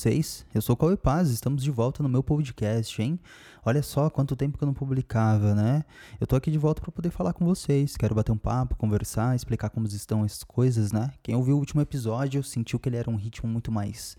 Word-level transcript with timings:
vocês? 0.00 0.46
Eu 0.54 0.62
sou 0.62 0.72
o 0.72 0.76
Cauê 0.78 0.96
Paz, 0.96 1.28
estamos 1.28 1.62
de 1.62 1.70
volta 1.70 2.02
no 2.02 2.08
meu 2.08 2.22
podcast, 2.22 3.02
hein? 3.02 3.20
Olha 3.62 3.82
só 3.82 4.08
quanto 4.08 4.34
tempo 4.34 4.56
que 4.56 4.64
eu 4.64 4.66
não 4.66 4.72
publicava, 4.72 5.54
né? 5.54 5.84
Eu 6.18 6.26
tô 6.26 6.36
aqui 6.36 6.50
de 6.50 6.56
volta 6.56 6.80
para 6.80 6.90
poder 6.90 7.10
falar 7.10 7.34
com 7.34 7.44
vocês, 7.44 7.98
quero 7.98 8.14
bater 8.14 8.32
um 8.32 8.38
papo, 8.38 8.76
conversar, 8.76 9.36
explicar 9.36 9.68
como 9.68 9.86
estão 9.86 10.22
as 10.22 10.42
coisas, 10.42 10.90
né? 10.90 11.12
Quem 11.22 11.34
ouviu 11.34 11.54
o 11.54 11.58
último 11.58 11.82
episódio 11.82 12.42
sentiu 12.42 12.78
que 12.78 12.88
ele 12.88 12.96
era 12.96 13.10
um 13.10 13.16
ritmo 13.16 13.46
muito 13.46 13.70
mais 13.70 14.16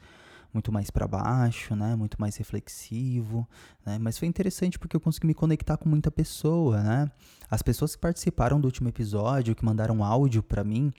muito 0.54 0.72
mais 0.72 0.92
para 0.92 1.08
baixo, 1.08 1.76
né? 1.76 1.96
Muito 1.96 2.22
mais 2.22 2.38
reflexivo, 2.38 3.48
né? 3.84 3.98
Mas 3.98 4.20
foi 4.20 4.28
interessante 4.28 4.78
porque 4.78 4.96
eu 4.96 5.02
consegui 5.02 5.26
me 5.26 5.34
conectar 5.34 5.78
com 5.78 5.90
muita 5.90 6.12
pessoa, 6.12 6.80
né? 6.84 7.12
As 7.50 7.64
pessoas 7.64 7.96
que 7.96 8.02
participaram 8.02 8.62
do 8.62 8.66
último 8.66 8.88
episódio, 8.88 9.56
que 9.56 9.66
mandaram 9.66 10.04
áudio 10.04 10.44
para 10.44 10.64
mim, 10.64 10.94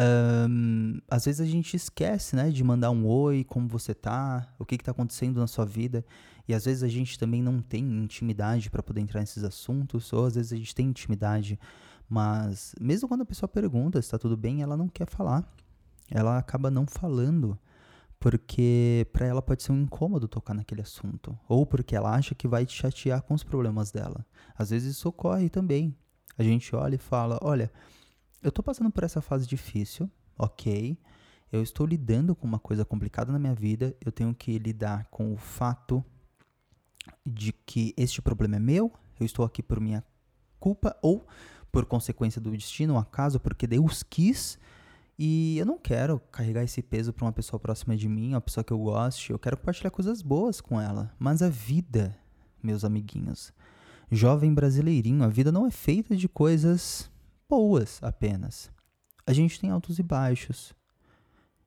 um, 0.00 0.98
às 1.08 1.26
vezes 1.26 1.40
a 1.40 1.44
gente 1.44 1.76
esquece, 1.76 2.34
né, 2.34 2.50
de 2.50 2.64
mandar 2.64 2.90
um 2.90 3.06
oi, 3.06 3.44
como 3.44 3.68
você 3.68 3.92
tá, 3.92 4.48
o 4.58 4.64
que 4.64 4.76
está 4.76 4.92
acontecendo 4.92 5.38
na 5.38 5.46
sua 5.46 5.66
vida, 5.66 6.04
e 6.48 6.54
às 6.54 6.64
vezes 6.64 6.82
a 6.82 6.88
gente 6.88 7.18
também 7.18 7.42
não 7.42 7.60
tem 7.60 7.84
intimidade 7.84 8.70
para 8.70 8.82
poder 8.82 9.00
entrar 9.00 9.20
nesses 9.20 9.44
assuntos, 9.44 10.12
ou 10.12 10.24
às 10.24 10.34
vezes 10.36 10.52
a 10.52 10.56
gente 10.56 10.74
tem 10.74 10.86
intimidade, 10.86 11.58
mas 12.08 12.74
mesmo 12.80 13.08
quando 13.08 13.22
a 13.22 13.26
pessoa 13.26 13.48
pergunta 13.48 14.00
se 14.00 14.06
está 14.06 14.18
tudo 14.18 14.36
bem, 14.36 14.62
ela 14.62 14.76
não 14.76 14.88
quer 14.88 15.06
falar, 15.06 15.44
ela 16.10 16.38
acaba 16.38 16.70
não 16.70 16.86
falando, 16.86 17.58
porque 18.18 19.06
para 19.12 19.26
ela 19.26 19.42
pode 19.42 19.62
ser 19.62 19.72
um 19.72 19.82
incômodo 19.82 20.28
tocar 20.28 20.54
naquele 20.54 20.80
assunto, 20.80 21.38
ou 21.46 21.66
porque 21.66 21.94
ela 21.94 22.14
acha 22.14 22.34
que 22.34 22.48
vai 22.48 22.64
te 22.64 22.74
chatear 22.74 23.22
com 23.22 23.34
os 23.34 23.44
problemas 23.44 23.90
dela. 23.90 24.24
Às 24.56 24.70
vezes 24.70 24.96
isso 24.96 25.08
ocorre 25.08 25.48
também. 25.48 25.94
A 26.36 26.42
gente 26.42 26.74
olha 26.74 26.96
e 26.96 26.98
fala, 26.98 27.38
olha 27.42 27.70
eu 28.42 28.50
tô 28.50 28.62
passando 28.62 28.90
por 28.90 29.04
essa 29.04 29.20
fase 29.20 29.46
difícil, 29.46 30.10
ok. 30.38 30.98
Eu 31.52 31.62
estou 31.62 31.84
lidando 31.84 32.34
com 32.34 32.46
uma 32.46 32.58
coisa 32.58 32.84
complicada 32.84 33.32
na 33.32 33.38
minha 33.38 33.54
vida. 33.54 33.94
Eu 34.00 34.12
tenho 34.12 34.32
que 34.34 34.56
lidar 34.58 35.06
com 35.10 35.32
o 35.32 35.36
fato 35.36 36.04
de 37.26 37.52
que 37.52 37.92
este 37.96 38.22
problema 38.22 38.56
é 38.56 38.58
meu. 38.60 38.92
Eu 39.18 39.26
estou 39.26 39.44
aqui 39.44 39.62
por 39.62 39.80
minha 39.80 40.04
culpa 40.60 40.96
ou 41.02 41.26
por 41.72 41.84
consequência 41.84 42.40
do 42.40 42.50
destino, 42.50 42.94
um 42.94 42.98
acaso, 42.98 43.40
porque 43.40 43.66
Deus 43.66 44.02
quis. 44.02 44.58
E 45.18 45.58
eu 45.58 45.66
não 45.66 45.76
quero 45.76 46.18
carregar 46.30 46.62
esse 46.62 46.80
peso 46.80 47.12
para 47.12 47.26
uma 47.26 47.32
pessoa 47.32 47.60
próxima 47.60 47.96
de 47.96 48.08
mim, 48.08 48.30
uma 48.30 48.40
pessoa 48.40 48.64
que 48.64 48.72
eu 48.72 48.78
goste. 48.78 49.32
Eu 49.32 49.38
quero 49.38 49.56
compartilhar 49.56 49.90
coisas 49.90 50.22
boas 50.22 50.60
com 50.60 50.80
ela. 50.80 51.12
Mas 51.18 51.42
a 51.42 51.48
vida, 51.48 52.16
meus 52.62 52.84
amiguinhos, 52.84 53.52
jovem 54.10 54.54
brasileirinho, 54.54 55.24
a 55.24 55.28
vida 55.28 55.52
não 55.52 55.66
é 55.66 55.70
feita 55.70 56.16
de 56.16 56.28
coisas 56.28 57.10
boas 57.50 57.98
apenas. 58.00 58.70
A 59.26 59.32
gente 59.32 59.58
tem 59.58 59.70
altos 59.70 59.98
e 59.98 60.02
baixos. 60.04 60.72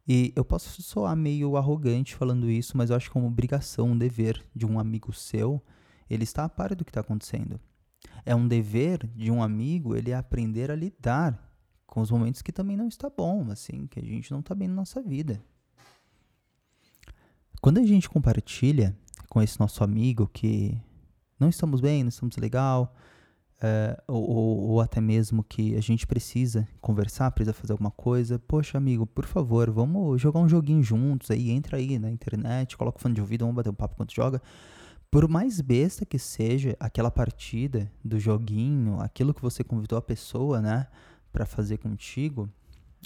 E 0.08 0.32
eu 0.34 0.46
posso 0.46 0.82
soar 0.82 1.16
meio 1.16 1.58
arrogante 1.58 2.16
falando 2.16 2.50
isso, 2.50 2.78
mas 2.78 2.90
eu 2.90 2.96
acho 2.96 3.12
que 3.12 3.18
é 3.18 3.22
uma 3.22 3.28
obrigação, 3.28 3.92
um 3.92 3.98
dever 3.98 4.42
de 4.56 4.66
um 4.66 4.80
amigo 4.80 5.12
seu, 5.12 5.62
ele 6.10 6.24
está 6.24 6.46
a 6.46 6.50
par 6.50 6.74
do 6.74 6.86
que 6.86 6.90
está 6.90 7.02
acontecendo. 7.02 7.60
É 8.26 8.34
um 8.34 8.48
dever 8.48 9.06
de 9.14 9.30
um 9.30 9.44
amigo 9.44 9.96
ele 9.96 10.14
aprender 10.14 10.72
a 10.72 10.76
lidar 10.76 11.52
com 11.86 12.02
os 12.02 12.10
momentos 12.10 12.42
que 12.42 12.52
também 12.52 12.78
não 12.78 12.88
está 12.88 13.10
bom, 13.10 13.52
assim, 13.52 13.86
que 13.88 14.00
a 14.00 14.04
gente 14.04 14.32
não 14.32 14.40
está 14.40 14.56
bem 14.56 14.68
na 14.68 14.76
nossa 14.76 15.02
vida. 15.02 15.44
Quando 17.62 17.80
a 17.80 17.86
gente 17.86 18.10
compartilha 18.10 18.98
com 19.30 19.42
esse 19.42 19.60
nosso 19.60 19.84
amigo 19.84 20.28
que 20.28 20.78
não 21.40 21.50
estamos 21.50 21.80
bem, 21.80 22.04
não 22.04 22.10
estamos 22.10 22.36
legal, 22.38 22.94
é, 23.66 23.98
ou, 24.10 24.72
ou, 24.72 24.82
até 24.82 25.00
mesmo 25.00 25.42
que 25.42 25.74
a 25.78 25.80
gente 25.80 26.06
precisa 26.06 26.68
conversar, 26.82 27.32
precisa 27.32 27.54
fazer 27.54 27.72
alguma 27.72 27.92
coisa. 27.92 28.38
Poxa, 28.38 28.78
amigo, 28.78 29.08
por 29.08 29.26
favor, 29.26 29.72
vamos 29.72 30.22
jogar 30.22 30.42
um 30.42 30.50
joguinho 30.50 30.84
juntos 30.84 31.32
aí, 31.32 31.50
entra 31.50 31.78
aí 31.78 31.98
na 31.98 32.12
internet, 32.12 32.76
coloca 32.76 32.98
o 32.98 33.02
fone 33.02 33.16
de 33.16 33.22
ouvido, 33.22 33.46
vamos 33.46 33.56
bater 33.56 33.70
um 33.70 33.74
papo 33.74 33.94
enquanto 33.94 34.14
joga. 34.14 34.42
Por 35.10 35.30
mais 35.30 35.62
besta 35.62 36.06
que 36.06 36.20
seja 36.20 36.76
aquela 36.78 37.10
partida 37.10 37.90
do 38.04 38.20
joguinho, 38.20 39.00
aquilo 39.00 39.34
que 39.34 39.42
você 39.42 39.64
convidou 39.64 39.98
a 39.98 40.02
pessoa, 40.02 40.60
né, 40.60 40.88
para 41.32 41.46
fazer 41.46 41.78
contigo, 41.78 42.50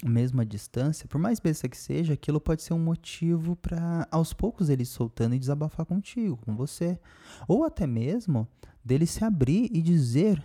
mesmo 0.04 0.40
à 0.40 0.44
distância, 0.44 1.08
por 1.08 1.18
mais 1.18 1.40
besta 1.40 1.68
que 1.68 1.76
seja, 1.76 2.14
aquilo 2.14 2.40
pode 2.40 2.62
ser 2.62 2.74
um 2.74 2.78
motivo 2.78 3.56
para 3.56 4.06
aos 4.10 4.32
poucos 4.32 4.68
ele 4.68 4.84
soltando 4.84 5.34
e 5.34 5.38
desabafar 5.38 5.84
contigo, 5.84 6.36
com 6.36 6.54
você, 6.54 6.98
ou 7.46 7.64
até 7.64 7.86
mesmo 7.86 8.46
dele 8.84 9.06
se 9.06 9.24
abrir 9.24 9.68
e 9.72 9.82
dizer, 9.82 10.42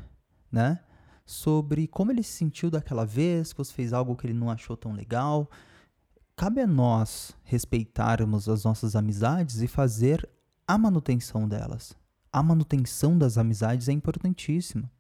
né, 0.52 0.80
sobre 1.26 1.88
como 1.88 2.12
ele 2.12 2.24
se 2.24 2.34
sentiu 2.34 2.70
daquela 2.70 3.06
vez, 3.06 3.54
que 3.54 3.58
você 3.58 3.74
fez 3.74 3.94
algo 3.94 4.16
que 4.16 4.28
ele 4.28 4.34
não 4.34 4.50
achou 4.50 4.76
tão 4.76 4.92
legal. 4.92 5.50
Cabe 6.36 6.62
a 6.62 6.68
nós 6.68 7.36
respeitarmos 7.44 8.50
as 8.50 8.64
nossas 8.64 8.96
amizades 8.96 9.62
e 9.62 9.68
fazer 9.68 10.28
a 10.68 10.78
manutenção 10.78 11.48
delas. 11.48 11.96
A 12.32 12.42
manutenção 12.42 13.18
das 13.18 13.38
amizades 13.38 13.88
é 13.88 13.92
importantíssima. 13.92 14.92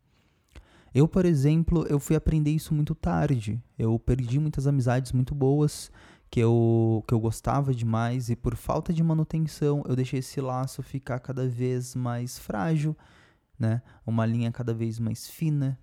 Eu, 0.93 1.07
por 1.07 1.25
exemplo, 1.25 1.85
eu 1.87 1.99
fui 1.99 2.15
aprender 2.15 2.51
isso 2.51 2.73
muito 2.73 2.93
tarde. 2.93 3.61
Eu 3.77 3.97
perdi 3.97 4.39
muitas 4.39 4.67
amizades 4.67 5.11
muito 5.11 5.33
boas 5.33 5.91
que 6.29 6.39
eu, 6.39 7.03
que 7.07 7.13
eu 7.13 7.19
gostava 7.19 7.73
demais 7.73 8.29
e 8.29 8.35
por 8.35 8.55
falta 8.55 8.93
de 8.93 9.03
manutenção 9.03 9.83
eu 9.87 9.95
deixei 9.95 10.19
esse 10.19 10.41
laço 10.41 10.81
ficar 10.83 11.19
cada 11.19 11.47
vez 11.47 11.95
mais 11.95 12.39
frágil 12.39 12.95
né? 13.57 13.81
Uma 14.05 14.25
linha 14.25 14.51
cada 14.51 14.73
vez 14.73 14.99
mais 14.99 15.27
fina, 15.27 15.79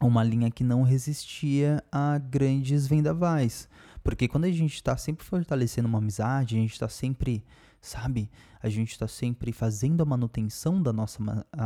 uma 0.00 0.24
linha 0.24 0.50
que 0.50 0.64
não 0.64 0.82
resistia 0.82 1.82
a 1.90 2.18
grandes 2.18 2.86
vendavais. 2.86 3.68
Porque 4.02 4.26
quando 4.26 4.44
a 4.44 4.50
gente 4.50 4.74
está 4.74 4.96
sempre 4.96 5.24
fortalecendo 5.24 5.86
uma 5.86 5.98
amizade, 5.98 6.56
a 6.56 6.60
gente 6.60 6.72
está 6.72 6.88
sempre, 6.88 7.44
sabe, 7.82 8.30
a 8.62 8.68
gente 8.68 8.92
está 8.92 9.08
sempre 9.08 9.50
fazendo 9.52 10.02
a 10.02 10.06
manutenção 10.06 10.80
da 10.80 10.92
nossa, 10.92 11.18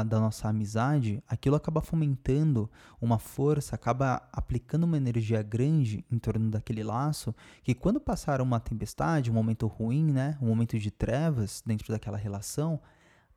da 0.06 0.19
nossa 0.19 0.49
amizade, 0.49 1.22
aquilo 1.28 1.54
acaba 1.54 1.82
fomentando 1.82 2.71
uma 2.99 3.19
força, 3.19 3.75
acaba 3.75 4.27
aplicando 4.32 4.84
uma 4.84 4.97
energia 4.97 5.43
grande 5.43 6.03
em 6.10 6.19
torno 6.19 6.50
daquele 6.50 6.82
laço, 6.82 7.34
que 7.62 7.75
quando 7.75 8.00
passar 8.00 8.41
uma 8.41 8.59
tempestade, 8.59 9.31
um 9.31 9.34
momento 9.34 9.66
ruim, 9.66 10.10
né, 10.10 10.38
um 10.41 10.47
momento 10.47 10.78
de 10.78 10.91
trevas 10.91 11.62
dentro 11.65 11.93
daquela 11.93 12.16
relação, 12.16 12.81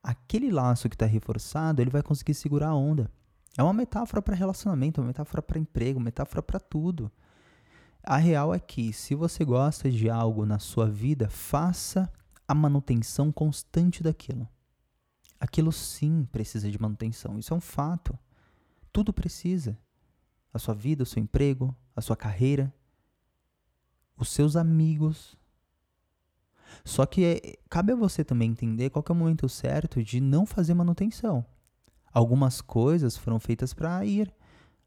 aquele 0.02 0.50
laço 0.50 0.88
que 0.88 0.96
está 0.96 1.06
reforçado, 1.06 1.82
ele 1.82 1.92
vai 1.92 2.02
conseguir 2.02 2.34
segurar 2.34 2.70
a 2.70 2.76
onda. 2.76 3.12
É 3.58 3.62
uma 3.62 3.74
metáfora 3.74 4.22
para 4.22 4.36
relacionamento, 4.36 5.02
uma 5.02 5.08
metáfora 5.08 5.42
para 5.42 5.60
emprego, 5.60 6.00
uma 6.00 6.06
metáfora 6.06 6.42
para 6.42 6.62
tudo. 6.62 7.12
A 8.02 8.16
real 8.16 8.54
é 8.54 8.60
que, 8.60 8.94
se 8.94 9.14
você 9.14 9.44
gosta 9.44 9.92
de 9.92 10.10
algo 10.10 10.46
na 10.46 10.60
sua 10.60 10.90
vida, 10.90 11.30
faça 11.30 12.10
a 12.50 12.56
manutenção 12.56 13.32
constante 13.32 14.02
daquilo. 14.02 14.50
Aquilo 15.40 15.72
sim 15.72 16.28
precisa 16.32 16.70
de 16.72 16.82
manutenção, 16.82 17.38
isso 17.38 17.54
é 17.54 17.58
um 17.58 17.62
fato. 17.62 18.18
Tudo 18.92 19.14
precisa. 19.14 19.78
A 20.52 20.58
sua 20.58 20.74
vida, 20.74 21.04
o 21.04 21.06
seu 21.06 21.22
emprego, 21.22 21.76
a 21.96 22.02
sua 22.02 22.18
carreira, 22.18 22.74
os 24.18 24.30
seus 24.30 24.56
amigos, 24.56 25.38
só 26.84 27.06
que 27.06 27.24
é, 27.24 27.56
cabe 27.70 27.94
a 27.94 27.96
você 27.96 28.24
também 28.24 28.50
entender 28.50 28.90
qual 28.90 29.06
é 29.08 29.12
o 29.12 29.16
momento 29.16 29.48
certo 29.48 30.04
de 30.04 30.20
não 30.20 30.44
fazer 30.44 30.74
manutenção. 30.74 31.46
Algumas 32.12 32.62
coisas 32.62 33.16
foram 33.16 33.40
feitas 33.40 33.76
para 33.76 34.04
ir. 34.06 34.34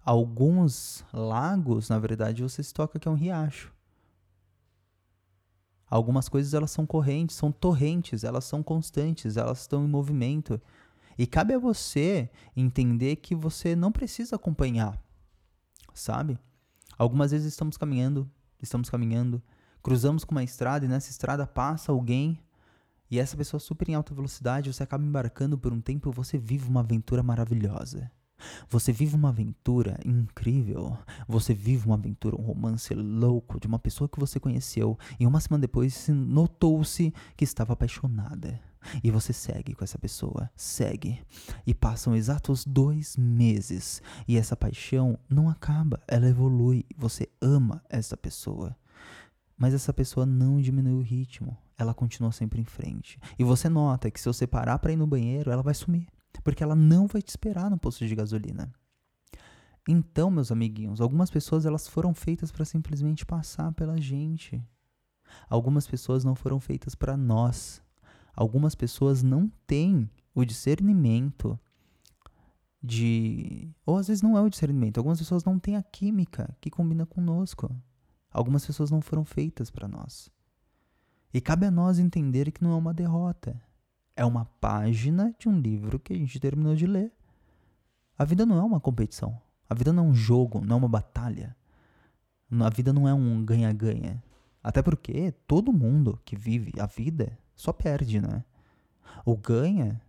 Alguns 0.04 1.04
lagos, 1.12 1.88
na 1.88 1.98
verdade, 2.00 2.42
você 2.42 2.60
se 2.60 2.74
toca 2.74 2.98
que 2.98 3.06
é 3.06 3.10
um 3.10 3.14
riacho. 3.14 3.72
Algumas 5.92 6.26
coisas 6.26 6.54
elas 6.54 6.70
são 6.70 6.86
correntes, 6.86 7.36
são 7.36 7.52
torrentes, 7.52 8.24
elas 8.24 8.46
são 8.46 8.62
constantes, 8.62 9.36
elas 9.36 9.60
estão 9.60 9.84
em 9.84 9.86
movimento. 9.86 10.58
E 11.18 11.26
cabe 11.26 11.52
a 11.52 11.58
você 11.58 12.30
entender 12.56 13.16
que 13.16 13.34
você 13.34 13.76
não 13.76 13.92
precisa 13.92 14.36
acompanhar, 14.36 14.98
sabe? 15.92 16.38
Algumas 16.96 17.30
vezes 17.30 17.48
estamos 17.48 17.76
caminhando, 17.76 18.26
estamos 18.62 18.88
caminhando, 18.88 19.42
cruzamos 19.82 20.24
com 20.24 20.34
uma 20.34 20.42
estrada 20.42 20.86
e 20.86 20.88
nessa 20.88 21.10
estrada 21.10 21.46
passa 21.46 21.92
alguém 21.92 22.40
e 23.10 23.18
essa 23.18 23.36
pessoa 23.36 23.60
super 23.60 23.86
em 23.90 23.94
alta 23.94 24.14
velocidade, 24.14 24.72
você 24.72 24.82
acaba 24.82 25.04
embarcando 25.04 25.58
por 25.58 25.74
um 25.74 25.80
tempo 25.82 26.08
e 26.08 26.14
você 26.14 26.38
vive 26.38 26.70
uma 26.70 26.80
aventura 26.80 27.22
maravilhosa. 27.22 28.10
Você 28.68 28.92
vive 28.92 29.14
uma 29.14 29.28
aventura 29.28 29.98
incrível. 30.04 30.96
Você 31.28 31.54
vive 31.54 31.86
uma 31.86 31.96
aventura, 31.96 32.36
um 32.36 32.44
romance 32.44 32.94
louco 32.94 33.60
de 33.60 33.66
uma 33.66 33.78
pessoa 33.78 34.08
que 34.08 34.20
você 34.20 34.38
conheceu 34.40 34.98
e 35.18 35.26
uma 35.26 35.40
semana 35.40 35.62
depois 35.62 36.08
notou-se 36.08 37.12
que 37.36 37.44
estava 37.44 37.72
apaixonada. 37.72 38.60
E 39.02 39.10
você 39.10 39.32
segue 39.32 39.74
com 39.74 39.84
essa 39.84 39.98
pessoa, 39.98 40.50
segue. 40.56 41.20
E 41.66 41.72
passam 41.72 42.16
exatos 42.16 42.64
dois 42.64 43.16
meses. 43.16 44.02
E 44.26 44.36
essa 44.36 44.56
paixão 44.56 45.18
não 45.28 45.48
acaba, 45.48 46.00
ela 46.08 46.28
evolui. 46.28 46.84
Você 46.96 47.28
ama 47.40 47.82
essa 47.88 48.16
pessoa. 48.16 48.76
Mas 49.56 49.74
essa 49.74 49.92
pessoa 49.92 50.26
não 50.26 50.60
diminui 50.60 50.94
o 50.94 51.02
ritmo, 51.02 51.56
ela 51.78 51.94
continua 51.94 52.32
sempre 52.32 52.60
em 52.60 52.64
frente. 52.64 53.20
E 53.38 53.44
você 53.44 53.68
nota 53.68 54.10
que 54.10 54.20
se 54.20 54.26
você 54.26 54.46
parar 54.46 54.78
para 54.78 54.92
ir 54.92 54.96
no 54.96 55.06
banheiro, 55.06 55.52
ela 55.52 55.62
vai 55.62 55.74
sumir, 55.74 56.08
porque 56.40 56.62
ela 56.62 56.74
não 56.74 57.06
vai 57.06 57.20
te 57.20 57.28
esperar 57.28 57.70
no 57.70 57.78
posto 57.78 58.06
de 58.06 58.14
gasolina. 58.14 58.72
Então, 59.88 60.30
meus 60.30 60.52
amiguinhos, 60.52 61.00
algumas 61.00 61.30
pessoas 61.30 61.66
elas 61.66 61.88
foram 61.88 62.14
feitas 62.14 62.52
para 62.52 62.64
simplesmente 62.64 63.26
passar 63.26 63.72
pela 63.72 64.00
gente. 64.00 64.62
Algumas 65.48 65.86
pessoas 65.86 66.24
não 66.24 66.34
foram 66.34 66.60
feitas 66.60 66.94
para 66.94 67.16
nós. 67.16 67.82
Algumas 68.34 68.74
pessoas 68.74 69.22
não 69.22 69.50
têm 69.66 70.08
o 70.34 70.44
discernimento 70.44 71.58
de. 72.82 73.70
Ou 73.84 73.98
às 73.98 74.08
vezes 74.08 74.22
não 74.22 74.36
é 74.36 74.40
o 74.40 74.48
discernimento. 74.48 74.98
Algumas 74.98 75.18
pessoas 75.18 75.44
não 75.44 75.58
têm 75.58 75.76
a 75.76 75.82
química 75.82 76.56
que 76.60 76.70
combina 76.70 77.04
conosco. 77.04 77.74
Algumas 78.30 78.64
pessoas 78.64 78.90
não 78.90 79.00
foram 79.00 79.24
feitas 79.24 79.70
para 79.70 79.88
nós. 79.88 80.30
E 81.34 81.40
cabe 81.40 81.66
a 81.66 81.70
nós 81.70 81.98
entender 81.98 82.50
que 82.50 82.62
não 82.62 82.72
é 82.72 82.76
uma 82.76 82.94
derrota. 82.94 83.60
É 84.14 84.24
uma 84.24 84.44
página 84.60 85.34
de 85.38 85.48
um 85.48 85.58
livro 85.58 85.98
que 85.98 86.12
a 86.12 86.16
gente 86.16 86.38
terminou 86.38 86.74
de 86.74 86.86
ler. 86.86 87.12
A 88.18 88.24
vida 88.24 88.44
não 88.44 88.58
é 88.58 88.62
uma 88.62 88.80
competição. 88.80 89.40
A 89.68 89.74
vida 89.74 89.92
não 89.92 90.04
é 90.04 90.06
um 90.08 90.14
jogo, 90.14 90.60
não 90.64 90.76
é 90.76 90.78
uma 90.80 90.88
batalha. 90.88 91.56
A 92.60 92.68
vida 92.68 92.92
não 92.92 93.08
é 93.08 93.14
um 93.14 93.44
ganha-ganha. 93.44 94.22
Até 94.62 94.82
porque 94.82 95.32
todo 95.46 95.72
mundo 95.72 96.20
que 96.24 96.36
vive 96.36 96.72
a 96.78 96.86
vida 96.86 97.36
só 97.56 97.72
perde, 97.72 98.20
né? 98.20 98.44
O 99.24 99.36
ganha 99.36 100.00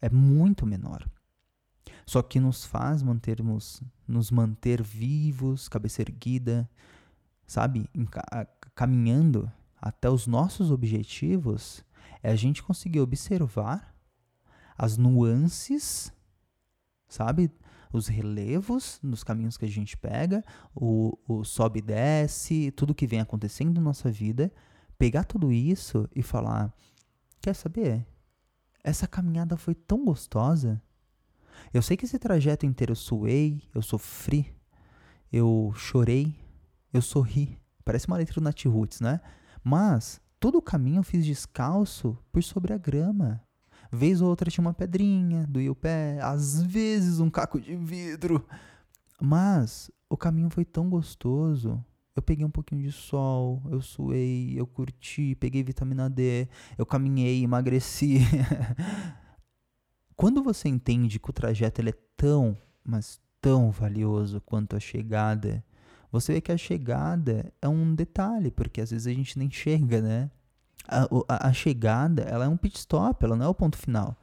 é 0.00 0.08
muito 0.08 0.64
menor. 0.64 1.08
Só 2.06 2.22
que 2.22 2.40
nos 2.40 2.64
faz 2.64 3.02
mantermos, 3.02 3.82
nos 4.06 4.30
manter 4.30 4.82
vivos, 4.82 5.68
cabeça 5.68 6.00
erguida, 6.00 6.68
sabe? 7.46 7.90
Caminhando 8.74 9.50
até 9.80 10.08
os 10.08 10.26
nossos 10.26 10.70
objetivos, 10.70 11.84
é 12.22 12.30
a 12.30 12.36
gente 12.36 12.62
conseguir 12.62 13.00
observar 13.00 13.94
as 14.76 14.96
nuances, 14.96 16.12
sabe? 17.08 17.50
Os 17.92 18.06
relevos 18.06 19.00
nos 19.02 19.24
caminhos 19.24 19.56
que 19.56 19.64
a 19.64 19.68
gente 19.68 19.96
pega, 19.96 20.44
o, 20.74 21.18
o 21.26 21.42
sobe 21.42 21.78
e 21.78 21.82
desce, 21.82 22.70
tudo 22.72 22.94
que 22.94 23.06
vem 23.06 23.20
acontecendo 23.20 23.74
na 23.74 23.80
nossa 23.80 24.10
vida, 24.10 24.52
pegar 24.98 25.24
tudo 25.24 25.50
isso 25.50 26.08
e 26.14 26.22
falar: 26.22 26.72
quer 27.40 27.54
saber? 27.54 28.06
Essa 28.84 29.06
caminhada 29.06 29.56
foi 29.56 29.74
tão 29.74 30.04
gostosa. 30.04 30.80
Eu 31.72 31.82
sei 31.82 31.96
que 31.96 32.04
esse 32.04 32.18
trajeto 32.18 32.64
inteiro 32.64 32.92
eu 32.92 32.96
suei, 32.96 33.62
eu 33.74 33.82
sofri, 33.82 34.54
eu 35.32 35.72
chorei, 35.74 36.34
eu 36.92 37.02
sorri. 37.02 37.58
Parece 37.84 38.06
uma 38.06 38.16
letra 38.16 38.34
do 38.34 38.40
Nat 38.40 38.64
Roots, 38.66 39.00
né? 39.00 39.20
Mas 39.64 40.20
todo 40.38 40.58
o 40.58 40.62
caminho 40.62 41.00
eu 41.00 41.04
fiz 41.04 41.24
descalço 41.24 42.16
por 42.32 42.42
sobre 42.42 42.72
a 42.72 42.78
grama. 42.78 43.42
Vez 43.90 44.20
ou 44.20 44.28
outra 44.28 44.50
tinha 44.50 44.62
uma 44.62 44.74
pedrinha, 44.74 45.46
doía 45.46 45.72
o 45.72 45.74
pé, 45.74 46.18
às 46.20 46.62
vezes 46.62 47.20
um 47.20 47.30
caco 47.30 47.60
de 47.60 47.74
vidro. 47.74 48.46
Mas 49.20 49.90
o 50.08 50.16
caminho 50.16 50.50
foi 50.50 50.64
tão 50.64 50.88
gostoso. 50.88 51.82
Eu 52.14 52.22
peguei 52.22 52.44
um 52.44 52.50
pouquinho 52.50 52.82
de 52.82 52.92
sol, 52.92 53.62
eu 53.70 53.80
suei, 53.80 54.58
eu 54.58 54.66
curti, 54.66 55.36
peguei 55.36 55.62
vitamina 55.62 56.10
D, 56.10 56.48
eu 56.76 56.84
caminhei, 56.84 57.42
emagreci. 57.42 58.18
Quando 60.16 60.42
você 60.42 60.68
entende 60.68 61.20
que 61.20 61.30
o 61.30 61.32
trajeto 61.32 61.80
ele 61.80 61.90
é 61.90 61.98
tão, 62.16 62.58
mas 62.84 63.20
tão 63.40 63.70
valioso 63.70 64.40
quanto 64.40 64.74
a 64.74 64.80
chegada, 64.80 65.64
você 66.10 66.34
vê 66.34 66.40
que 66.40 66.52
a 66.52 66.56
chegada 66.56 67.52
é 67.60 67.68
um 67.68 67.94
detalhe, 67.94 68.50
porque 68.50 68.80
às 68.80 68.90
vezes 68.90 69.06
a 69.06 69.12
gente 69.12 69.38
nem 69.38 69.50
chega, 69.50 70.00
né? 70.00 70.30
A, 70.86 71.02
a, 71.28 71.48
a 71.48 71.52
chegada, 71.52 72.22
ela 72.22 72.46
é 72.46 72.48
um 72.48 72.56
pit 72.56 72.78
stop, 72.78 73.22
ela 73.22 73.36
não 73.36 73.46
é 73.46 73.48
o 73.48 73.54
ponto 73.54 73.76
final. 73.76 74.16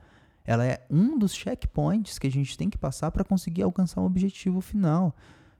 Ela 0.43 0.65
é 0.65 0.85
um 0.89 1.17
dos 1.17 1.33
checkpoints 1.33 2.19
que 2.19 2.27
a 2.27 2.31
gente 2.31 2.57
tem 2.57 2.69
que 2.69 2.77
passar 2.77 3.11
para 3.11 3.23
conseguir 3.23 3.63
alcançar 3.63 4.01
um 4.01 4.05
objetivo 4.05 4.61
final. 4.61 5.15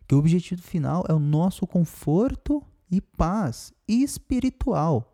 Que 0.08 0.16
o 0.16 0.20
objetivo 0.20 0.62
final 0.62 1.04
é 1.08 1.14
o 1.14 1.20
nosso 1.20 1.66
conforto 1.66 2.64
e 2.90 3.02
paz 3.02 3.74
espiritual. 3.88 5.12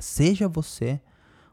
Seja 0.00 0.48
você 0.48 1.00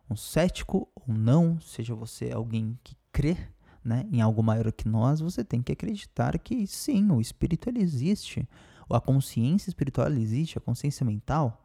um 0.09 0.15
cético 0.15 0.87
ou 0.95 1.13
não, 1.13 1.59
seja 1.59 1.95
você 1.95 2.31
alguém 2.31 2.77
que 2.83 2.95
crê 3.11 3.37
né, 3.83 4.07
em 4.11 4.21
algo 4.21 4.41
maior 4.41 4.71
que 4.71 4.87
nós, 4.87 5.19
você 5.19 5.43
tem 5.43 5.61
que 5.61 5.71
acreditar 5.71 6.37
que 6.39 6.65
sim, 6.67 7.11
o 7.11 7.19
espírito 7.19 7.69
ele 7.69 7.81
existe, 7.81 8.47
a 8.89 9.01
consciência 9.01 9.69
espiritual 9.69 10.07
existe, 10.11 10.57
a 10.57 10.61
consciência 10.61 11.05
mental. 11.05 11.59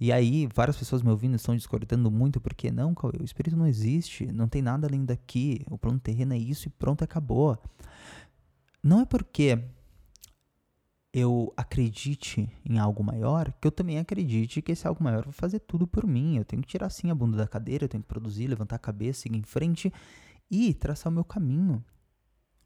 E 0.00 0.12
aí, 0.12 0.48
várias 0.52 0.76
pessoas 0.76 1.02
me 1.02 1.10
ouvindo 1.10 1.36
estão 1.36 1.54
discordando 1.54 2.10
muito, 2.10 2.40
porque 2.40 2.70
não, 2.70 2.94
Cauê, 2.94 3.16
o 3.20 3.24
espírito 3.24 3.56
não 3.56 3.66
existe, 3.66 4.26
não 4.26 4.48
tem 4.48 4.60
nada 4.60 4.86
além 4.86 5.04
daqui, 5.04 5.64
o 5.70 5.78
plano 5.78 6.00
terreno 6.00 6.34
é 6.34 6.38
isso 6.38 6.68
e 6.68 6.70
pronto, 6.70 7.04
acabou. 7.04 7.56
Não 8.82 9.00
é 9.00 9.04
porque 9.04 9.62
eu 11.12 11.52
acredite 11.56 12.50
em 12.68 12.76
algo 12.78 13.04
maior, 13.04 13.52
que 13.60 13.68
eu 13.68 13.70
também 13.70 13.98
acredite 13.98 14.60
que 14.60 14.72
esse 14.72 14.86
algo 14.86 15.02
maior 15.02 15.22
vai 15.22 15.32
fazer 15.32 15.60
tudo 15.60 15.86
por 15.86 16.04
mim. 16.04 16.36
Eu 16.36 16.44
tenho 16.44 16.60
que 16.60 16.68
tirar 16.68 16.90
sim 16.90 17.08
a 17.08 17.14
bunda 17.14 17.36
da 17.36 17.46
cadeira, 17.46 17.84
eu 17.84 17.88
tenho 17.88 18.02
que 18.02 18.08
produzir, 18.08 18.48
levantar 18.48 18.76
a 18.76 18.80
cabeça, 18.80 19.20
seguir 19.20 19.38
em 19.38 19.44
frente 19.44 19.92
e 20.54 20.72
traçar 20.72 21.10
o 21.10 21.14
meu 21.14 21.24
caminho. 21.24 21.84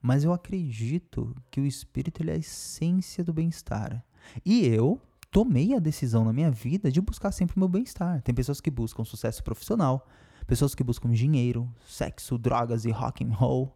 Mas 0.00 0.22
eu 0.22 0.32
acredito 0.32 1.34
que 1.50 1.60
o 1.60 1.66
espírito 1.66 2.22
é 2.22 2.32
a 2.32 2.36
essência 2.36 3.24
do 3.24 3.32
bem-estar. 3.32 4.04
E 4.44 4.66
eu 4.66 5.00
tomei 5.30 5.74
a 5.74 5.78
decisão 5.78 6.24
na 6.24 6.32
minha 6.32 6.50
vida 6.50 6.92
de 6.92 7.00
buscar 7.00 7.32
sempre 7.32 7.56
o 7.56 7.58
meu 7.58 7.68
bem-estar. 7.68 8.20
Tem 8.22 8.34
pessoas 8.34 8.60
que 8.60 8.70
buscam 8.70 9.04
sucesso 9.04 9.42
profissional, 9.42 10.06
pessoas 10.46 10.74
que 10.74 10.84
buscam 10.84 11.10
dinheiro, 11.10 11.72
sexo, 11.86 12.36
drogas 12.36 12.84
e 12.84 12.90
rock 12.90 13.24
and 13.24 13.32
roll. 13.32 13.74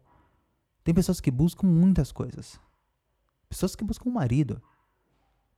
Tem 0.85 0.95
pessoas 0.95 1.21
que 1.21 1.31
buscam 1.31 1.67
muitas 1.67 2.13
coisas. 2.13 2.61
Pessoas 3.49 3.75
que 3.75 3.83
buscam 3.83 4.11
um 4.11 4.13
marido. 4.13 4.63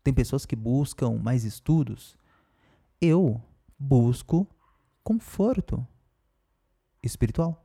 Tem 0.02 0.14
pessoas 0.14 0.46
que 0.46 0.54
buscam 0.54 1.18
mais 1.18 1.44
estudos. 1.44 2.16
Eu 3.00 3.42
busco 3.78 4.46
conforto 5.02 5.86
espiritual 7.02 7.63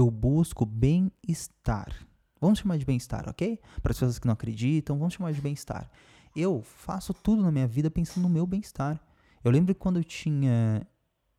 eu 0.00 0.10
busco 0.10 0.64
bem-estar. 0.64 1.92
Vamos 2.40 2.60
chamar 2.60 2.78
de 2.78 2.84
bem-estar, 2.84 3.28
ok? 3.28 3.58
Para 3.82 3.90
as 3.90 3.96
pessoas 3.96 4.18
que 4.18 4.26
não 4.26 4.34
acreditam, 4.34 4.96
vamos 4.96 5.14
chamar 5.14 5.32
de 5.32 5.40
bem-estar. 5.40 5.90
Eu 6.36 6.62
faço 6.62 7.12
tudo 7.12 7.42
na 7.42 7.50
minha 7.50 7.66
vida 7.66 7.90
pensando 7.90 8.22
no 8.22 8.28
meu 8.28 8.46
bem-estar. 8.46 9.00
Eu 9.42 9.50
lembro 9.50 9.74
quando 9.74 9.98
eu 9.98 10.04
tinha 10.04 10.86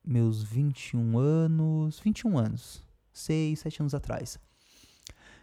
meus 0.03 0.43
21 0.43 1.17
anos, 1.17 2.01
21 2.01 2.37
anos, 2.37 2.83
6, 3.13 3.59
7 3.59 3.81
anos 3.81 3.93
atrás, 3.95 4.37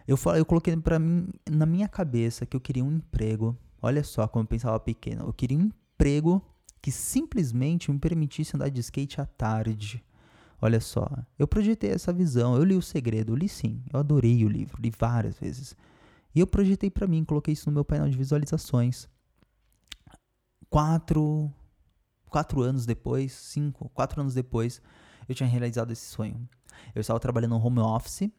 eu, 0.07 0.15
falei, 0.15 0.39
eu 0.39 0.45
coloquei 0.45 0.77
para 0.77 0.99
mim 0.99 1.27
na 1.49 1.65
minha 1.65 1.87
cabeça 1.87 2.45
que 2.45 2.55
eu 2.55 2.61
queria 2.61 2.85
um 2.85 2.91
emprego. 2.91 3.57
Olha 3.81 4.03
só 4.03 4.27
como 4.27 4.43
eu 4.43 4.47
pensava 4.47 4.79
pequeno. 4.79 5.25
Eu 5.25 5.33
queria 5.33 5.57
um 5.57 5.63
emprego 5.63 6.41
que 6.81 6.91
simplesmente 6.91 7.91
me 7.91 7.97
permitisse 7.97 8.55
andar 8.55 8.69
de 8.69 8.79
skate 8.79 9.19
à 9.19 9.25
tarde. 9.25 10.03
Olha 10.59 10.79
só, 10.79 11.07
eu 11.37 11.47
projetei 11.47 11.91
essa 11.91 12.11
visão, 12.11 12.55
eu 12.55 12.63
li 12.63 12.75
O 12.75 12.81
Segredo, 12.81 13.31
eu 13.31 13.35
li 13.35 13.47
sim, 13.47 13.83
eu 13.93 13.99
adorei 13.99 14.43
o 14.43 14.49
livro, 14.49 14.81
li 14.81 14.91
várias 14.97 15.37
vezes. 15.37 15.75
E 16.33 16.39
eu 16.39 16.47
projetei 16.47 16.89
para 16.89 17.07
mim, 17.07 17.23
coloquei 17.23 17.53
isso 17.53 17.69
no 17.69 17.73
meu 17.73 17.85
painel 17.85 18.09
de 18.09 18.17
visualizações. 18.17 19.07
Quatro, 20.69 21.51
quatro 22.29 22.61
anos 22.61 22.85
depois, 22.85 23.33
cinco, 23.33 23.89
quatro 23.89 24.19
anos 24.19 24.33
depois, 24.33 24.81
eu 25.29 25.35
tinha 25.35 25.47
realizado 25.47 25.91
esse 25.91 26.05
sonho. 26.05 26.47
Eu 26.93 27.01
estava 27.01 27.19
trabalhando 27.19 27.51
no 27.51 27.65
home 27.65 27.79
office, 27.79 28.29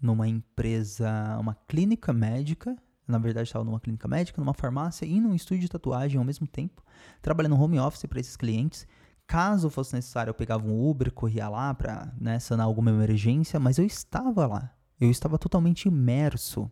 numa 0.00 0.28
empresa, 0.28 1.36
uma 1.38 1.54
clínica 1.66 2.12
médica. 2.12 2.76
Na 3.06 3.18
verdade, 3.18 3.48
estava 3.48 3.64
numa 3.64 3.80
clínica 3.80 4.08
médica, 4.08 4.40
numa 4.40 4.54
farmácia 4.54 5.06
e 5.06 5.20
num 5.20 5.34
estúdio 5.34 5.62
de 5.62 5.68
tatuagem 5.68 6.18
ao 6.18 6.24
mesmo 6.24 6.46
tempo, 6.46 6.82
trabalhando 7.22 7.60
home 7.60 7.78
office 7.78 8.06
para 8.06 8.20
esses 8.20 8.36
clientes. 8.36 8.86
Caso 9.26 9.68
fosse 9.68 9.94
necessário, 9.94 10.30
eu 10.30 10.34
pegava 10.34 10.66
um 10.66 10.88
Uber, 10.88 11.12
corria 11.12 11.48
lá 11.48 11.74
para 11.74 12.12
né, 12.18 12.38
sanar 12.38 12.66
alguma 12.66 12.90
emergência, 12.90 13.58
mas 13.58 13.76
eu 13.76 13.84
estava 13.84 14.46
lá. 14.46 14.72
Eu 15.00 15.10
estava 15.10 15.36
totalmente 15.36 15.88
imerso 15.88 16.70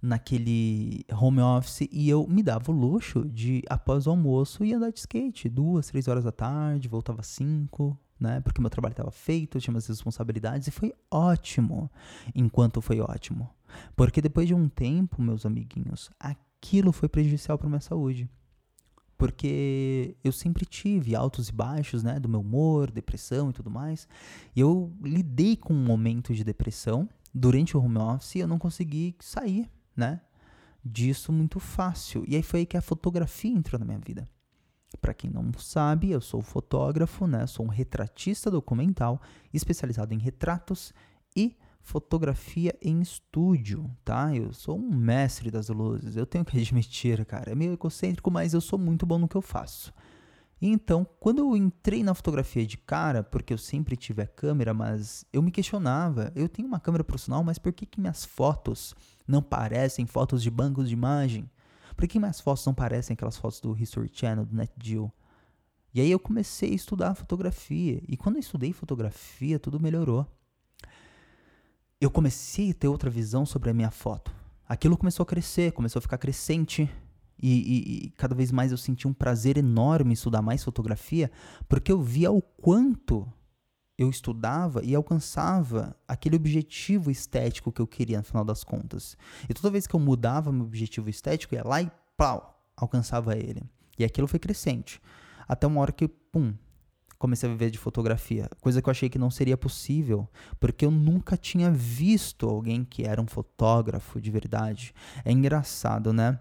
naquele 0.00 1.04
home 1.12 1.40
office 1.40 1.88
e 1.90 2.08
eu 2.08 2.26
me 2.28 2.42
dava 2.42 2.70
o 2.70 2.74
luxo 2.74 3.24
de, 3.28 3.62
após 3.68 4.06
o 4.06 4.10
almoço, 4.10 4.64
ir 4.64 4.74
andar 4.74 4.90
de 4.90 5.00
skate 5.00 5.48
duas, 5.48 5.88
três 5.88 6.06
horas 6.06 6.22
da 6.22 6.30
tarde, 6.30 6.88
voltava 6.88 7.22
cinco, 7.24 7.98
né? 8.20 8.40
Porque 8.40 8.60
meu 8.60 8.70
trabalho 8.70 8.92
estava 8.92 9.10
feito, 9.10 9.56
eu 9.56 9.60
tinha 9.60 9.74
umas 9.74 9.86
responsabilidades 9.86 10.68
e 10.68 10.70
foi 10.70 10.94
ótimo. 11.10 11.90
Enquanto 12.34 12.80
foi 12.80 13.00
ótimo. 13.00 13.50
Porque 13.96 14.22
depois 14.22 14.46
de 14.46 14.54
um 14.54 14.68
tempo, 14.68 15.20
meus 15.20 15.44
amiguinhos, 15.44 16.08
aquilo 16.20 16.92
foi 16.92 17.08
prejudicial 17.08 17.58
para 17.58 17.68
minha 17.68 17.80
saúde 17.80 18.30
porque 19.16 20.16
eu 20.22 20.32
sempre 20.32 20.66
tive 20.66 21.14
altos 21.14 21.48
e 21.48 21.52
baixos, 21.52 22.02
né, 22.02 22.20
do 22.20 22.28
meu 22.28 22.40
humor, 22.40 22.90
depressão 22.90 23.50
e 23.50 23.52
tudo 23.52 23.70
mais. 23.70 24.06
E 24.54 24.60
eu 24.60 24.92
lidei 25.02 25.56
com 25.56 25.72
um 25.72 25.84
momento 25.84 26.34
de 26.34 26.44
depressão 26.44 27.08
durante 27.36 27.76
o 27.76 27.80
home 27.82 27.98
office 27.98 28.36
eu 28.36 28.48
não 28.48 28.58
consegui 28.58 29.14
sair, 29.20 29.70
né, 29.94 30.20
disso 30.82 31.32
muito 31.32 31.60
fácil. 31.60 32.24
E 32.26 32.34
aí 32.34 32.42
foi 32.42 32.60
aí 32.60 32.66
que 32.66 32.76
a 32.76 32.82
fotografia 32.82 33.50
entrou 33.50 33.78
na 33.78 33.84
minha 33.84 33.98
vida. 33.98 34.28
Para 35.00 35.12
quem 35.12 35.30
não 35.30 35.52
sabe, 35.58 36.10
eu 36.10 36.20
sou 36.20 36.40
fotógrafo, 36.40 37.26
né, 37.26 37.46
sou 37.46 37.66
um 37.66 37.68
retratista 37.68 38.50
documental 38.50 39.20
especializado 39.52 40.14
em 40.14 40.18
retratos 40.18 40.94
e 41.36 41.56
fotografia 41.86 42.76
em 42.82 43.00
estúdio, 43.00 43.88
tá? 44.04 44.34
Eu 44.34 44.52
sou 44.52 44.76
um 44.76 44.92
mestre 44.92 45.52
das 45.52 45.68
luzes, 45.68 46.16
eu 46.16 46.26
tenho 46.26 46.44
que 46.44 46.58
admitir, 46.58 47.24
cara. 47.24 47.52
É 47.52 47.54
meio 47.54 47.74
egocêntrico, 47.74 48.28
mas 48.28 48.52
eu 48.52 48.60
sou 48.60 48.76
muito 48.76 49.06
bom 49.06 49.18
no 49.18 49.28
que 49.28 49.36
eu 49.36 49.40
faço. 49.40 49.94
Então, 50.60 51.06
quando 51.20 51.38
eu 51.38 51.56
entrei 51.56 52.02
na 52.02 52.12
fotografia 52.12 52.66
de 52.66 52.76
cara, 52.76 53.22
porque 53.22 53.52
eu 53.52 53.58
sempre 53.58 53.96
tive 53.96 54.20
a 54.20 54.26
câmera, 54.26 54.74
mas 54.74 55.24
eu 55.32 55.40
me 55.40 55.52
questionava, 55.52 56.32
eu 56.34 56.48
tenho 56.48 56.66
uma 56.66 56.80
câmera 56.80 57.04
profissional, 57.04 57.44
mas 57.44 57.56
por 57.56 57.72
que, 57.72 57.86
que 57.86 58.00
minhas 58.00 58.24
fotos 58.24 58.92
não 59.26 59.40
parecem 59.40 60.06
fotos 60.06 60.42
de 60.42 60.50
bancos 60.50 60.88
de 60.88 60.94
imagem? 60.94 61.48
Por 61.96 62.08
que 62.08 62.18
minhas 62.18 62.40
fotos 62.40 62.66
não 62.66 62.74
parecem 62.74 63.14
aquelas 63.14 63.36
fotos 63.36 63.60
do 63.60 63.78
History 63.78 64.10
Channel, 64.12 64.44
do 64.44 64.56
NetGeo? 64.56 65.12
E 65.94 66.00
aí 66.00 66.10
eu 66.10 66.18
comecei 66.18 66.72
a 66.72 66.74
estudar 66.74 67.14
fotografia, 67.14 68.02
e 68.08 68.16
quando 68.16 68.36
eu 68.36 68.40
estudei 68.40 68.72
fotografia, 68.72 69.60
tudo 69.60 69.78
melhorou 69.78 70.26
eu 72.06 72.10
comecei 72.10 72.70
a 72.70 72.74
ter 72.74 72.88
outra 72.88 73.10
visão 73.10 73.44
sobre 73.44 73.70
a 73.70 73.74
minha 73.74 73.90
foto. 73.90 74.32
Aquilo 74.68 74.96
começou 74.96 75.24
a 75.24 75.26
crescer, 75.26 75.72
começou 75.72 75.98
a 75.98 76.02
ficar 76.02 76.18
crescente. 76.18 76.90
E, 77.42 77.50
e, 77.50 78.06
e, 78.06 78.10
cada 78.10 78.34
vez 78.34 78.50
mais 78.50 78.72
eu 78.72 78.78
senti 78.78 79.06
um 79.06 79.12
prazer 79.12 79.58
enorme 79.58 80.10
em 80.10 80.14
estudar 80.14 80.40
mais 80.40 80.64
fotografia, 80.64 81.30
porque 81.68 81.92
eu 81.92 82.00
via 82.00 82.32
o 82.32 82.40
quanto 82.40 83.30
eu 83.98 84.08
estudava 84.08 84.82
e 84.84 84.94
alcançava 84.94 85.96
aquele 86.06 86.36
objetivo 86.36 87.10
estético 87.10 87.72
que 87.72 87.80
eu 87.80 87.86
queria 87.86 88.18
no 88.18 88.24
final 88.24 88.44
das 88.44 88.64
contas. 88.64 89.16
E 89.48 89.54
toda 89.54 89.70
vez 89.70 89.86
que 89.86 89.94
eu 89.94 90.00
mudava 90.00 90.52
meu 90.52 90.64
objetivo 90.64 91.10
estético, 91.10 91.54
ia 91.54 91.62
lá 91.64 91.82
e 91.82 91.90
pau, 92.16 92.62
alcançava 92.76 93.36
ele. 93.36 93.62
E 93.98 94.04
aquilo 94.04 94.26
foi 94.26 94.38
crescente. 94.38 95.00
Até 95.48 95.66
uma 95.66 95.80
hora 95.80 95.92
que, 95.92 96.08
pum, 96.08 96.54
comecei 97.18 97.48
a 97.48 97.52
viver 97.52 97.70
de 97.70 97.78
fotografia, 97.78 98.48
coisa 98.60 98.80
que 98.82 98.88
eu 98.88 98.90
achei 98.90 99.08
que 99.08 99.18
não 99.18 99.30
seria 99.30 99.56
possível, 99.56 100.28
porque 100.60 100.84
eu 100.84 100.90
nunca 100.90 101.36
tinha 101.36 101.70
visto 101.70 102.48
alguém 102.48 102.84
que 102.84 103.04
era 103.04 103.20
um 103.20 103.26
fotógrafo 103.26 104.20
de 104.20 104.30
verdade. 104.30 104.94
É 105.24 105.32
engraçado, 105.32 106.12
né? 106.12 106.38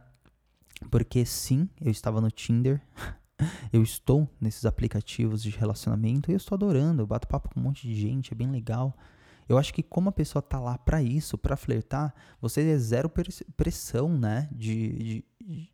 Porque 0.92 1.26
sim, 1.26 1.70
eu 1.80 1.90
estava 1.90 2.20
no 2.20 2.30
Tinder, 2.30 2.82
eu 3.72 3.82
estou 3.82 4.30
nesses 4.40 4.66
aplicativos 4.66 5.42
de 5.42 5.50
relacionamento 5.50 6.30
e 6.30 6.34
eu 6.34 6.38
estou 6.38 6.56
adorando, 6.56 7.02
eu 7.02 7.08
bato 7.08 7.28
papo 7.28 7.50
com 7.54 7.60
um 7.60 7.64
monte 7.64 7.88
de 7.88 7.96
gente, 7.96 8.34
é 8.34 8.36
bem 8.36 8.52
legal. 8.52 8.96
Eu 9.48 9.58
acho 9.58 9.74
que 9.74 9.84
como 9.84 10.10
a 10.10 10.12
pessoa 10.12 10.42
tá 10.42 10.60
lá 10.60 10.78
para 10.78 11.02
isso, 11.04 11.38
para 11.38 11.56
flertar, 11.56 12.14
você 12.42 12.62
é 12.68 12.78
zero 12.78 13.10
pressão, 13.56 14.18
né? 14.18 14.50
De, 14.52 14.94
de, 14.94 15.26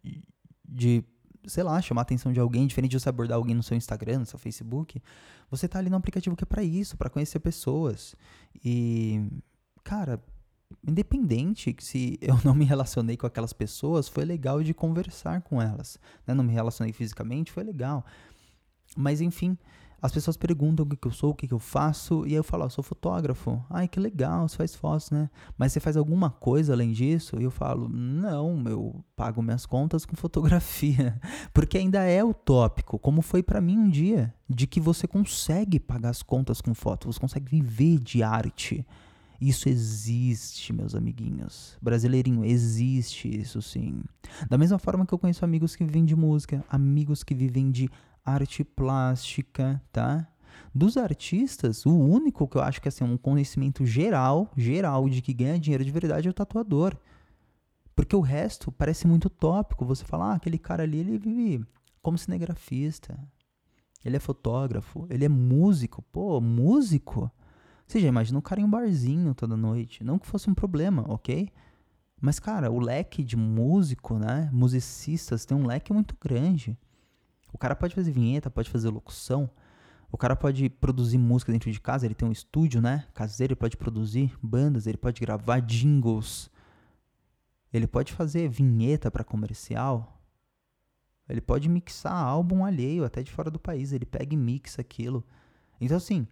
de, 0.04 0.24
de 0.68 1.06
sei 1.46 1.64
lá, 1.64 1.82
chamar 1.82 2.02
a 2.02 2.04
atenção 2.04 2.32
de 2.32 2.40
alguém, 2.40 2.68
diferente 2.68 2.92
de 2.92 3.00
você 3.00 3.10
abordar 3.10 3.38
alguém 3.38 3.56
no 3.56 3.64
seu 3.64 3.76
Instagram, 3.76 4.20
no 4.20 4.26
seu 4.26 4.40
Facebook, 4.40 5.02
você 5.50 5.68
tá 5.68 5.80
ali 5.80 5.90
no 5.90 5.98
aplicativo 5.98 6.36
que 6.36 6.44
é 6.44 6.46
para 6.46 6.64
isso, 6.64 6.98
para 6.98 7.10
conhecer 7.10 7.40
pessoas. 7.40 8.16
E, 8.64 9.26
cara, 9.84 10.22
independente 10.88 11.76
se 11.80 12.18
eu 12.22 12.40
não 12.46 12.54
me 12.54 12.66
relacionei 12.66 13.18
com 13.18 13.28
aquelas 13.28 13.54
pessoas, 13.54 14.08
foi 14.08 14.26
legal 14.26 14.64
de 14.64 14.74
conversar 14.74 15.42
com 15.42 15.62
elas. 15.62 16.00
Né? 16.26 16.34
Não 16.34 16.44
me 16.44 16.54
relacionei 16.54 16.94
fisicamente, 16.94 17.52
foi 17.52 17.64
legal. 17.64 18.06
Mas 18.96 19.22
enfim, 19.22 19.58
as 20.02 20.12
pessoas 20.12 20.36
perguntam 20.36 20.84
o 20.84 20.90
que, 20.90 20.96
que 20.96 21.08
eu 21.08 21.12
sou, 21.12 21.30
o 21.30 21.36
que, 21.36 21.48
que 21.48 21.54
eu 21.54 21.60
faço, 21.60 22.26
e 22.26 22.30
aí 22.30 22.34
eu 22.34 22.44
falo, 22.44 22.64
ah, 22.64 22.66
eu 22.66 22.70
sou 22.72 22.84
fotógrafo. 22.84 23.64
Ai, 23.70 23.88
que 23.88 24.00
legal, 24.00 24.48
você 24.48 24.58
faz 24.58 24.76
fotos, 24.76 25.12
né? 25.12 25.30
Mas 25.56 25.72
você 25.72 25.80
faz 25.80 25.96
alguma 25.96 26.32
coisa 26.32 26.74
além 26.74 26.92
disso? 26.92 27.40
E 27.40 27.44
eu 27.44 27.52
falo, 27.52 27.88
não, 27.88 28.64
eu 28.66 29.04
pago 29.16 29.44
minhas 29.44 29.66
contas 29.66 30.04
com 30.04 30.16
fotografia. 30.16 31.20
Porque 31.54 31.78
ainda 31.78 32.04
é 32.04 32.24
utópico, 32.24 32.98
como 32.98 33.22
foi 33.22 33.44
para 33.44 33.62
mim 33.62 33.78
um 33.78 33.90
dia, 33.90 34.34
de 34.50 34.66
que 34.66 34.80
você 34.80 35.08
consegue 35.08 35.80
pagar 35.80 36.10
as 36.10 36.24
contas 36.24 36.62
com 36.62 36.74
foto, 36.74 37.12
você 37.12 37.20
consegue 37.20 37.48
viver 37.48 38.00
de 38.00 38.24
arte. 38.24 38.84
Isso 39.40 39.70
existe, 39.70 40.72
meus 40.72 40.94
amiguinhos. 40.94 41.76
Brasileirinho, 41.82 42.46
existe 42.46 43.28
isso 43.28 43.60
sim. 43.60 44.04
Da 44.48 44.56
mesma 44.56 44.78
forma 44.78 45.04
que 45.04 45.14
eu 45.14 45.18
conheço 45.18 45.44
amigos 45.44 45.76
que 45.76 45.84
vivem 45.84 46.06
de 46.06 46.16
música, 46.16 46.64
amigos 46.70 47.24
que 47.24 47.34
vivem 47.34 47.72
de 47.72 47.90
arte 48.26 48.64
plástica, 48.64 49.82
tá? 49.92 50.28
Dos 50.74 50.96
artistas, 50.96 51.86
o 51.86 51.94
único 51.94 52.48
que 52.48 52.58
eu 52.58 52.62
acho 52.62 52.82
que 52.82 52.88
assim, 52.88 53.04
é 53.04 53.08
um 53.08 53.18
conhecimento 53.18 53.86
geral, 53.86 54.50
geral 54.56 55.10
de 55.10 55.22
que 55.22 55.34
ganha 55.34 55.60
dinheiro 55.60 55.84
de 55.84 55.92
verdade 55.92 56.28
é 56.28 56.32
o 56.32 56.34
tatuador. 56.34 56.96
Porque 57.96 58.16
o 58.16 58.22
resto 58.22 58.72
parece 58.72 59.06
muito 59.06 59.30
tópico. 59.30 59.86
Você 59.86 60.06
fala, 60.06 60.32
ah, 60.32 60.36
aquele 60.36 60.58
cara 60.58 60.84
ali, 60.84 61.00
ele 61.00 61.18
vive 61.18 61.66
como 62.02 62.18
cinegrafista. 62.18 63.18
Ele 64.04 64.16
é 64.16 64.20
fotógrafo, 64.20 65.06
ele 65.10 65.26
é 65.26 65.30
músico. 65.30 66.02
Pô, 66.12 66.40
músico? 66.40 67.30
Você 67.86 68.00
já 68.00 68.08
imagina 68.08 68.40
um 68.40 68.42
cara 68.42 68.62
em 68.62 68.64
um 68.64 68.70
barzinho 68.70 69.36
toda 69.36 69.58
noite. 69.58 70.04
Não 70.04 70.18
que 70.18 70.26
fosse 70.26 70.50
um 70.50 70.54
problema, 70.54 71.06
ok? 71.08 71.50
Mas, 72.20 72.40
cara, 72.40 72.72
o 72.72 72.80
leque 72.80 73.24
de 73.24 73.36
músico, 73.36 74.18
né? 74.18 74.50
Musicistas 74.54 75.46
tem 75.46 75.58
um 75.58 75.68
leque 75.68 75.92
muito 75.92 76.16
grande. 76.20 76.78
O 77.54 77.58
cara 77.58 77.76
pode 77.76 77.96
fazer 77.96 78.12
vinheta, 78.12 78.50
pode 78.50 78.70
fazer 78.70 78.90
locução. 78.90 79.50
O 80.12 80.18
cara 80.18 80.36
pode 80.36 80.70
produzir 80.70 81.18
música 81.18 81.52
dentro 81.52 81.72
de 81.72 81.80
casa, 81.80 82.06
ele 82.06 82.16
tem 82.16 82.28
um 82.28 82.32
estúdio, 82.32 82.82
né? 82.82 83.08
Caseiro, 83.14 83.54
ele 83.54 83.60
pode 83.60 83.78
produzir 83.78 84.38
bandas, 84.44 84.86
ele 84.86 84.98
pode 84.98 85.22
gravar 85.22 85.60
jingles. 85.62 86.50
Ele 87.72 87.88
pode 87.88 88.12
fazer 88.12 88.50
vinheta 88.50 89.10
para 89.10 89.24
comercial. 89.24 90.22
Ele 91.30 91.40
pode 91.40 91.70
mixar 91.70 92.14
álbum 92.14 92.66
alheio, 92.66 93.06
até 93.06 93.24
de 93.24 93.32
fora 93.32 93.50
do 93.50 93.58
país. 93.58 93.94
Ele 93.94 94.06
pega 94.06 94.34
e 94.34 94.38
mixa 94.38 94.82
aquilo. 94.82 95.26
Então, 95.80 95.96
assim, 95.96 96.28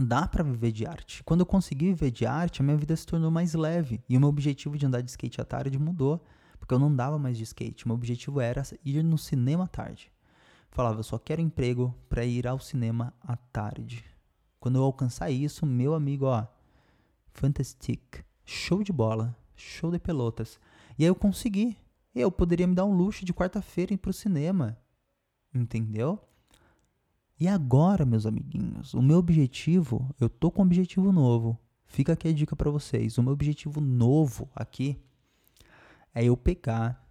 dá 0.00 0.26
para 0.26 0.42
viver 0.42 0.72
de 0.72 0.86
arte. 0.86 1.22
Quando 1.22 1.40
eu 1.40 1.46
consegui 1.46 1.86
viver 1.86 2.10
de 2.10 2.24
arte, 2.24 2.62
a 2.62 2.64
minha 2.64 2.78
vida 2.78 2.96
se 2.96 3.06
tornou 3.06 3.30
mais 3.30 3.52
leve. 3.52 4.02
E 4.08 4.16
o 4.16 4.20
meu 4.20 4.30
objetivo 4.30 4.78
de 4.78 4.86
andar 4.86 5.02
de 5.02 5.10
skate 5.10 5.40
à 5.40 5.44
tarde 5.44 5.78
mudou. 5.78 6.24
Porque 6.60 6.72
eu 6.72 6.78
não 6.78 6.94
dava 6.94 7.18
mais 7.18 7.36
de 7.36 7.42
skate. 7.42 7.88
Meu 7.88 7.96
objetivo 7.96 8.40
era 8.40 8.62
ir 8.84 9.02
no 9.02 9.18
cinema 9.18 9.64
à 9.64 9.66
tarde. 9.66 10.12
Falava, 10.70 11.00
eu 11.00 11.02
só 11.02 11.18
quero 11.18 11.40
emprego 11.40 11.92
para 12.08 12.24
ir 12.24 12.46
ao 12.46 12.60
cinema 12.60 13.12
à 13.20 13.36
tarde. 13.36 14.04
Quando 14.60 14.76
eu 14.76 14.84
alcançar 14.84 15.30
isso, 15.30 15.66
meu 15.66 15.94
amigo, 15.94 16.26
ó, 16.26 16.46
fantastic, 17.32 18.24
show 18.44 18.84
de 18.84 18.92
bola, 18.92 19.36
show 19.56 19.90
de 19.90 19.98
pelotas. 19.98 20.60
E 20.96 21.02
aí 21.02 21.08
eu 21.08 21.14
consegui. 21.14 21.76
Eu 22.14 22.30
poderia 22.30 22.66
me 22.66 22.74
dar 22.74 22.84
um 22.84 22.94
luxo 22.94 23.24
de 23.24 23.32
quarta-feira 23.32 23.94
ir 23.94 23.96
pro 23.96 24.12
cinema. 24.12 24.76
Entendeu? 25.52 26.18
E 27.38 27.48
agora, 27.48 28.04
meus 28.04 28.26
amiguinhos, 28.26 28.92
o 28.92 29.00
meu 29.00 29.16
objetivo, 29.16 30.14
eu 30.20 30.28
tô 30.28 30.50
com 30.50 30.62
um 30.62 30.66
objetivo 30.66 31.10
novo. 31.10 31.58
Fica 31.86 32.12
aqui 32.12 32.28
a 32.28 32.32
dica 32.32 32.54
para 32.54 32.70
vocês. 32.70 33.16
O 33.16 33.22
meu 33.22 33.32
objetivo 33.32 33.80
novo 33.80 34.48
aqui 34.54 35.00
é 36.14 36.24
eu 36.24 36.36
pegar, 36.36 37.06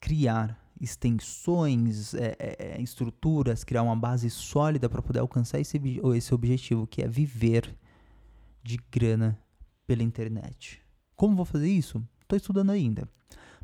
criar 0.00 0.58
extensões, 0.80 2.14
é, 2.14 2.36
é, 2.38 2.76
é 2.76 2.82
estruturas, 2.82 3.64
criar 3.64 3.82
uma 3.82 3.96
base 3.96 4.30
sólida 4.30 4.88
para 4.88 5.02
poder 5.02 5.18
alcançar 5.18 5.60
esse, 5.60 5.80
esse 6.16 6.34
objetivo, 6.34 6.86
que 6.86 7.02
é 7.02 7.08
viver 7.08 7.76
de 8.62 8.78
grana 8.90 9.38
pela 9.86 10.02
internet. 10.02 10.80
Como 11.14 11.36
vou 11.36 11.44
fazer 11.44 11.68
isso? 11.68 12.02
Estou 12.22 12.36
estudando 12.36 12.70
ainda. 12.70 13.08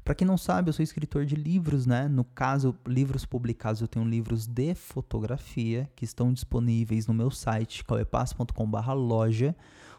Para 0.05 0.15
quem 0.15 0.27
não 0.27 0.39
sabe, 0.39 0.69
eu 0.69 0.73
sou 0.73 0.85
escritor 0.85 1.25
de 1.25 1.35
livros, 1.35 1.85
né? 1.85 2.07
No 2.07 2.23
caso, 2.23 2.77
livros 2.87 3.25
publicados, 3.25 3.81
eu 3.81 3.89
tenho 3.89 4.05
livros 4.05 4.47
de 4.47 4.73
fotografia 4.75 5.91
que 5.97 6.05
estão 6.05 6.33
disponíveis 6.33 7.09
no 7.09 7.15
meu 7.15 7.29
site, 7.29 7.85
cauepass.com/loja 7.85 9.57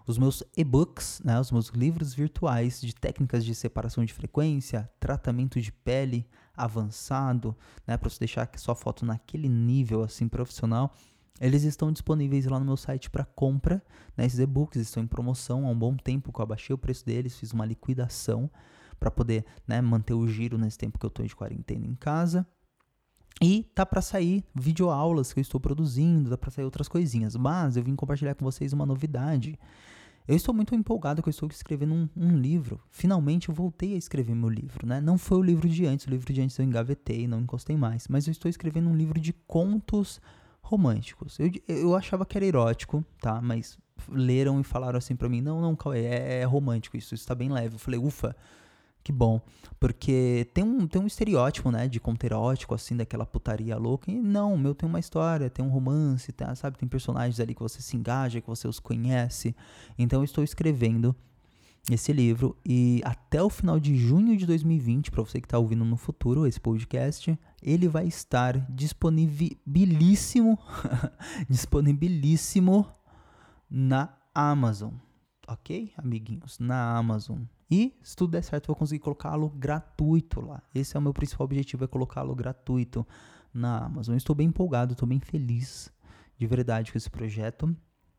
os 0.07 0.17
meus 0.17 0.41
e-books, 0.55 1.21
né, 1.23 1.37
os 1.37 1.51
meus 1.51 1.67
livros 1.67 2.13
virtuais 2.13 2.79
de 2.79 2.95
técnicas 2.95 3.43
de 3.43 3.53
separação 3.53 4.05
de 4.05 4.13
frequência, 4.13 4.89
tratamento 5.01 5.59
de 5.59 5.69
pele 5.69 6.25
avançado, 6.55 7.55
né, 7.85 7.97
para 7.97 8.09
você 8.09 8.17
deixar 8.17 8.49
sua 8.55 8.73
foto 8.73 9.05
naquele 9.05 9.49
nível 9.49 10.01
assim 10.01 10.29
profissional, 10.29 10.93
eles 11.41 11.63
estão 11.63 11.91
disponíveis 11.91 12.45
lá 12.45 12.57
no 12.57 12.65
meu 12.65 12.77
site 12.77 13.09
para 13.09 13.25
compra. 13.25 13.83
Né, 14.15 14.25
esses 14.25 14.39
e-books 14.39 14.81
estão 14.81 15.03
em 15.03 15.07
promoção 15.07 15.67
há 15.67 15.69
um 15.69 15.77
bom 15.77 15.95
tempo 15.95 16.31
que 16.31 16.39
eu 16.39 16.43
abaixei 16.43 16.73
o 16.73 16.77
preço 16.77 17.05
deles, 17.05 17.37
fiz 17.37 17.51
uma 17.51 17.65
liquidação 17.65 18.49
para 18.97 19.11
poder 19.11 19.45
né, 19.67 19.79
manter 19.81 20.13
o 20.13 20.27
giro 20.27 20.57
nesse 20.57 20.77
tempo 20.77 20.97
que 20.97 21.05
eu 21.05 21.09
estou 21.09 21.25
de 21.25 21.35
quarentena 21.35 21.85
em 21.85 21.93
casa. 21.93 22.47
E 23.41 23.63
tá 23.75 23.85
para 23.85 24.01
sair 24.01 24.43
videoaulas 24.55 25.31
que 25.31 25.39
eu 25.39 25.41
estou 25.41 25.59
produzindo, 25.59 26.29
dá 26.29 26.37
para 26.37 26.49
sair 26.49 26.65
outras 26.65 26.87
coisinhas. 26.87 27.35
Mas 27.35 27.77
eu 27.77 27.83
vim 27.83 27.95
compartilhar 27.95 28.35
com 28.35 28.43
vocês 28.43 28.73
uma 28.73 28.85
novidade. 28.85 29.59
Eu 30.27 30.35
estou 30.35 30.53
muito 30.53 30.75
empolgado 30.75 31.21
que 31.21 31.29
eu 31.29 31.31
estou 31.31 31.47
escrevendo 31.49 31.93
um, 31.93 32.09
um, 32.17 32.37
livro. 32.37 32.81
Finalmente 32.89 33.47
eu 33.47 33.55
voltei 33.55 33.93
a 33.93 33.97
escrever 33.97 34.35
meu 34.35 34.49
livro, 34.49 34.85
né? 34.85 34.99
Não 34.99 35.17
foi 35.17 35.37
o 35.37 35.41
livro 35.41 35.69
de 35.69 35.85
antes, 35.85 36.05
o 36.05 36.09
livro 36.09 36.33
de 36.33 36.41
antes 36.41 36.57
eu 36.59 36.65
engavetei, 36.65 37.27
não 37.27 37.39
encostei 37.39 37.77
mais. 37.77 38.07
Mas 38.09 38.27
eu 38.27 38.31
estou 38.31 38.49
escrevendo 38.49 38.89
um 38.89 38.95
livro 38.95 39.19
de 39.21 39.31
contos 39.31 40.19
românticos. 40.61 41.39
Eu, 41.39 41.49
eu 41.67 41.95
achava 41.95 42.25
que 42.25 42.37
era 42.37 42.45
erótico, 42.45 43.05
tá? 43.21 43.41
Mas 43.41 43.77
leram 44.09 44.59
e 44.59 44.63
falaram 44.63 44.97
assim 44.97 45.15
para 45.15 45.29
mim, 45.29 45.41
não, 45.41 45.61
não, 45.61 45.77
é, 45.93 46.41
é 46.41 46.43
romântico 46.43 46.97
isso, 46.97 47.15
isso 47.15 47.25
tá 47.25 47.33
bem 47.33 47.49
leve. 47.49 47.75
Eu 47.75 47.79
falei, 47.79 47.99
ufa, 47.99 48.35
Que 49.07 49.13
bom. 49.13 49.39
Porque 49.79 50.49
tem 50.53 50.65
um, 50.65 50.85
tem 50.85 51.01
um 51.01 51.07
estereótipo, 51.07 51.71
né, 51.71 51.87
de 51.87 51.97
conto 51.97 52.25
erótico, 52.25 52.75
assim, 52.75 52.93
daquela 52.93 53.25
putaria 53.25 53.77
louca. 53.77 54.11
E 54.11 54.15
não, 54.19 54.53
o 54.53 54.59
meu 54.59 54.75
tem 54.75 54.89
uma 54.89 54.99
história, 54.99 55.49
tem 55.49 55.63
um 55.63 55.69
romance, 55.69 56.29
tá, 56.33 56.53
sabe? 56.55 56.77
Tem 56.77 56.89
personagens 56.89 57.39
ali 57.39 57.55
que 57.55 57.61
você 57.61 57.81
se 57.81 57.95
engaja, 57.95 58.41
que 58.41 58.47
você 58.47 58.67
os 58.67 58.81
conhece. 58.81 59.55
Então 59.97 60.19
eu 60.19 60.25
estou 60.25 60.43
escrevendo 60.43 61.15
esse 61.89 62.11
livro 62.11 62.57
e 62.65 63.01
até 63.05 63.41
o 63.41 63.49
final 63.49 63.79
de 63.79 63.95
junho 63.95 64.35
de 64.35 64.45
2020, 64.45 65.09
para 65.09 65.23
você 65.23 65.39
que 65.39 65.45
está 65.45 65.57
ouvindo 65.57 65.85
no 65.85 65.95
futuro 65.95 66.45
esse 66.45 66.59
podcast, 66.59 67.39
ele 67.63 67.87
vai 67.87 68.07
estar 68.07 68.59
disponibilíssimo, 68.69 70.59
disponibilíssimo 71.49 72.85
na 73.69 74.09
Amazon, 74.35 74.91
ok, 75.47 75.93
amiguinhos, 75.95 76.59
na 76.59 76.97
Amazon. 76.97 77.43
E 77.69 77.97
se 78.01 78.15
tudo 78.15 78.31
der 78.31 78.43
certo, 78.43 78.65
eu 78.65 78.67
vou 78.67 78.75
conseguir 78.75 79.01
colocá-lo 79.01 79.49
gratuito 79.49 80.39
lá. 80.41 80.61
Esse 80.73 80.95
é 80.95 80.99
o 80.99 81.03
meu 81.03 81.13
principal 81.13 81.45
objetivo, 81.45 81.83
é 81.83 81.87
colocá-lo 81.87 82.33
gratuito 82.33 83.05
na 83.53 83.85
Amazon. 83.85 84.15
estou 84.15 84.35
bem 84.35 84.47
empolgado, 84.47 84.93
estou 84.93 85.07
bem 85.07 85.19
feliz 85.19 85.91
de 86.37 86.47
verdade 86.47 86.91
com 86.91 86.97
esse 86.97 87.09
projeto. 87.09 87.75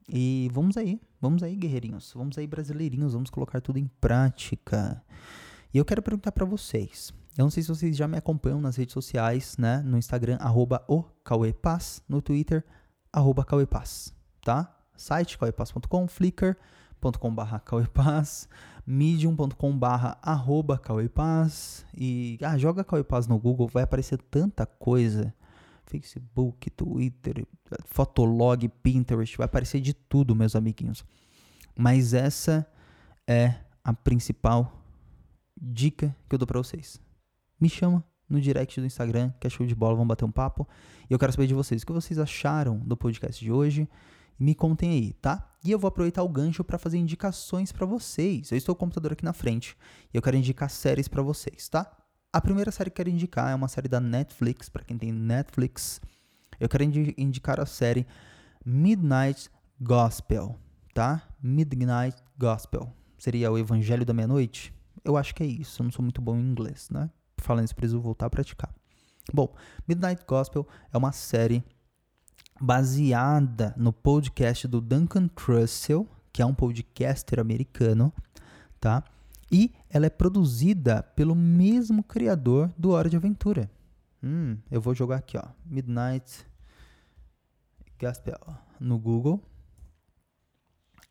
E 0.08 0.48
vamos 0.52 0.76
aí, 0.76 1.00
vamos 1.20 1.42
aí, 1.42 1.54
guerreirinhos, 1.54 2.12
vamos 2.14 2.36
aí, 2.38 2.46
brasileirinhos, 2.46 3.12
vamos 3.12 3.30
colocar 3.30 3.60
tudo 3.60 3.78
em 3.78 3.86
prática. 4.00 5.02
E 5.72 5.78
eu 5.78 5.84
quero 5.84 6.02
perguntar 6.02 6.32
para 6.32 6.44
vocês. 6.44 7.12
Eu 7.36 7.44
não 7.44 7.50
sei 7.50 7.62
se 7.62 7.68
vocês 7.68 7.96
já 7.96 8.08
me 8.08 8.16
acompanham 8.16 8.60
nas 8.60 8.76
redes 8.76 8.92
sociais, 8.92 9.56
né? 9.58 9.80
No 9.82 9.96
Instagram, 9.96 10.38
arroba 10.40 10.84
o 10.88 11.04
no 12.08 12.20
Twitter, 12.20 12.64
arroba 13.12 13.46
tá? 14.42 14.74
Site, 14.96 15.38
cauepaz.com, 15.38 16.08
flickr.com.br 16.98 17.58
Cauepaz, 17.64 18.48
medium.com 18.86 19.78
barra 19.78 20.18
arroba 20.20 20.78
Cauepaz 20.78 21.86
e 21.96 22.38
ah, 22.42 22.58
joga 22.58 22.84
Cauepaz 22.84 23.26
no 23.26 23.38
Google, 23.38 23.68
vai 23.68 23.84
aparecer 23.84 24.18
tanta 24.18 24.66
coisa. 24.66 25.32
Facebook, 25.86 26.68
Twitter, 26.68 27.46
Fotolog, 27.86 28.68
Pinterest, 28.82 29.38
vai 29.38 29.46
aparecer 29.46 29.80
de 29.80 29.94
tudo, 29.94 30.36
meus 30.36 30.54
amiguinhos. 30.54 31.02
Mas 31.74 32.12
essa 32.12 32.70
é 33.26 33.54
a 33.82 33.94
principal 33.94 34.70
dica 35.58 36.14
que 36.28 36.34
eu 36.34 36.38
dou 36.38 36.46
para 36.46 36.58
vocês. 36.58 37.00
Me 37.58 37.70
chama 37.70 38.04
no 38.28 38.38
direct 38.38 38.78
do 38.78 38.86
Instagram, 38.86 39.32
que 39.40 39.46
é 39.46 39.50
show 39.50 39.66
de 39.66 39.74
bola, 39.74 39.94
vamos 39.94 40.08
bater 40.08 40.26
um 40.26 40.30
papo. 40.30 40.68
E 41.08 41.12
eu 41.14 41.18
quero 41.18 41.32
saber 41.32 41.46
de 41.46 41.54
vocês, 41.54 41.82
o 41.82 41.86
que 41.86 41.92
vocês 41.92 42.18
acharam 42.18 42.78
do 42.80 42.94
podcast 42.94 43.42
de 43.42 43.50
hoje? 43.50 43.88
Me 44.38 44.54
contem 44.54 44.90
aí, 44.90 45.14
tá? 45.14 45.47
E 45.64 45.70
eu 45.70 45.78
vou 45.78 45.88
aproveitar 45.88 46.22
o 46.22 46.28
gancho 46.28 46.62
para 46.62 46.78
fazer 46.78 46.98
indicações 46.98 47.72
para 47.72 47.84
vocês. 47.84 48.50
Eu 48.50 48.58
estou 48.58 48.74
com 48.74 48.84
o 48.84 48.86
computador 48.86 49.12
aqui 49.12 49.24
na 49.24 49.32
frente 49.32 49.76
e 50.12 50.16
eu 50.16 50.22
quero 50.22 50.36
indicar 50.36 50.70
séries 50.70 51.08
para 51.08 51.22
vocês, 51.22 51.68
tá? 51.68 51.90
A 52.32 52.40
primeira 52.40 52.70
série 52.70 52.90
que 52.90 53.00
eu 53.00 53.04
quero 53.04 53.14
indicar 53.14 53.50
é 53.50 53.54
uma 53.54 53.68
série 53.68 53.88
da 53.88 53.98
Netflix, 53.98 54.68
para 54.68 54.84
quem 54.84 54.96
tem 54.96 55.10
Netflix. 55.10 56.00
Eu 56.60 56.68
quero 56.68 56.84
indicar 56.84 57.58
a 57.58 57.66
série 57.66 58.06
Midnight 58.64 59.50
Gospel, 59.80 60.56
tá? 60.94 61.22
Midnight 61.42 62.22
Gospel. 62.38 62.92
Seria 63.18 63.50
o 63.50 63.58
Evangelho 63.58 64.04
da 64.04 64.12
Meia-Noite? 64.12 64.72
Eu 65.04 65.16
acho 65.16 65.34
que 65.34 65.42
é 65.42 65.46
isso. 65.46 65.80
Eu 65.80 65.84
não 65.84 65.90
sou 65.90 66.02
muito 66.02 66.20
bom 66.20 66.36
em 66.36 66.50
inglês, 66.50 66.88
né? 66.90 67.10
Falando 67.38 67.64
isso, 67.64 67.74
preciso 67.74 68.00
voltar 68.00 68.26
a 68.26 68.30
praticar. 68.30 68.72
Bom, 69.32 69.54
Midnight 69.86 70.22
Gospel 70.26 70.66
é 70.92 70.98
uma 70.98 71.12
série 71.12 71.64
baseada 72.60 73.74
no 73.76 73.92
podcast 73.92 74.66
do 74.66 74.80
Duncan 74.80 75.28
Trussell, 75.28 76.08
que 76.32 76.42
é 76.42 76.46
um 76.46 76.54
podcaster 76.54 77.38
americano, 77.38 78.12
tá? 78.80 79.04
E 79.50 79.72
ela 79.88 80.06
é 80.06 80.10
produzida 80.10 81.02
pelo 81.02 81.34
mesmo 81.34 82.02
criador 82.02 82.72
do 82.76 82.90
Hora 82.90 83.08
de 83.08 83.16
Aventura. 83.16 83.70
Hum, 84.22 84.58
eu 84.70 84.80
vou 84.80 84.94
jogar 84.94 85.16
aqui, 85.16 85.38
ó, 85.38 85.44
Midnight 85.64 86.46
Gospel 88.00 88.38
no 88.78 88.98
Google. 88.98 89.42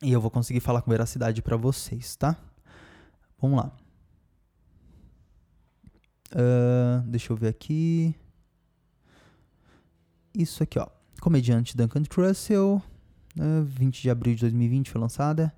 E 0.00 0.12
eu 0.12 0.20
vou 0.20 0.30
conseguir 0.30 0.60
falar 0.60 0.82
com 0.82 0.90
veracidade 0.90 1.42
para 1.42 1.56
vocês, 1.56 2.14
tá? 2.14 2.36
Vamos 3.40 3.58
lá. 3.58 3.72
Uh, 6.30 7.02
deixa 7.08 7.32
eu 7.32 7.36
ver 7.36 7.48
aqui. 7.48 8.14
Isso 10.32 10.62
aqui, 10.62 10.78
ó 10.78 10.97
comediante 11.20 11.76
Duncan 11.76 12.02
Trussell, 12.02 12.82
né, 13.34 13.62
20 13.66 14.02
de 14.02 14.10
abril 14.10 14.34
de 14.34 14.40
2020 14.42 14.90
foi 14.90 15.00
lançada. 15.00 15.52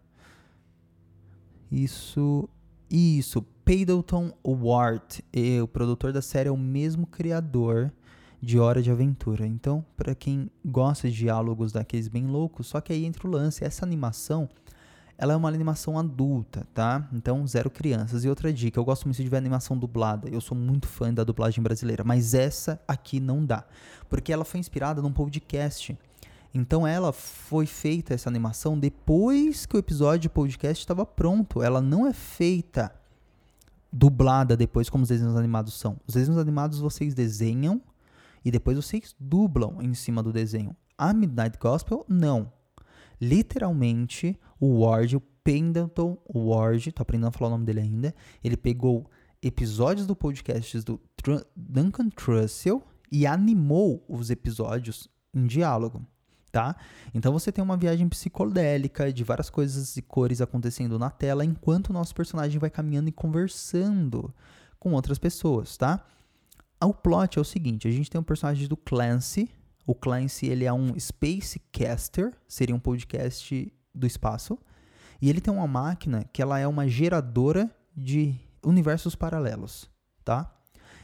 Isso, 1.71 2.49
isso, 2.91 3.43
Paddleton 3.65 4.33
Ward, 4.45 5.25
e 5.33 5.61
o 5.61 5.69
produtor 5.69 6.13
da 6.13 6.21
série 6.21 6.49
é 6.49 6.53
o 6.53 6.57
mesmo 6.57 7.07
criador 7.07 7.93
de 8.43 8.59
Hora 8.59 8.83
de 8.83 8.91
Aventura. 8.91 9.47
Então, 9.47 9.85
para 9.97 10.15
quem 10.15 10.51
gosta 10.65 11.09
de 11.09 11.17
diálogos 11.17 11.73
daqueles 11.73 12.09
bem 12.09 12.27
loucos, 12.27 12.67
só 12.67 12.81
que 12.81 12.93
aí 12.93 13.05
entra 13.05 13.29
o 13.29 13.31
lance, 13.31 13.65
essa 13.65 13.85
animação 13.85 14.49
ela 15.21 15.35
é 15.35 15.37
uma 15.37 15.51
animação 15.51 15.99
adulta, 15.99 16.67
tá? 16.73 17.07
Então, 17.13 17.47
zero 17.47 17.69
crianças. 17.69 18.25
E 18.25 18.29
outra 18.31 18.51
dica, 18.51 18.81
eu 18.81 18.85
gosto 18.87 19.05
muito 19.05 19.23
de 19.23 19.29
ver 19.29 19.37
animação 19.37 19.77
dublada. 19.77 20.31
Eu 20.31 20.41
sou 20.41 20.57
muito 20.57 20.89
fã 20.89 21.13
da 21.13 21.23
dublagem 21.23 21.63
brasileira, 21.63 22.03
mas 22.03 22.33
essa 22.33 22.81
aqui 22.89 23.21
não 23.21 23.45
dá, 23.45 23.67
porque 24.09 24.33
ela 24.33 24.47
foi 24.47 24.61
inspirada 24.61 25.03
num 25.03 25.13
podcast. 25.13 25.95
Então, 26.55 26.87
ela 26.87 27.13
foi 27.13 27.67
feita 27.67 28.15
essa 28.15 28.31
animação 28.31 28.79
depois 28.79 29.67
que 29.67 29.77
o 29.77 29.79
episódio 29.79 30.21
de 30.21 30.31
podcast 30.31 30.83
estava 30.83 31.05
pronto. 31.05 31.63
Ela 31.63 31.83
não 31.83 32.07
é 32.07 32.15
feita 32.15 32.91
dublada 33.93 34.57
depois 34.57 34.89
como 34.89 35.03
os 35.03 35.11
desenhos 35.11 35.37
animados 35.37 35.75
são. 35.75 35.99
Os 36.07 36.15
desenhos 36.15 36.41
animados 36.41 36.79
vocês 36.79 37.13
desenham 37.13 37.83
e 38.43 38.51
depois 38.51 38.75
vocês 38.75 39.15
dublam 39.21 39.83
em 39.83 39.93
cima 39.93 40.23
do 40.23 40.33
desenho. 40.33 40.75
A 40.97 41.13
Midnight 41.13 41.59
Gospel 41.59 42.07
não 42.09 42.51
literalmente 43.21 44.39
o 44.61 44.85
Ward, 44.85 45.17
o 45.17 45.21
Pendleton 45.43 46.19
Ward, 46.33 46.93
tô 46.93 47.03
aprendendo 47.03 47.29
a 47.29 47.33
falar 47.33 47.49
o 47.49 47.53
nome 47.53 47.65
dele 47.65 47.81
ainda, 47.81 48.15
ele 48.45 48.57
pegou 48.57 49.11
episódios 49.43 50.07
do 50.07 50.15
podcast 50.15 50.81
do 50.83 51.01
Tr 51.17 51.41
Duncan 51.57 52.11
Trussell 52.11 52.83
e 53.11 53.27
animou 53.27 54.05
os 54.07 54.31
episódios 54.31 55.09
em 55.35 55.47
diálogo, 55.47 56.07
tá? 56.53 56.77
Então 57.15 57.33
você 57.33 57.51
tem 57.51 57.65
uma 57.65 57.77
viagem 57.77 58.09
psicodélica 58.09 59.11
de 59.11 59.25
várias 59.25 59.49
coisas 59.49 59.97
e 59.97 60.03
cores 60.03 60.43
acontecendo 60.43 60.99
na 60.99 61.11
tela 61.11 61.45
enquanto 61.45 61.89
o 61.89 61.93
nosso 61.93 62.15
personagem 62.15 62.59
vai 62.59 62.69
caminhando 62.69 63.09
e 63.09 63.13
conversando 63.13 64.33
com 64.79 64.93
outras 64.93 65.19
pessoas, 65.19 65.77
tá? 65.77 66.05
O 66.83 66.95
plot 66.95 67.39
é 67.39 67.41
o 67.41 67.45
seguinte, 67.45 67.89
a 67.89 67.91
gente 67.91 68.11
tem 68.11 68.21
um 68.21 68.25
personagem 68.25 68.69
do 68.69 68.77
Clancy, 68.77 69.51
o 69.87 69.95
Clancy 69.95 70.47
ele 70.47 70.65
é 70.65 70.73
um 70.73 70.99
Spacecaster, 70.99 72.35
seria 72.47 72.75
um 72.75 72.79
podcast 72.79 73.73
do 73.95 74.07
espaço, 74.07 74.59
e 75.21 75.29
ele 75.29 75.41
tem 75.41 75.53
uma 75.53 75.67
máquina 75.67 76.25
que 76.33 76.41
ela 76.41 76.59
é 76.59 76.67
uma 76.67 76.89
geradora 76.89 77.71
de 77.97 78.35
universos 78.63 79.15
paralelos, 79.15 79.91
tá? 80.25 80.51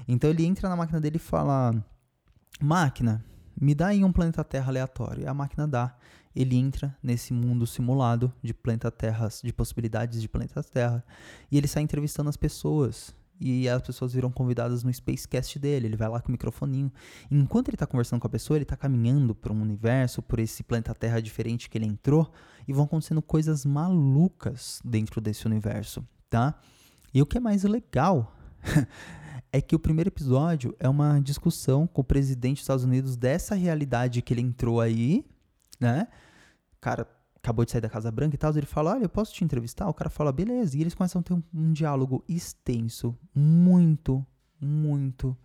Então 0.07 0.31
ele 0.31 0.45
entra 0.45 0.69
na 0.69 0.77
máquina 0.77 1.01
dele 1.01 1.17
e 1.17 1.21
fala: 1.21 1.75
"Máquina, 2.61 3.25
me 3.61 3.75
dá 3.75 3.89
aí 3.89 4.05
um 4.05 4.13
planeta 4.13 4.45
Terra 4.45 4.69
aleatório". 4.69 5.25
E 5.25 5.27
a 5.27 5.35
máquina 5.35 5.67
dá. 5.67 5.97
Ele 6.35 6.55
entra 6.55 6.95
nesse 7.03 7.33
mundo 7.33 7.67
simulado 7.67 8.31
de 8.43 8.53
planeta 8.53 8.91
Terras, 8.91 9.41
de 9.43 9.53
possibilidades 9.53 10.21
de 10.21 10.29
planetas 10.29 10.69
Terra, 10.69 11.03
e 11.51 11.57
ele 11.57 11.67
sai 11.67 11.83
entrevistando 11.83 12.29
as 12.29 12.37
pessoas 12.37 13.15
e 13.41 13.69
as 13.69 13.83
pessoas 13.83 14.13
viram 14.13 14.31
convidadas 14.31 14.83
no 14.83 14.93
Spacecast 14.93 15.59
dele. 15.59 15.87
Ele 15.87 15.97
vai 15.97 16.09
lá 16.09 16.21
com 16.21 16.29
o 16.29 16.33
microfoninho. 16.33 16.91
Enquanto 17.31 17.69
ele 17.69 17.77
está 17.77 17.87
conversando 17.87 18.21
com 18.21 18.27
a 18.27 18.31
pessoa, 18.31 18.57
ele 18.57 18.65
está 18.65 18.77
caminhando 18.77 19.35
por 19.35 19.53
um 19.53 19.61
universo, 19.61 20.23
por 20.23 20.39
esse 20.39 20.63
planeta 20.63 20.95
Terra 20.95 21.21
diferente 21.21 21.69
que 21.69 21.79
ele 21.79 21.87
entrou, 21.87 22.31
e 22.67 22.73
vão 22.73 22.85
acontecendo 22.85 23.23
coisas 23.23 23.65
malucas 23.65 24.81
dentro 24.85 25.21
desse 25.21 25.47
universo, 25.47 26.07
tá? 26.29 26.59
E 27.13 27.23
o 27.23 27.27
que 27.27 27.39
é 27.39 27.41
mais 27.41 27.63
legal 27.65 28.35
é 29.53 29.61
que 29.61 29.77
o 29.77 29.79
primeiro 29.79 30.09
episódio 30.09 30.75
é 30.79 30.89
uma 30.89 31.21
discussão 31.21 31.87
com 31.87 32.01
o 32.01 32.05
presidente 32.05 32.57
dos 32.57 32.63
Estados 32.63 32.85
Unidos 32.85 33.17
dessa 33.17 33.55
realidade 33.55 34.23
que 34.23 34.35
ele 34.35 34.43
entrou 34.43 34.81
aí, 34.81 35.25
né? 35.81 36.09
Cara, 36.81 37.09
acabou 37.47 37.65
de 37.65 37.71
sair 37.71 37.81
da 37.81 37.89
Casa 37.89 38.11
Branca 38.11 38.35
e 38.35 38.39
tal, 38.39 38.51
ele 38.57 38.67
fala, 38.67 38.93
olha, 38.93 39.05
eu 39.05 39.09
posso 39.09 39.33
te 39.33 39.45
entrevistar? 39.45 39.89
O 39.89 39.95
cara 39.95 40.11
fala, 40.11 40.33
beleza. 40.33 40.77
E 40.77 40.81
eles 40.81 40.95
começam 40.95 41.21
a 41.21 41.23
ter 41.23 41.33
um, 41.33 41.43
um 41.55 41.73
diálogo 41.73 42.25
extenso, 42.29 43.17
muito, 43.33 44.27
muito 44.61 45.37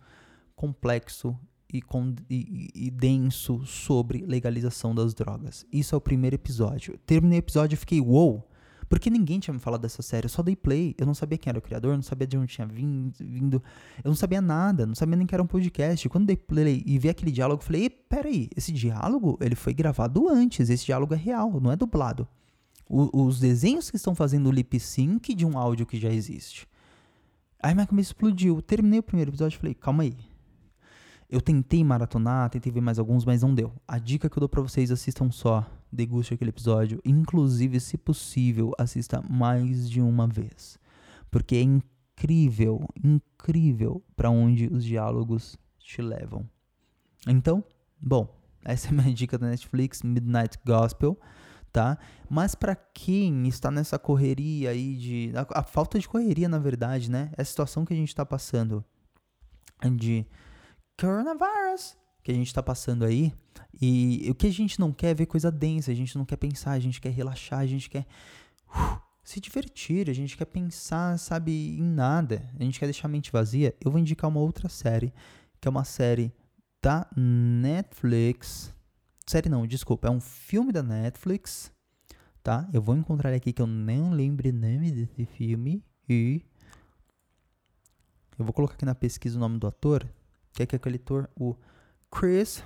complexo 0.56 1.38
e, 1.72 1.80
com, 1.80 2.14
e, 2.28 2.70
e, 2.74 2.90
denso 2.90 3.64
sobre 3.64 4.26
legalização 4.26 4.92
das 4.92 5.14
drogas. 5.14 5.64
Isso 5.72 5.94
é 5.94 5.98
o 5.98 6.00
primeiro 6.00 6.34
episódio. 6.34 6.98
Terminei 7.06 7.38
o 7.38 7.40
episódio 7.40 7.76
e 7.76 7.78
fiquei! 7.78 8.00
Wow, 8.00 8.48
porque 8.92 9.08
ninguém 9.08 9.40
tinha 9.40 9.54
me 9.54 9.58
falado 9.58 9.80
dessa 9.80 10.02
série, 10.02 10.26
eu 10.26 10.28
só 10.28 10.42
dei 10.42 10.54
play. 10.54 10.94
Eu 10.98 11.06
não 11.06 11.14
sabia 11.14 11.38
quem 11.38 11.48
era 11.48 11.58
o 11.58 11.62
criador, 11.62 11.94
não 11.94 12.02
sabia 12.02 12.26
de 12.26 12.36
onde 12.36 12.52
tinha 12.52 12.66
vindo. 12.66 13.62
Eu 14.04 14.10
não 14.10 14.14
sabia 14.14 14.42
nada, 14.42 14.84
não 14.84 14.94
sabia 14.94 15.16
nem 15.16 15.26
que 15.26 15.34
era 15.34 15.42
um 15.42 15.46
podcast. 15.46 16.06
Quando 16.10 16.26
dei 16.26 16.36
play 16.36 16.82
e 16.84 16.98
vi 16.98 17.08
aquele 17.08 17.30
diálogo, 17.30 17.62
eu 17.62 17.64
falei: 17.64 17.88
peraí, 17.88 18.50
esse 18.54 18.70
diálogo 18.70 19.38
ele 19.40 19.54
foi 19.54 19.72
gravado 19.72 20.28
antes, 20.28 20.68
esse 20.68 20.84
diálogo 20.84 21.14
é 21.14 21.16
real, 21.16 21.58
não 21.58 21.72
é 21.72 21.76
dublado. 21.76 22.28
O, 22.86 23.24
os 23.24 23.40
desenhos 23.40 23.90
que 23.90 23.96
estão 23.96 24.14
fazendo 24.14 24.50
o 24.50 24.52
lip 24.52 24.78
sync 24.78 25.34
de 25.34 25.46
um 25.46 25.56
áudio 25.56 25.86
que 25.86 25.98
já 25.98 26.10
existe. 26.10 26.68
Aí 27.62 27.74
minha 27.74 27.86
cabeça 27.86 28.10
explodiu. 28.10 28.60
Terminei 28.60 28.98
o 28.98 29.02
primeiro 29.02 29.30
episódio 29.30 29.56
e 29.56 29.58
falei, 29.58 29.74
calma 29.74 30.02
aí. 30.02 30.14
Eu 31.30 31.40
tentei 31.40 31.82
maratonar, 31.82 32.50
tentei 32.50 32.70
ver 32.70 32.82
mais 32.82 32.98
alguns, 32.98 33.24
mas 33.24 33.40
não 33.40 33.54
deu. 33.54 33.72
A 33.88 33.98
dica 33.98 34.28
que 34.28 34.36
eu 34.36 34.40
dou 34.40 34.50
pra 34.50 34.60
vocês, 34.60 34.90
assistam 34.90 35.30
só, 35.30 35.66
deguste 35.92 36.34
aquele 36.34 36.50
episódio. 36.50 37.00
Inclusive, 37.04 37.78
se 37.80 37.98
possível, 37.98 38.72
assista 38.78 39.22
mais 39.28 39.88
de 39.88 40.00
uma 40.00 40.26
vez. 40.26 40.78
Porque 41.30 41.56
é 41.56 41.62
incrível, 41.62 42.88
incrível 43.02 44.02
para 44.16 44.30
onde 44.30 44.66
os 44.66 44.84
diálogos 44.84 45.56
te 45.78 46.00
levam. 46.00 46.48
Então, 47.26 47.64
bom, 48.00 48.34
essa 48.64 48.88
é 48.88 48.90
a 48.90 48.92
minha 48.92 49.14
dica 49.14 49.38
da 49.38 49.48
Netflix, 49.48 50.02
Midnight 50.02 50.58
Gospel 50.64 51.18
tá? 51.72 51.98
Mas 52.28 52.54
para 52.54 52.76
quem 52.76 53.48
está 53.48 53.70
nessa 53.70 53.98
correria 53.98 54.70
aí 54.70 54.94
de 54.94 55.32
a, 55.34 55.60
a, 55.60 55.62
falta 55.62 55.98
de 55.98 56.06
correria, 56.06 56.48
na 56.48 56.58
verdade, 56.58 57.10
né? 57.10 57.32
Essa 57.36 57.50
situação 57.50 57.84
que 57.84 57.94
a 57.94 57.96
gente 57.96 58.08
está 58.08 58.26
passando 58.26 58.84
de 59.96 60.26
coronavirus 61.00 61.96
que 62.22 62.30
a 62.30 62.34
gente 62.34 62.46
está 62.46 62.62
passando 62.62 63.04
aí 63.04 63.32
e 63.80 64.28
o 64.30 64.34
que 64.34 64.46
a 64.46 64.52
gente 64.52 64.78
não 64.78 64.92
quer 64.92 65.08
é 65.08 65.14
ver 65.14 65.26
coisa 65.26 65.50
densa, 65.50 65.90
a 65.90 65.94
gente 65.94 66.16
não 66.16 66.24
quer 66.24 66.36
pensar, 66.36 66.72
a 66.72 66.78
gente 66.78 67.00
quer 67.00 67.10
relaxar, 67.10 67.60
a 67.60 67.66
gente 67.66 67.90
quer 67.90 68.06
uh, 68.68 69.00
se 69.24 69.40
divertir, 69.40 70.08
a 70.08 70.12
gente 70.12 70.36
quer 70.36 70.44
pensar, 70.44 71.18
sabe, 71.18 71.76
em 71.78 71.82
nada, 71.82 72.48
a 72.58 72.62
gente 72.62 72.78
quer 72.78 72.86
deixar 72.86 73.08
a 73.08 73.10
mente 73.10 73.32
vazia. 73.32 73.74
Eu 73.80 73.90
vou 73.90 74.00
indicar 74.00 74.30
uma 74.30 74.40
outra 74.40 74.68
série 74.68 75.12
que 75.60 75.68
é 75.68 75.70
uma 75.70 75.84
série 75.84 76.32
da 76.80 77.08
Netflix, 77.16 78.72
Série 79.26 79.48
não, 79.48 79.66
desculpa, 79.66 80.08
é 80.08 80.10
um 80.10 80.20
filme 80.20 80.72
da 80.72 80.82
Netflix, 80.82 81.72
tá? 82.42 82.68
Eu 82.72 82.82
vou 82.82 82.96
encontrar 82.96 83.32
aqui 83.32 83.52
que 83.52 83.62
eu 83.62 83.66
nem 83.66 84.10
lembro 84.10 84.48
o 84.48 84.52
nome 84.52 84.90
desse 84.90 85.24
filme 85.24 85.82
e 86.08 86.42
eu 88.38 88.44
vou 88.44 88.52
colocar 88.52 88.74
aqui 88.74 88.84
na 88.84 88.94
pesquisa 88.94 89.36
o 89.36 89.40
nome 89.40 89.58
do 89.58 89.66
ator, 89.66 90.06
que 90.52 90.62
é 90.62 90.64
aquele 90.64 90.96
ator, 90.96 91.30
o 91.36 91.56
Chris 92.12 92.62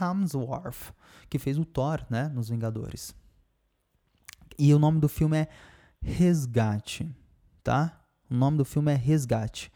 Hemsworth, 0.00 0.92
que 1.28 1.38
fez 1.38 1.58
o 1.58 1.64
Thor, 1.64 2.04
né, 2.08 2.28
nos 2.28 2.48
Vingadores. 2.48 3.14
E 4.58 4.72
o 4.72 4.78
nome 4.78 4.98
do 4.98 5.08
filme 5.08 5.36
é 5.36 5.48
Resgate, 6.00 7.08
tá? 7.62 8.00
O 8.30 8.34
nome 8.34 8.56
do 8.56 8.64
filme 8.64 8.92
é 8.92 8.96
Resgate. 8.96 9.70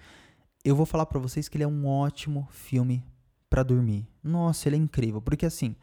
Eu 0.64 0.75
vou 0.75 0.87
falar 0.87 1.07
para 1.07 1.18
vocês 1.18 1.49
que 1.49 1.57
ele 1.57 1.64
é 1.64 1.68
um 1.68 1.87
ótimo 1.87 2.49
filme 2.51 3.05
para 3.49 3.62
dormir. 3.62 4.09
Nossa, 4.23 4.68
ele 4.68 4.77
é 4.77 4.79
incrível, 4.79 5.20
porque 5.20 5.46
assim, 5.46 5.77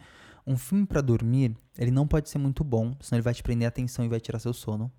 um 0.46 0.58
filme 0.58 0.86
para 0.86 1.02
dormir, 1.02 1.56
ele 1.78 1.92
não 1.92 2.08
pode 2.08 2.30
ser 2.30 2.38
muito 2.38 2.63
bom, 2.63 2.96
senão 3.02 3.18
ele 3.18 3.24
vai 3.24 3.34
te 3.34 3.44
prender 3.44 3.66
a 3.66 3.70
atenção 3.70 4.04
e 4.04 4.08
vai 4.08 4.20
tirar 4.20 4.40
seu 4.40 4.54
sono. 4.54 4.92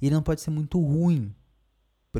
E 0.00 0.06
ele 0.06 0.14
não 0.14 0.22
pode 0.22 0.40
ser 0.40 0.50
muito 0.50 0.80
ruim, 0.80 1.34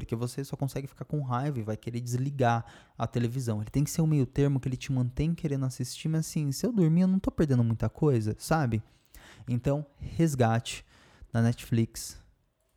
porque 0.01 0.15
você 0.15 0.45
só 0.45 0.57
consegue 0.57 0.87
ficar 0.87 1.07
com 1.07 1.23
raiva 1.23 1.59
e 1.59 1.63
vai 1.63 1.75
querer 1.75 2.01
desligar 2.01 2.67
a 2.99 3.07
televisão. 3.07 3.63
Ele 3.63 3.71
tem 3.71 3.83
que 3.83 3.91
ser 3.91 4.03
um 4.03 4.07
meio 4.07 4.27
termo 4.27 4.61
que 4.61 4.69
ele 4.69 4.77
te 4.77 4.93
mantém 4.93 5.35
querendo 5.35 5.65
assistir, 5.65 6.07
mas 6.07 6.21
assim, 6.27 6.53
se 6.53 6.67
eu 6.67 6.71
dormir 6.71 7.01
eu 7.01 7.09
não 7.09 7.19
tô 7.19 7.31
perdendo 7.31 7.65
muita 7.65 7.89
coisa, 7.89 8.37
sabe? 8.39 8.83
Então, 9.49 9.87
Resgate 9.99 10.85
na 11.33 11.41
Netflix. 11.41 12.21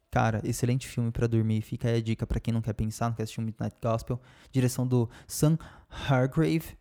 Cara, 0.10 0.42
excelente 0.46 0.88
filme 0.88 1.12
para 1.12 1.28
dormir. 1.28 1.62
Fica 1.62 1.90
aí 1.90 1.98
a 1.98 2.02
dica 2.02 2.26
para 2.26 2.40
quem 2.40 2.54
não 2.54 2.62
quer 2.62 2.72
pensar, 2.72 3.10
não 3.10 3.16
quer 3.16 3.24
assistir 3.24 3.42
um 3.42 3.44
Midnight 3.44 3.76
Gospel. 3.84 4.18
Direção 4.50 4.88
do 4.88 5.10
Sam 5.28 5.60
Hargrave. 5.90 6.78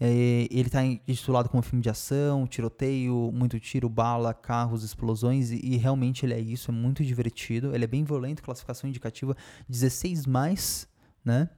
É, 0.00 0.48
ele 0.50 0.66
está 0.66 0.84
intitulado 0.84 1.48
como 1.48 1.62
filme 1.62 1.82
de 1.82 1.88
ação, 1.88 2.46
tiroteio, 2.46 3.30
muito 3.32 3.60
tiro, 3.60 3.88
bala, 3.88 4.34
carros, 4.34 4.82
explosões, 4.82 5.50
e, 5.50 5.60
e, 5.64 5.76
realmente 5.76 6.26
ele 6.26 6.34
é 6.34 6.40
isso, 6.40 6.70
é 6.70 6.74
muito 6.74 7.04
divertido. 7.04 7.74
Ele 7.74 7.84
é 7.84 7.86
bem 7.86 8.04
violento, 8.04 8.42
classificação 8.42 8.88
indicativa 8.88 9.36
16, 9.68 10.26
mais, 10.26 10.88
né? 11.24 11.48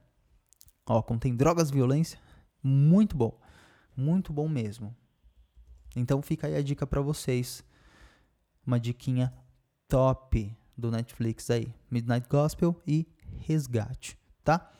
Ó, 0.85 1.01
contém 1.01 1.35
drogas, 1.35 1.71
violência. 1.71 2.19
Muito 2.63 3.17
bom. 3.17 3.39
Muito 3.95 4.31
bom 4.31 4.47
mesmo. 4.47 4.95
Então 5.95 6.21
fica 6.21 6.47
aí 6.47 6.55
a 6.55 6.61
dica 6.61 6.85
para 6.85 7.01
vocês. 7.01 7.63
Uma 8.65 8.79
diquinha 8.79 9.33
top 9.87 10.55
do 10.77 10.91
Netflix 10.91 11.49
aí. 11.49 11.73
Midnight 11.89 12.27
Gospel 12.29 12.79
e 12.85 13.07
Resgate, 13.39 14.17
tá? 14.43 14.71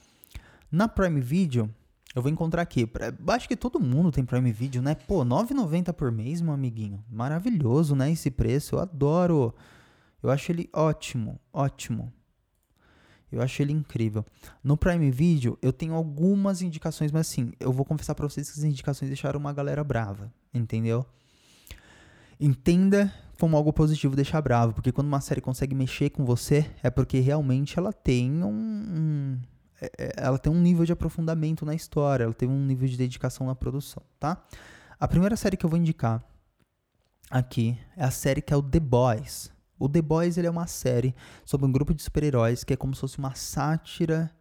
Na 0.71 0.87
Prime 0.87 1.19
Video 1.19 1.73
eu 2.15 2.21
vou 2.21 2.31
encontrar 2.31 2.61
aqui. 2.61 2.89
Acho 3.27 3.47
que 3.47 3.55
todo 3.55 3.79
mundo 3.79 4.11
tem 4.11 4.25
Prime 4.25 4.51
Video, 4.51 4.81
né? 4.81 4.95
Pô, 4.95 5.23
9,90 5.23 5.93
por 5.93 6.11
mês, 6.11 6.41
meu 6.41 6.53
amiguinho. 6.53 7.03
Maravilhoso, 7.09 7.95
né? 7.95 8.11
Esse 8.11 8.31
preço. 8.31 8.75
Eu 8.75 8.79
adoro. 8.79 9.53
Eu 10.21 10.31
acho 10.31 10.51
ele 10.51 10.69
ótimo, 10.73 11.39
ótimo. 11.53 12.11
Eu 13.31 13.41
acho 13.41 13.61
ele 13.61 13.73
incrível. 13.73 14.25
No 14.63 14.77
Prime 14.77 15.11
Video, 15.11 15.57
eu 15.61 15.73
tenho 15.73 15.93
algumas 15.93 16.61
indicações, 16.61 17.11
mas 17.11 17.27
assim, 17.27 17.51
eu 17.59 17.71
vou 17.73 17.85
confessar 17.85 18.15
pra 18.15 18.27
vocês 18.27 18.49
que 18.49 18.57
as 18.57 18.63
indicações 18.63 19.09
deixaram 19.09 19.39
uma 19.39 19.51
galera 19.51 19.83
brava, 19.83 20.31
entendeu? 20.53 21.05
Entenda 22.39 23.13
como 23.39 23.57
algo 23.57 23.73
positivo 23.73 24.15
deixar 24.15 24.41
bravo, 24.41 24.73
porque 24.73 24.91
quando 24.91 25.07
uma 25.07 25.21
série 25.21 25.41
consegue 25.41 25.75
mexer 25.75 26.09
com 26.09 26.25
você, 26.25 26.69
é 26.81 26.89
porque 26.89 27.19
realmente 27.19 27.77
ela 27.77 27.91
tem 27.91 28.43
um, 28.43 28.49
um 28.49 29.39
ela 30.15 30.39
tem 30.39 30.51
um 30.51 30.59
nível 30.59 30.85
de 30.85 30.91
aprofundamento 30.91 31.65
na 31.65 31.75
história, 31.75 32.23
ela 32.23 32.33
tem 32.33 32.49
um 32.49 32.65
nível 32.65 32.87
de 32.87 32.97
dedicação 32.97 33.47
na 33.47 33.55
produção, 33.55 34.03
tá? 34.19 34.43
A 34.99 35.07
primeira 35.07 35.35
série 35.35 35.55
que 35.55 35.65
eu 35.65 35.69
vou 35.69 35.77
indicar 35.77 36.23
aqui 37.29 37.77
é 37.95 38.03
a 38.03 38.11
série 38.11 38.41
que 38.41 38.53
é 38.53 38.57
o 38.57 38.63
The 38.63 38.79
Boys. 38.79 39.51
O 39.79 39.87
The 39.87 40.01
Boys 40.01 40.37
ele 40.37 40.47
é 40.47 40.49
uma 40.49 40.65
série 40.65 41.15
sobre 41.45 41.67
um 41.67 41.71
grupo 41.71 41.93
de 41.93 42.01
super-heróis 42.01 42.63
que 42.63 42.73
é 42.73 42.77
como 42.77 42.95
se 42.95 43.01
fosse 43.01 43.19
uma 43.19 43.35
sátira 43.35 44.31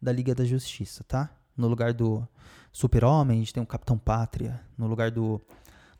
da 0.00 0.10
Liga 0.10 0.34
da 0.34 0.44
Justiça, 0.44 1.04
tá? 1.04 1.30
No 1.56 1.68
lugar 1.68 1.92
do 1.92 2.26
Super-Homem, 2.72 3.36
a 3.36 3.40
gente 3.40 3.54
tem 3.54 3.62
o 3.62 3.66
Capitão 3.66 3.98
Pátria. 3.98 4.60
No 4.76 4.86
lugar 4.86 5.10
do, 5.10 5.40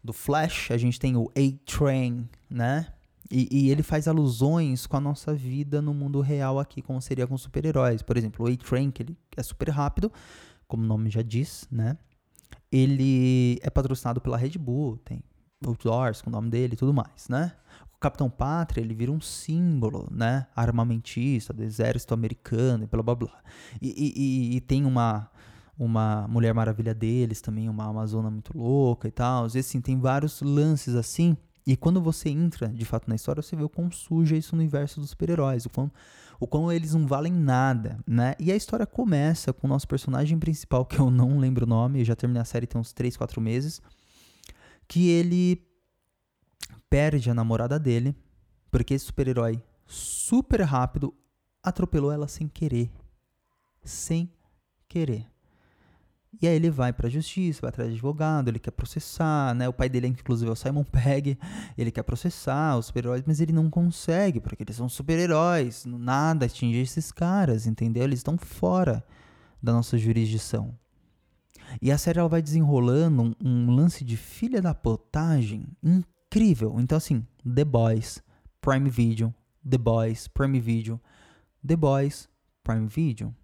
do 0.05 0.13
Flash, 0.13 0.71
a 0.71 0.77
gente 0.77 1.01
tem 1.01 1.17
o 1.17 1.31
A-Train, 1.35 2.29
né? 2.49 2.93
E, 3.31 3.49
e, 3.51 3.71
ele 3.71 3.83
faz 3.83 4.07
alusões 4.07 4.87
com 4.87 4.97
a 4.97 5.01
nossa 5.01 5.35
vida 5.35 5.83
no 5.83 5.93
mundo 5.93 6.21
real 6.21 6.59
aqui, 6.59 6.81
como 6.81 7.01
seria 7.01 7.27
com 7.27 7.37
super-heróis. 7.37 8.03
Por 8.03 8.17
exemplo, 8.17 8.47
o 8.47 8.53
A-Train, 8.53 8.91
que 8.91 9.03
ele 9.03 9.17
é 9.37 9.43
super 9.43 9.69
rápido, 9.69 10.13
como 10.69 10.85
o 10.85 10.87
nome 10.87 11.11
já 11.11 11.23
diz, 11.23 11.67
né? 11.71 11.97
Ele 12.71 13.59
é 13.63 13.71
patrocinado 13.71 14.21
pela 14.21 14.37
Red 14.37 14.59
Bull, 14.59 14.99
tem 14.99 15.23
outdoors 15.65 16.21
com 16.23 16.31
o 16.31 16.33
nome 16.33 16.51
dele 16.51 16.75
e 16.75 16.77
tudo 16.77 16.93
mais, 16.93 17.29
né? 17.29 17.53
O 17.95 17.99
Capitão 17.99 18.29
Pátria, 18.29 18.83
ele 18.83 18.95
vira 18.95 19.11
um 19.11 19.21
símbolo, 19.21 20.07
né? 20.11 20.47
Armamentista 20.55 21.53
do 21.53 21.63
exército 21.63 22.15
americano 22.15 22.85
e 22.85 22.87
blá 22.87 23.03
blá 23.03 23.15
blá. 23.15 23.43
E, 23.81 24.13
e, 24.17 24.57
e 24.57 24.61
tem 24.61 24.85
uma, 24.85 25.31
uma 25.79 26.29
Mulher 26.29 26.55
Maravilha 26.55 26.95
deles 26.95 27.41
também, 27.41 27.69
uma 27.69 27.87
Amazona 27.87 28.31
muito 28.31 28.57
louca 28.57 29.09
e 29.09 29.11
tal. 29.11 29.47
E 29.53 29.59
assim, 29.59 29.81
tem 29.81 29.99
vários 29.99 30.43
lances 30.43 30.95
assim 30.95 31.37
e 31.67 31.77
quando 31.77 32.01
você 32.01 32.29
entra, 32.29 32.69
de 32.69 32.85
fato, 32.85 33.09
na 33.09 33.17
história, 33.17 33.43
você 33.43 33.57
vê 33.57 33.65
o 33.65 33.69
quão 33.69 33.91
suja 33.91 34.37
é 34.37 34.39
esse 34.39 34.55
universo 34.55 35.01
dos 35.01 35.11
super-heróis, 35.11 35.67
o 35.67 35.71
quão, 35.71 35.91
o 36.39 36.47
quão 36.47 36.71
eles 36.71 36.95
não 36.95 37.07
valem 37.09 37.33
nada, 37.33 37.99
né? 38.07 38.37
E 38.39 38.53
a 38.53 38.57
história 38.57 38.87
começa 38.87 39.53
com 39.53 39.67
o 39.67 39.71
nosso 39.71 39.89
personagem 39.89 40.39
principal, 40.39 40.87
que 40.87 41.01
eu 41.01 41.11
não 41.11 41.39
lembro 41.41 41.67
o 41.67 41.69
nome, 41.69 42.01
eu 42.01 42.05
já 42.05 42.15
terminei 42.15 42.41
a 42.41 42.45
série 42.45 42.69
tem 42.69 42.81
uns 42.81 42.93
3, 42.93 43.17
4 43.17 43.41
meses, 43.41 43.83
que 44.87 45.09
ele 45.09 45.67
perde 46.89 47.29
a 47.31 47.35
namorada 47.35 47.81
dele, 47.81 48.15
porque 48.71 48.95
esse 48.95 49.07
super-herói 49.07 49.61
super 49.87 50.61
rápido 50.61 51.13
atropelou 51.61 52.13
ela 52.13 52.29
sem 52.29 52.47
querer. 52.47 52.93
Sem 53.83 54.33
querer. 54.89 55.27
E 56.41 56.47
aí 56.47 56.55
ele 56.55 56.71
vai 56.71 56.93
para 56.93 57.07
a 57.07 57.11
justiça, 57.11 57.63
vai 57.63 57.71
atrás 57.71 57.89
de 57.89 57.95
advogado, 57.95 58.49
ele 58.49 58.59
quer 58.59 58.71
processar, 58.71 59.55
né? 59.55 59.69
O 59.69 59.73
pai 59.73 59.89
dele, 59.89 60.07
inclusive, 60.07 60.49
é 60.49 60.53
o 60.53 60.57
Simon 60.57 60.85
Pegg. 60.85 61.39
Ele 61.77 61.91
quer 61.91 62.03
processar 62.03 62.77
os 62.77 62.87
super-heróis, 62.87 63.25
mas 63.27 63.41
ele 63.41 63.53
não 63.53 63.71
consegue, 63.71 64.41
porque 64.41 64.63
eles 64.63 64.77
são 64.77 64.89
super-heróis. 64.89 65.85
Nada 65.87 66.47
atinge 66.47 66.79
esses 66.79 67.11
caras, 67.11 67.67
entendeu? 67.67 68.05
Eles 68.05 68.19
estão 68.19 68.37
fora 68.37 69.05
da 69.63 69.73
nossa 69.73 69.97
jurisdição. 69.97 70.75
E 71.81 71.91
a 71.91 71.99
série 71.99 72.19
ela 72.19 72.29
vai 72.29 72.43
desenrolando 72.43 73.23
um, 73.23 73.35
um 73.43 73.71
lance 73.75 74.05
de 74.05 74.17
filha 74.17 74.61
da 74.61 74.75
potagem 74.75 75.67
incrível. 75.83 76.77
Então, 76.79 76.99
assim, 76.99 77.27
The 77.43 77.65
Boys, 77.65 78.23
Prime 78.61 78.91
Video, 78.91 79.35
The 79.69 79.79
Boys, 79.79 80.29
Prime 80.29 80.61
Video, 80.61 81.01
The 81.67 81.77
Boys, 81.77 82.29
Prime 82.63 82.87
Video 82.87 83.35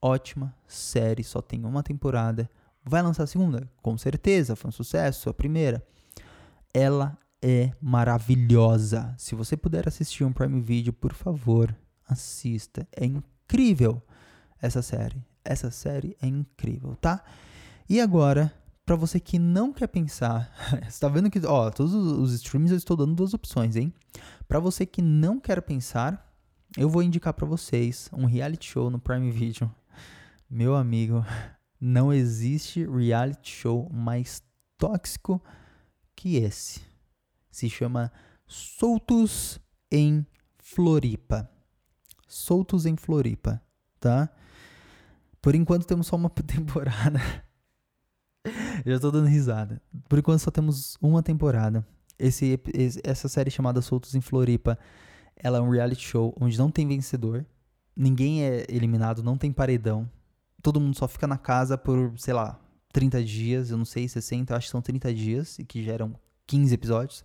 ótima 0.00 0.54
série, 0.66 1.22
só 1.22 1.40
tem 1.40 1.64
uma 1.64 1.82
temporada. 1.82 2.50
Vai 2.84 3.02
lançar 3.02 3.24
a 3.24 3.26
segunda? 3.26 3.70
Com 3.82 3.96
certeza, 3.98 4.56
foi 4.56 4.68
um 4.68 4.72
sucesso 4.72 5.28
a 5.28 5.34
primeira. 5.34 5.84
Ela 6.72 7.18
é 7.42 7.72
maravilhosa. 7.80 9.14
Se 9.18 9.34
você 9.34 9.56
puder 9.56 9.88
assistir 9.88 10.24
um 10.24 10.32
Prime 10.32 10.60
Video, 10.60 10.92
por 10.92 11.12
favor, 11.12 11.74
assista. 12.08 12.86
É 12.92 13.04
incrível 13.04 14.02
essa 14.60 14.82
série. 14.82 15.24
Essa 15.44 15.70
série 15.70 16.16
é 16.20 16.26
incrível, 16.26 16.96
tá? 16.96 17.24
E 17.88 18.00
agora, 18.00 18.52
para 18.84 18.96
você 18.96 19.18
que 19.18 19.38
não 19.38 19.72
quer 19.72 19.86
pensar, 19.86 20.52
você 20.88 21.00
tá 21.00 21.08
vendo 21.08 21.30
que, 21.30 21.44
ó, 21.46 21.70
todos 21.70 21.94
os 21.94 22.32
streams 22.34 22.70
eu 22.70 22.76
estou 22.76 22.96
dando 22.96 23.14
duas 23.14 23.34
opções, 23.34 23.76
hein? 23.76 23.92
Para 24.46 24.58
você 24.58 24.84
que 24.84 25.00
não 25.00 25.40
quer 25.40 25.60
pensar, 25.62 26.28
eu 26.76 26.88
vou 26.88 27.02
indicar 27.02 27.32
para 27.34 27.46
vocês 27.46 28.08
um 28.12 28.26
reality 28.26 28.68
show 28.68 28.90
no 28.90 28.98
Prime 28.98 29.30
Video. 29.30 29.70
Meu 30.50 30.74
amigo, 30.74 31.24
não 31.80 32.12
existe 32.12 32.84
reality 32.84 33.52
show 33.52 33.88
mais 33.92 34.42
tóxico 34.76 35.40
que 36.16 36.38
esse. 36.38 36.80
Se 37.52 37.70
chama 37.70 38.10
Soltos 38.48 39.60
em 39.92 40.26
Floripa. 40.58 41.48
Soltos 42.26 42.84
em 42.84 42.96
Floripa, 42.96 43.62
tá? 44.00 44.28
Por 45.40 45.54
enquanto 45.54 45.86
temos 45.86 46.08
só 46.08 46.16
uma 46.16 46.28
temporada. 46.42 47.20
Já 48.84 48.98
tô 48.98 49.12
dando 49.12 49.28
risada. 49.28 49.80
Por 50.08 50.18
enquanto 50.18 50.40
só 50.40 50.50
temos 50.50 50.96
uma 51.00 51.22
temporada. 51.22 51.86
Esse, 52.18 52.60
essa 53.04 53.28
série 53.28 53.52
chamada 53.52 53.80
Soltos 53.80 54.16
em 54.16 54.20
Floripa, 54.20 54.76
ela 55.36 55.58
é 55.58 55.60
um 55.60 55.70
reality 55.70 56.02
show 56.02 56.36
onde 56.40 56.58
não 56.58 56.72
tem 56.72 56.88
vencedor, 56.88 57.46
ninguém 57.96 58.42
é 58.42 58.66
eliminado, 58.68 59.22
não 59.22 59.38
tem 59.38 59.52
paredão. 59.52 60.10
Todo 60.62 60.80
mundo 60.80 60.96
só 60.96 61.08
fica 61.08 61.26
na 61.26 61.38
casa 61.38 61.78
por, 61.78 62.12
sei 62.18 62.34
lá, 62.34 62.60
30 62.92 63.24
dias, 63.24 63.70
eu 63.70 63.78
não 63.78 63.84
sei, 63.84 64.08
60, 64.08 64.52
eu 64.52 64.56
acho 64.56 64.66
que 64.66 64.70
são 64.72 64.82
30 64.82 65.14
dias, 65.14 65.58
e 65.58 65.64
que 65.64 65.82
geram 65.82 66.14
15 66.46 66.74
episódios. 66.74 67.24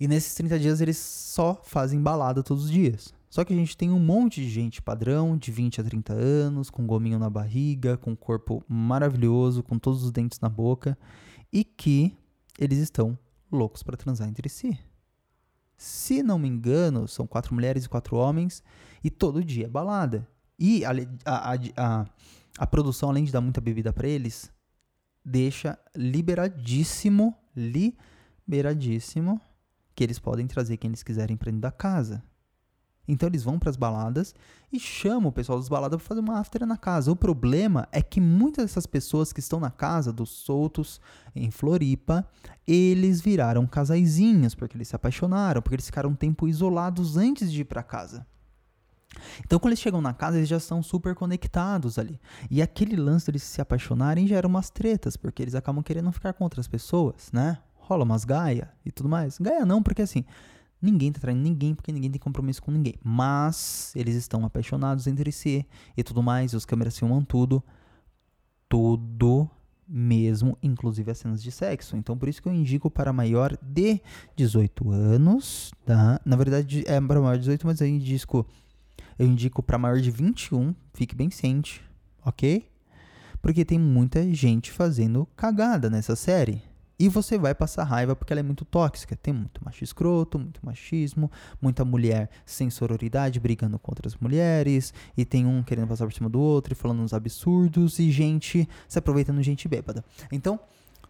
E 0.00 0.06
nesses 0.06 0.34
30 0.34 0.58
dias 0.58 0.80
eles 0.80 0.96
só 0.96 1.60
fazem 1.64 2.00
balada 2.00 2.42
todos 2.42 2.64
os 2.64 2.70
dias. 2.70 3.12
Só 3.28 3.44
que 3.44 3.52
a 3.52 3.56
gente 3.56 3.76
tem 3.76 3.90
um 3.90 3.98
monte 3.98 4.40
de 4.40 4.48
gente 4.48 4.80
padrão, 4.80 5.36
de 5.36 5.50
20 5.50 5.80
a 5.80 5.84
30 5.84 6.12
anos, 6.14 6.70
com 6.70 6.86
gominho 6.86 7.18
na 7.18 7.28
barriga, 7.28 7.96
com 7.96 8.16
corpo 8.16 8.64
maravilhoso, 8.66 9.62
com 9.62 9.78
todos 9.78 10.02
os 10.02 10.12
dentes 10.12 10.40
na 10.40 10.48
boca, 10.48 10.96
e 11.52 11.62
que 11.62 12.16
eles 12.58 12.78
estão 12.78 13.18
loucos 13.50 13.82
para 13.82 13.96
transar 13.96 14.28
entre 14.28 14.48
si. 14.48 14.78
Se 15.76 16.22
não 16.22 16.38
me 16.38 16.48
engano, 16.48 17.06
são 17.06 17.26
quatro 17.26 17.54
mulheres 17.54 17.84
e 17.84 17.88
quatro 17.88 18.16
homens, 18.16 18.62
e 19.04 19.10
todo 19.10 19.44
dia 19.44 19.66
é 19.66 19.68
balada. 19.68 20.26
E 20.58 20.84
a, 20.84 20.90
a, 21.24 21.54
a, 21.76 22.06
a 22.58 22.66
produção, 22.66 23.10
além 23.10 23.24
de 23.24 23.32
dar 23.32 23.40
muita 23.40 23.60
bebida 23.60 23.92
para 23.92 24.08
eles, 24.08 24.50
deixa 25.24 25.78
liberadíssimo, 25.94 27.34
liberadíssimo, 28.46 29.40
que 29.94 30.02
eles 30.02 30.18
podem 30.18 30.46
trazer 30.46 30.76
quem 30.76 30.88
eles 30.88 31.02
quiserem 31.02 31.36
para 31.36 31.50
dentro 31.50 31.62
da 31.62 31.72
casa. 31.72 32.22
Então 33.08 33.26
eles 33.26 33.42
vão 33.42 33.58
para 33.58 33.70
as 33.70 33.76
baladas 33.76 34.34
e 34.70 34.78
chamam 34.78 35.30
o 35.30 35.32
pessoal 35.32 35.58
das 35.58 35.68
baladas 35.68 35.96
para 35.96 36.06
fazer 36.06 36.20
uma 36.20 36.38
after 36.38 36.66
na 36.66 36.76
casa. 36.76 37.10
O 37.10 37.16
problema 37.16 37.88
é 37.90 38.02
que 38.02 38.20
muitas 38.20 38.66
dessas 38.66 38.86
pessoas 38.86 39.32
que 39.32 39.40
estão 39.40 39.58
na 39.58 39.70
casa 39.70 40.12
dos 40.12 40.28
soltos 40.28 41.00
em 41.34 41.50
Floripa, 41.50 42.28
eles 42.66 43.22
viraram 43.22 43.66
casaizinhos 43.66 44.54
porque 44.54 44.76
eles 44.76 44.88
se 44.88 44.96
apaixonaram, 44.96 45.62
porque 45.62 45.76
eles 45.76 45.86
ficaram 45.86 46.10
um 46.10 46.14
tempo 46.14 46.46
isolados 46.46 47.16
antes 47.16 47.50
de 47.50 47.62
ir 47.62 47.64
para 47.64 47.82
casa. 47.82 48.26
Então, 49.44 49.58
quando 49.58 49.72
eles 49.72 49.80
chegam 49.80 50.00
na 50.00 50.12
casa, 50.12 50.36
eles 50.36 50.48
já 50.48 50.58
estão 50.58 50.82
super 50.82 51.14
conectados 51.14 51.98
ali. 51.98 52.20
E 52.50 52.60
aquele 52.60 52.96
lance 52.96 53.26
deles 53.26 53.42
se 53.42 53.60
apaixonarem 53.60 54.26
gera 54.26 54.46
umas 54.46 54.70
tretas, 54.70 55.16
porque 55.16 55.42
eles 55.42 55.54
acabam 55.54 55.82
querendo 55.82 56.12
ficar 56.12 56.32
com 56.32 56.44
outras 56.44 56.68
pessoas, 56.68 57.30
né? 57.32 57.58
Rola 57.74 58.04
umas 58.04 58.24
gaia 58.24 58.70
e 58.84 58.92
tudo 58.92 59.08
mais. 59.08 59.38
Gaia 59.38 59.64
não, 59.64 59.82
porque 59.82 60.02
assim, 60.02 60.24
Ninguém 60.80 61.10
tá 61.10 61.18
traindo 61.18 61.42
ninguém 61.42 61.74
porque 61.74 61.90
ninguém 61.90 62.10
tem 62.10 62.20
compromisso 62.20 62.62
com 62.62 62.70
ninguém. 62.70 62.94
Mas 63.02 63.92
eles 63.96 64.14
estão 64.14 64.44
apaixonados 64.44 65.06
entre 65.06 65.32
si 65.32 65.66
e 65.96 66.02
tudo 66.02 66.22
mais. 66.22 66.52
E 66.52 66.56
os 66.56 66.64
câmeras 66.64 66.96
filmam 66.96 67.22
tudo. 67.22 67.62
Tudo 68.68 69.50
mesmo, 69.88 70.56
inclusive 70.62 71.10
as 71.10 71.18
cenas 71.18 71.42
de 71.42 71.50
sexo. 71.50 71.96
Então 71.96 72.16
por 72.16 72.28
isso 72.28 72.40
que 72.40 72.48
eu 72.48 72.52
indico 72.52 72.90
para 72.90 73.12
maior 73.12 73.56
de 73.60 74.00
18 74.36 74.90
anos, 74.92 75.72
tá? 75.84 76.20
Na 76.24 76.36
verdade 76.36 76.84
é 76.86 77.00
para 77.00 77.20
maior 77.20 77.34
de 77.34 77.40
18, 77.40 77.66
mas 77.66 77.80
eu 77.80 77.88
indico, 77.88 78.46
eu 79.18 79.26
indico 79.26 79.62
para 79.62 79.78
maior 79.78 80.00
de 80.00 80.10
21. 80.10 80.74
Fique 80.94 81.14
bem 81.14 81.30
ciente, 81.30 81.82
ok? 82.24 82.68
Porque 83.42 83.64
tem 83.64 83.78
muita 83.78 84.32
gente 84.32 84.70
fazendo 84.70 85.26
cagada 85.36 85.90
nessa 85.90 86.14
série. 86.14 86.62
E 87.00 87.08
você 87.08 87.38
vai 87.38 87.54
passar 87.54 87.84
raiva 87.84 88.16
porque 88.16 88.32
ela 88.32 88.40
é 88.40 88.42
muito 88.42 88.64
tóxica. 88.64 89.14
Tem 89.14 89.32
muito 89.32 89.64
macho 89.64 89.84
escroto, 89.84 90.38
muito 90.38 90.60
machismo, 90.64 91.30
muita 91.62 91.84
mulher 91.84 92.28
sem 92.44 92.68
sororidade 92.70 93.38
brigando 93.38 93.78
com 93.78 93.92
outras 93.92 94.16
mulheres, 94.16 94.92
e 95.16 95.24
tem 95.24 95.46
um 95.46 95.62
querendo 95.62 95.86
passar 95.86 96.06
por 96.06 96.12
cima 96.12 96.28
do 96.28 96.40
outro 96.40 96.72
e 96.72 96.76
falando 96.76 97.00
uns 97.00 97.12
absurdos, 97.12 98.00
e 98.00 98.10
gente 98.10 98.68
se 98.88 98.98
aproveitando 98.98 99.40
gente 99.42 99.68
bêbada. 99.68 100.04
Então, 100.32 100.58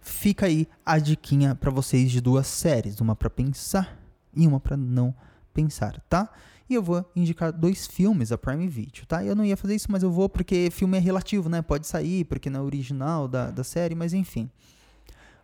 fica 0.00 0.44
aí 0.44 0.68
a 0.84 0.98
diquinha 0.98 1.54
para 1.54 1.70
vocês 1.70 2.10
de 2.10 2.20
duas 2.20 2.46
séries, 2.46 3.00
uma 3.00 3.16
para 3.16 3.30
pensar 3.30 3.98
e 4.36 4.46
uma 4.46 4.60
para 4.60 4.76
não 4.76 5.14
pensar, 5.54 6.00
tá? 6.08 6.30
E 6.68 6.74
eu 6.74 6.82
vou 6.82 7.10
indicar 7.16 7.50
dois 7.50 7.86
filmes 7.86 8.28
da 8.28 8.36
Prime 8.36 8.68
Video, 8.68 9.06
tá? 9.06 9.24
Eu 9.24 9.34
não 9.34 9.44
ia 9.44 9.56
fazer 9.56 9.74
isso, 9.74 9.90
mas 9.90 10.02
eu 10.02 10.10
vou 10.10 10.28
porque 10.28 10.70
filme 10.70 10.98
é 10.98 11.00
relativo, 11.00 11.48
né? 11.48 11.62
Pode 11.62 11.86
sair, 11.86 12.24
porque 12.24 12.50
não 12.50 12.60
é 12.60 12.62
original 12.62 13.26
da, 13.26 13.50
da 13.50 13.64
série, 13.64 13.94
mas 13.94 14.12
enfim. 14.12 14.50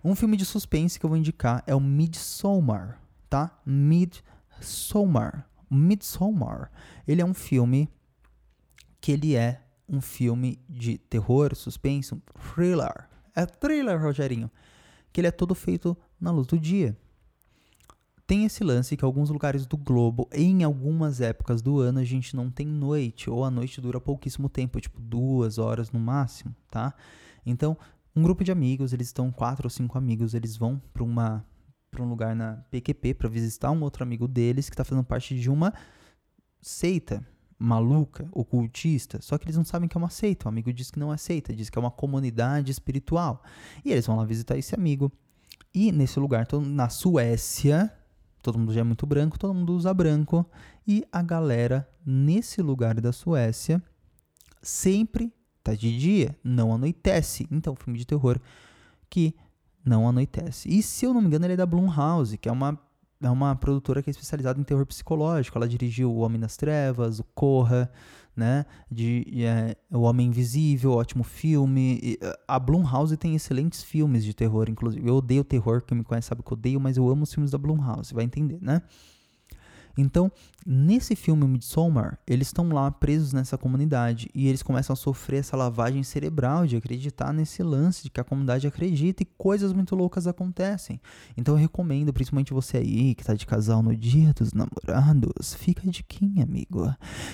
Um 0.04 0.14
filme 0.14 0.36
de 0.36 0.44
suspense 0.44 1.00
que 1.00 1.06
eu 1.06 1.08
vou 1.08 1.16
indicar 1.16 1.64
é 1.66 1.74
o 1.74 1.80
Midsommar, 1.80 3.00
tá? 3.30 3.58
Midsommar. 3.64 5.48
Midsommar. 5.70 6.70
Ele 7.08 7.22
é 7.22 7.24
um 7.24 7.32
filme 7.32 7.88
que 9.00 9.12
ele 9.12 9.34
é 9.34 9.62
um 9.88 10.02
filme 10.02 10.58
de 10.68 10.98
terror, 10.98 11.54
suspense, 11.54 12.14
um 12.14 12.20
thriller. 12.54 13.08
É 13.34 13.46
thriller, 13.46 14.00
Rogerinho. 14.00 14.50
Que 15.10 15.20
ele 15.20 15.28
é 15.28 15.30
todo 15.30 15.54
feito 15.54 15.96
na 16.20 16.30
luz 16.30 16.46
do 16.46 16.58
dia. 16.58 16.96
Tem 18.26 18.44
esse 18.44 18.64
lance 18.64 18.96
que 18.96 19.04
alguns 19.04 19.28
lugares 19.28 19.66
do 19.66 19.76
globo, 19.76 20.28
em 20.32 20.64
algumas 20.64 21.20
épocas 21.20 21.60
do 21.60 21.78
ano, 21.78 21.98
a 21.98 22.04
gente 22.04 22.34
não 22.34 22.50
tem 22.50 22.66
noite, 22.66 23.28
ou 23.28 23.44
a 23.44 23.50
noite 23.50 23.80
dura 23.80 24.00
pouquíssimo 24.00 24.48
tempo, 24.48 24.80
tipo 24.80 24.98
duas 24.98 25.58
horas 25.58 25.90
no 25.92 26.00
máximo, 26.00 26.54
tá? 26.70 26.94
Então, 27.44 27.76
um 28.16 28.22
grupo 28.22 28.42
de 28.42 28.50
amigos, 28.50 28.94
eles 28.94 29.08
estão 29.08 29.30
quatro 29.30 29.66
ou 29.66 29.70
cinco 29.70 29.98
amigos, 29.98 30.32
eles 30.32 30.56
vão 30.56 30.80
para 30.92 31.02
uma 31.02 31.44
para 31.90 32.02
um 32.02 32.08
lugar 32.08 32.34
na 32.34 32.54
PQP 32.72 33.14
para 33.14 33.28
visitar 33.28 33.70
um 33.70 33.80
outro 33.82 34.02
amigo 34.02 34.26
deles 34.26 34.68
que 34.68 34.74
está 34.74 34.82
fazendo 34.82 35.04
parte 35.04 35.38
de 35.38 35.48
uma 35.48 35.72
seita 36.60 37.24
maluca, 37.56 38.28
ocultista, 38.32 39.22
só 39.22 39.38
que 39.38 39.44
eles 39.44 39.56
não 39.56 39.64
sabem 39.64 39.88
que 39.88 39.96
é 39.96 40.00
uma 40.00 40.10
seita. 40.10 40.46
O 40.46 40.48
amigo 40.48 40.72
diz 40.72 40.90
que 40.90 40.98
não 40.98 41.12
é 41.12 41.16
seita, 41.16 41.54
diz 41.54 41.70
que 41.70 41.78
é 41.78 41.80
uma 41.80 41.90
comunidade 41.90 42.72
espiritual. 42.72 43.42
E 43.84 43.92
eles 43.92 44.06
vão 44.06 44.16
lá 44.16 44.24
visitar 44.24 44.58
esse 44.58 44.74
amigo. 44.74 45.12
E 45.72 45.92
nesse 45.92 46.18
lugar, 46.18 46.48
na 46.66 46.88
Suécia, 46.88 47.92
todo 48.44 48.58
mundo 48.58 48.72
já 48.72 48.80
é 48.80 48.84
muito 48.84 49.06
branco, 49.06 49.38
todo 49.38 49.54
mundo 49.54 49.74
usa 49.74 49.92
branco. 49.92 50.46
E 50.86 51.04
a 51.10 51.22
galera 51.22 51.88
nesse 52.04 52.60
lugar 52.60 53.00
da 53.00 53.10
Suécia 53.10 53.82
sempre 54.62 55.32
tá 55.62 55.74
de 55.74 55.98
dia, 55.98 56.36
não 56.44 56.72
anoitece. 56.74 57.48
Então, 57.50 57.74
filme 57.74 57.98
de 57.98 58.04
terror 58.04 58.38
que 59.08 59.34
não 59.84 60.06
anoitece. 60.06 60.68
E 60.68 60.82
se 60.82 61.06
eu 61.06 61.14
não 61.14 61.22
me 61.22 61.26
engano, 61.28 61.46
ele 61.46 61.54
é 61.54 61.56
da 61.56 61.66
Blumhouse, 61.66 62.36
que 62.36 62.48
é 62.48 62.52
uma, 62.52 62.78
é 63.22 63.30
uma 63.30 63.56
produtora 63.56 64.02
que 64.02 64.10
é 64.10 64.12
especializada 64.12 64.60
em 64.60 64.64
terror 64.64 64.84
psicológico. 64.84 65.56
Ela 65.56 65.66
dirigiu 65.66 66.12
O 66.12 66.18
Homem 66.18 66.38
nas 66.38 66.56
Trevas, 66.56 67.18
O 67.18 67.24
Corra, 67.34 67.90
né? 68.36 68.64
De, 68.90 69.26
é, 69.44 69.76
O 69.90 70.00
Homem 70.00 70.28
Invisível, 70.28 70.92
ótimo 70.92 71.22
filme. 71.22 71.98
E, 72.02 72.18
a 72.48 72.58
Blumhouse 72.58 73.16
tem 73.16 73.34
excelentes 73.34 73.82
filmes 73.82 74.24
de 74.24 74.34
terror, 74.34 74.68
inclusive. 74.68 75.08
Eu 75.08 75.16
odeio 75.16 75.44
terror, 75.44 75.82
quem 75.82 75.98
me 75.98 76.04
conhece 76.04 76.28
sabe 76.28 76.42
que 76.42 76.52
odeio, 76.52 76.80
mas 76.80 76.96
eu 76.96 77.08
amo 77.08 77.22
os 77.22 77.32
filmes 77.32 77.50
da 77.50 77.58
Blumhouse, 77.58 78.12
vai 78.12 78.24
entender, 78.24 78.58
né? 78.60 78.82
Então, 79.96 80.30
nesse 80.66 81.14
filme 81.14 81.46
Midsommar, 81.46 82.18
eles 82.26 82.48
estão 82.48 82.68
lá 82.68 82.90
presos 82.90 83.32
nessa 83.32 83.56
comunidade 83.56 84.28
e 84.34 84.48
eles 84.48 84.62
começam 84.62 84.92
a 84.92 84.96
sofrer 84.96 85.38
essa 85.38 85.56
lavagem 85.56 86.02
cerebral 86.02 86.66
de 86.66 86.76
acreditar 86.76 87.32
nesse 87.32 87.62
lance 87.62 88.02
de 88.04 88.10
que 88.10 88.20
a 88.20 88.24
comunidade 88.24 88.66
acredita 88.66 89.22
e 89.22 89.26
coisas 89.26 89.72
muito 89.72 89.94
loucas 89.94 90.26
acontecem. 90.26 91.00
Então 91.36 91.54
eu 91.54 91.58
recomendo, 91.58 92.12
principalmente 92.12 92.52
você 92.52 92.78
aí 92.78 93.14
que 93.14 93.24
tá 93.24 93.34
de 93.34 93.46
casal 93.46 93.82
no 93.82 93.96
dia 93.96 94.32
dos 94.32 94.52
namorados, 94.52 95.54
fica 95.54 95.88
de 95.88 96.02
quem, 96.02 96.42
amigo? 96.42 96.92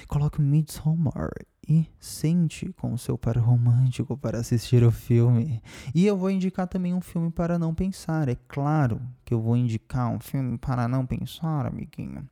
Coloque 0.08 0.40
Midsommar 0.40 1.30
e 1.68 1.86
sente 2.00 2.72
com 2.72 2.92
o 2.92 2.98
seu 2.98 3.16
par 3.16 3.38
romântico 3.38 4.16
para 4.16 4.40
assistir 4.40 4.82
o 4.82 4.90
filme. 4.90 5.62
E 5.94 6.04
eu 6.04 6.16
vou 6.16 6.30
indicar 6.30 6.66
também 6.66 6.92
um 6.92 7.00
filme 7.00 7.30
para 7.30 7.58
não 7.58 7.74
pensar. 7.74 8.28
É 8.28 8.36
claro 8.48 9.00
que 9.24 9.32
eu 9.32 9.40
vou 9.40 9.56
indicar 9.56 10.10
um 10.10 10.18
filme 10.18 10.58
para 10.58 10.88
não 10.88 11.06
pensar, 11.06 11.66
amiguinho 11.66 12.28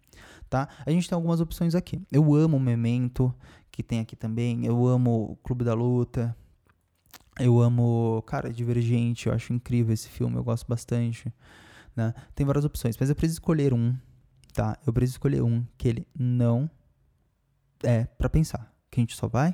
tá? 0.48 0.68
A 0.84 0.90
gente 0.90 1.08
tem 1.08 1.16
algumas 1.16 1.40
opções 1.40 1.74
aqui. 1.74 2.00
Eu 2.10 2.34
amo 2.34 2.56
o 2.56 2.60
Memento, 2.60 3.34
que 3.70 3.82
tem 3.82 4.00
aqui 4.00 4.16
também. 4.16 4.64
Eu 4.64 4.86
amo 4.86 5.32
o 5.32 5.36
Clube 5.36 5.64
da 5.64 5.74
Luta. 5.74 6.36
Eu 7.38 7.60
amo, 7.60 8.22
cara, 8.26 8.52
Divergente. 8.52 9.28
Eu 9.28 9.34
acho 9.34 9.52
incrível 9.52 9.94
esse 9.94 10.08
filme, 10.08 10.36
eu 10.36 10.44
gosto 10.44 10.66
bastante. 10.66 11.32
Né? 11.94 12.14
Tem 12.34 12.46
várias 12.46 12.64
opções, 12.64 12.96
mas 12.98 13.08
eu 13.08 13.16
preciso 13.16 13.36
escolher 13.36 13.74
um, 13.74 13.94
tá? 14.52 14.78
Eu 14.86 14.92
preciso 14.92 15.14
escolher 15.14 15.42
um 15.42 15.64
que 15.76 15.88
ele 15.88 16.06
não 16.16 16.70
é 17.82 18.04
para 18.04 18.28
pensar. 18.28 18.72
Que 18.90 19.00
a 19.00 19.02
gente 19.02 19.16
só 19.16 19.28
vai 19.28 19.50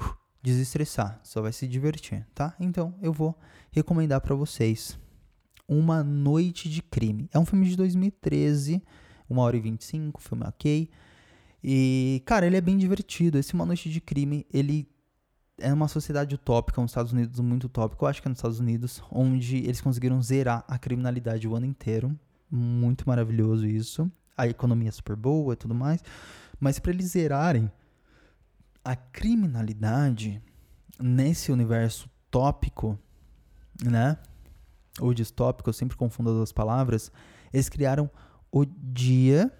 uh, 0.00 0.16
desestressar, 0.42 1.20
só 1.22 1.40
vai 1.40 1.52
se 1.52 1.68
divertir, 1.68 2.26
tá? 2.34 2.54
Então 2.58 2.94
eu 3.00 3.12
vou 3.12 3.38
recomendar 3.70 4.20
para 4.20 4.34
vocês 4.34 4.98
Uma 5.68 6.02
Noite 6.02 6.68
de 6.68 6.82
Crime. 6.82 7.28
É 7.32 7.38
um 7.38 7.44
filme 7.44 7.68
de 7.68 7.76
2013 7.76 8.82
1 9.28 9.38
hora 9.38 9.56
e 9.56 9.60
25, 9.60 10.20
filme 10.20 10.44
ok. 10.44 10.88
E, 11.62 12.22
cara, 12.26 12.46
ele 12.46 12.56
é 12.56 12.60
bem 12.60 12.76
divertido. 12.76 13.38
Esse 13.38 13.54
Uma 13.54 13.64
Noite 13.64 13.88
de 13.90 14.00
Crime, 14.00 14.46
ele 14.52 14.88
é 15.58 15.72
uma 15.72 15.88
sociedade 15.88 16.34
utópica, 16.34 16.80
nos 16.80 16.90
Estados 16.90 17.12
Unidos 17.12 17.38
muito 17.40 17.64
utópico, 17.64 18.04
eu 18.04 18.08
acho 18.08 18.20
que 18.20 18.28
é 18.28 18.30
nos 18.30 18.38
Estados 18.38 18.58
Unidos, 18.60 19.02
onde 19.10 19.58
eles 19.58 19.80
conseguiram 19.80 20.20
zerar 20.20 20.64
a 20.66 20.78
criminalidade 20.78 21.46
o 21.46 21.54
ano 21.54 21.66
inteiro. 21.66 22.18
Muito 22.50 23.08
maravilhoso 23.08 23.66
isso. 23.66 24.10
A 24.36 24.46
economia 24.46 24.88
é 24.88 24.92
super 24.92 25.16
boa 25.16 25.54
e 25.54 25.56
tudo 25.56 25.74
mais. 25.74 26.02
Mas 26.60 26.78
para 26.78 26.92
eles 26.92 27.06
zerarem 27.06 27.70
a 28.84 28.94
criminalidade 28.94 30.42
nesse 31.00 31.50
universo 31.50 32.08
tópico, 32.30 32.98
né? 33.82 34.18
Ou 35.00 35.14
distópico, 35.14 35.68
eu 35.68 35.74
sempre 35.74 35.96
confundo 35.96 36.30
as 36.30 36.36
duas 36.36 36.52
palavras. 36.52 37.10
Eles 37.52 37.68
criaram 37.68 38.10
o 38.54 38.64
dia. 38.64 39.50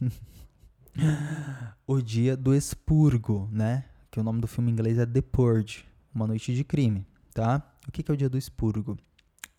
o 1.86 2.02
dia 2.02 2.36
do 2.36 2.52
expurgo, 2.52 3.48
né? 3.52 3.84
Que 4.10 4.18
o 4.18 4.24
nome 4.24 4.40
do 4.40 4.48
filme 4.48 4.68
em 4.68 4.72
inglês 4.72 4.98
é 4.98 5.06
The 5.06 5.22
Purge 5.22 5.84
Uma 6.12 6.26
Noite 6.26 6.52
de 6.52 6.64
Crime, 6.64 7.06
tá? 7.32 7.62
O 7.86 7.92
que, 7.92 8.02
que 8.02 8.10
é 8.10 8.14
o 8.14 8.16
dia 8.16 8.28
do 8.28 8.36
expurgo? 8.36 8.98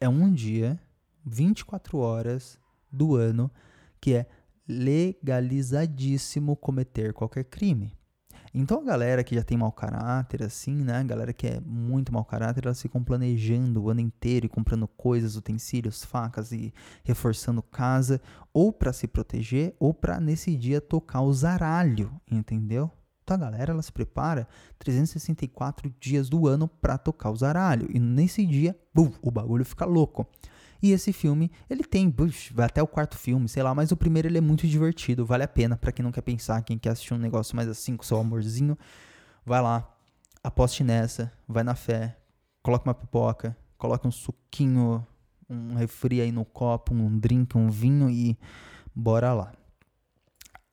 É 0.02 0.10
um 0.10 0.34
dia, 0.34 0.78
24 1.26 1.98
horas 1.98 2.60
do 2.92 3.16
ano, 3.16 3.50
que 4.02 4.14
é 4.14 4.28
legalizadíssimo 4.68 6.58
cometer 6.58 7.14
qualquer 7.14 7.46
crime. 7.46 7.94
Então 8.60 8.80
a 8.80 8.84
galera 8.84 9.24
que 9.24 9.36
já 9.36 9.44
tem 9.44 9.56
mau 9.56 9.72
caráter, 9.72 10.42
assim, 10.42 10.78
né? 10.84 10.98
A 10.98 11.04
galera 11.04 11.32
que 11.32 11.46
é 11.46 11.60
muito 11.64 12.12
mau 12.12 12.26
caráter, 12.26 12.66
elas 12.66 12.82
ficam 12.82 13.04
planejando 13.04 13.84
o 13.84 13.90
ano 13.92 14.00
inteiro 14.00 14.48
e 14.48 14.50
comprando 14.50 14.88
coisas, 14.88 15.36
utensílios, 15.36 16.04
facas 16.04 16.52
e 16.52 16.74
reforçando 17.04 17.62
casa, 17.62 18.20
ou 18.52 18.74
para 18.74 18.92
se 18.92 19.08
proteger, 19.08 19.76
ou 19.80 19.94
para 19.94 20.20
nesse 20.20 20.56
dia 20.56 20.82
tocar 20.82 21.22
o 21.22 21.32
zaralho, 21.32 22.12
entendeu? 22.32 22.90
Então 23.24 23.36
a 23.36 23.40
galera 23.40 23.74
ela 23.74 23.82
se 23.84 23.92
prepara 23.92 24.48
364 24.80 25.94
dias 26.00 26.28
do 26.28 26.48
ano 26.48 26.68
para 26.68 26.98
tocar 26.98 27.30
o 27.30 27.36
zaralho. 27.36 27.88
E 27.94 28.00
nesse 28.00 28.44
dia, 28.44 28.76
buf, 28.92 29.20
o 29.22 29.30
bagulho 29.30 29.66
fica 29.66 29.86
louco. 29.86 30.26
E 30.82 30.92
esse 30.92 31.12
filme, 31.12 31.52
ele 31.70 31.84
tem, 31.84 32.14
vai 32.54 32.66
até 32.66 32.82
o 32.82 32.88
quarto 32.88 33.18
filme, 33.18 33.48
sei 33.50 33.64
lá, 33.64 33.74
mas 33.74 33.92
o 33.92 33.98
primeiro 33.98 34.28
ele 34.28 34.38
é 34.38 34.42
muito 34.42 34.68
divertido, 34.68 35.26
vale 35.26 35.44
a 35.44 35.48
pena 35.48 35.76
para 35.76 35.92
quem 35.92 36.04
não 36.04 36.12
quer 36.12 36.22
pensar, 36.22 36.62
quem 36.62 36.78
quer 36.78 36.92
assistir 36.92 37.14
um 37.14 37.18
negócio 37.18 37.56
mais 37.56 37.68
assim 37.68 37.96
com 37.96 38.04
seu 38.04 38.20
amorzinho, 38.20 38.78
vai 39.46 39.62
lá, 39.62 39.88
aposte 40.44 40.84
nessa, 40.84 41.32
vai 41.48 41.64
na 41.64 41.76
fé, 41.76 42.18
coloca 42.62 42.88
uma 42.88 42.94
pipoca, 42.94 43.58
coloca 43.78 44.08
um 44.08 44.12
suquinho, 44.12 45.06
um 45.50 45.76
refri 45.76 46.22
aí 46.22 46.32
no 46.32 46.46
copo, 46.46 46.94
um 46.94 47.18
drink, 47.18 47.58
um 47.58 47.70
vinho 47.70 48.10
e 48.10 48.38
bora 48.94 49.34
lá. 49.34 49.54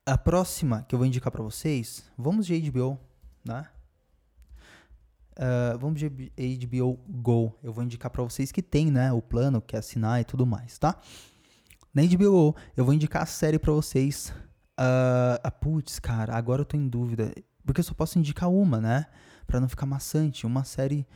A 0.06 0.18
próxima 0.18 0.84
que 0.86 0.94
eu 0.94 0.98
vou 0.98 1.06
indicar 1.06 1.32
para 1.32 1.42
vocês, 1.42 2.04
vamos 2.16 2.46
de 2.46 2.60
HBO, 2.70 2.98
né? 3.44 3.66
Uh, 5.36 5.76
vamos 5.78 5.98
de 5.98 6.08
HBO 6.08 6.98
Go. 7.08 7.58
Eu 7.62 7.72
vou 7.72 7.82
indicar 7.82 8.10
para 8.10 8.22
vocês 8.22 8.52
que 8.52 8.62
tem, 8.62 8.90
né, 8.90 9.12
o 9.12 9.20
plano, 9.20 9.60
que 9.60 9.76
assinar 9.76 10.20
e 10.20 10.24
tudo 10.24 10.46
mais, 10.46 10.78
tá? 10.78 10.96
Na 11.92 12.02
HBO 12.02 12.30
Go, 12.30 12.56
eu 12.76 12.84
vou 12.84 12.94
indicar 12.94 13.22
a 13.22 13.26
série 13.26 13.58
para 13.58 13.72
vocês. 13.72 14.32
Uh, 14.78 15.38
ah, 15.42 15.50
putz, 15.50 15.98
cara, 15.98 16.34
agora 16.36 16.62
eu 16.62 16.66
tô 16.66 16.76
em 16.76 16.88
dúvida. 16.88 17.32
Porque 17.64 17.80
eu 17.80 17.84
só 17.84 17.94
posso 17.94 18.18
indicar 18.18 18.50
uma, 18.50 18.80
né? 18.80 19.06
Pra 19.46 19.60
não 19.60 19.68
ficar 19.68 19.86
maçante. 19.86 20.46
Uma 20.46 20.64
série 20.64 21.06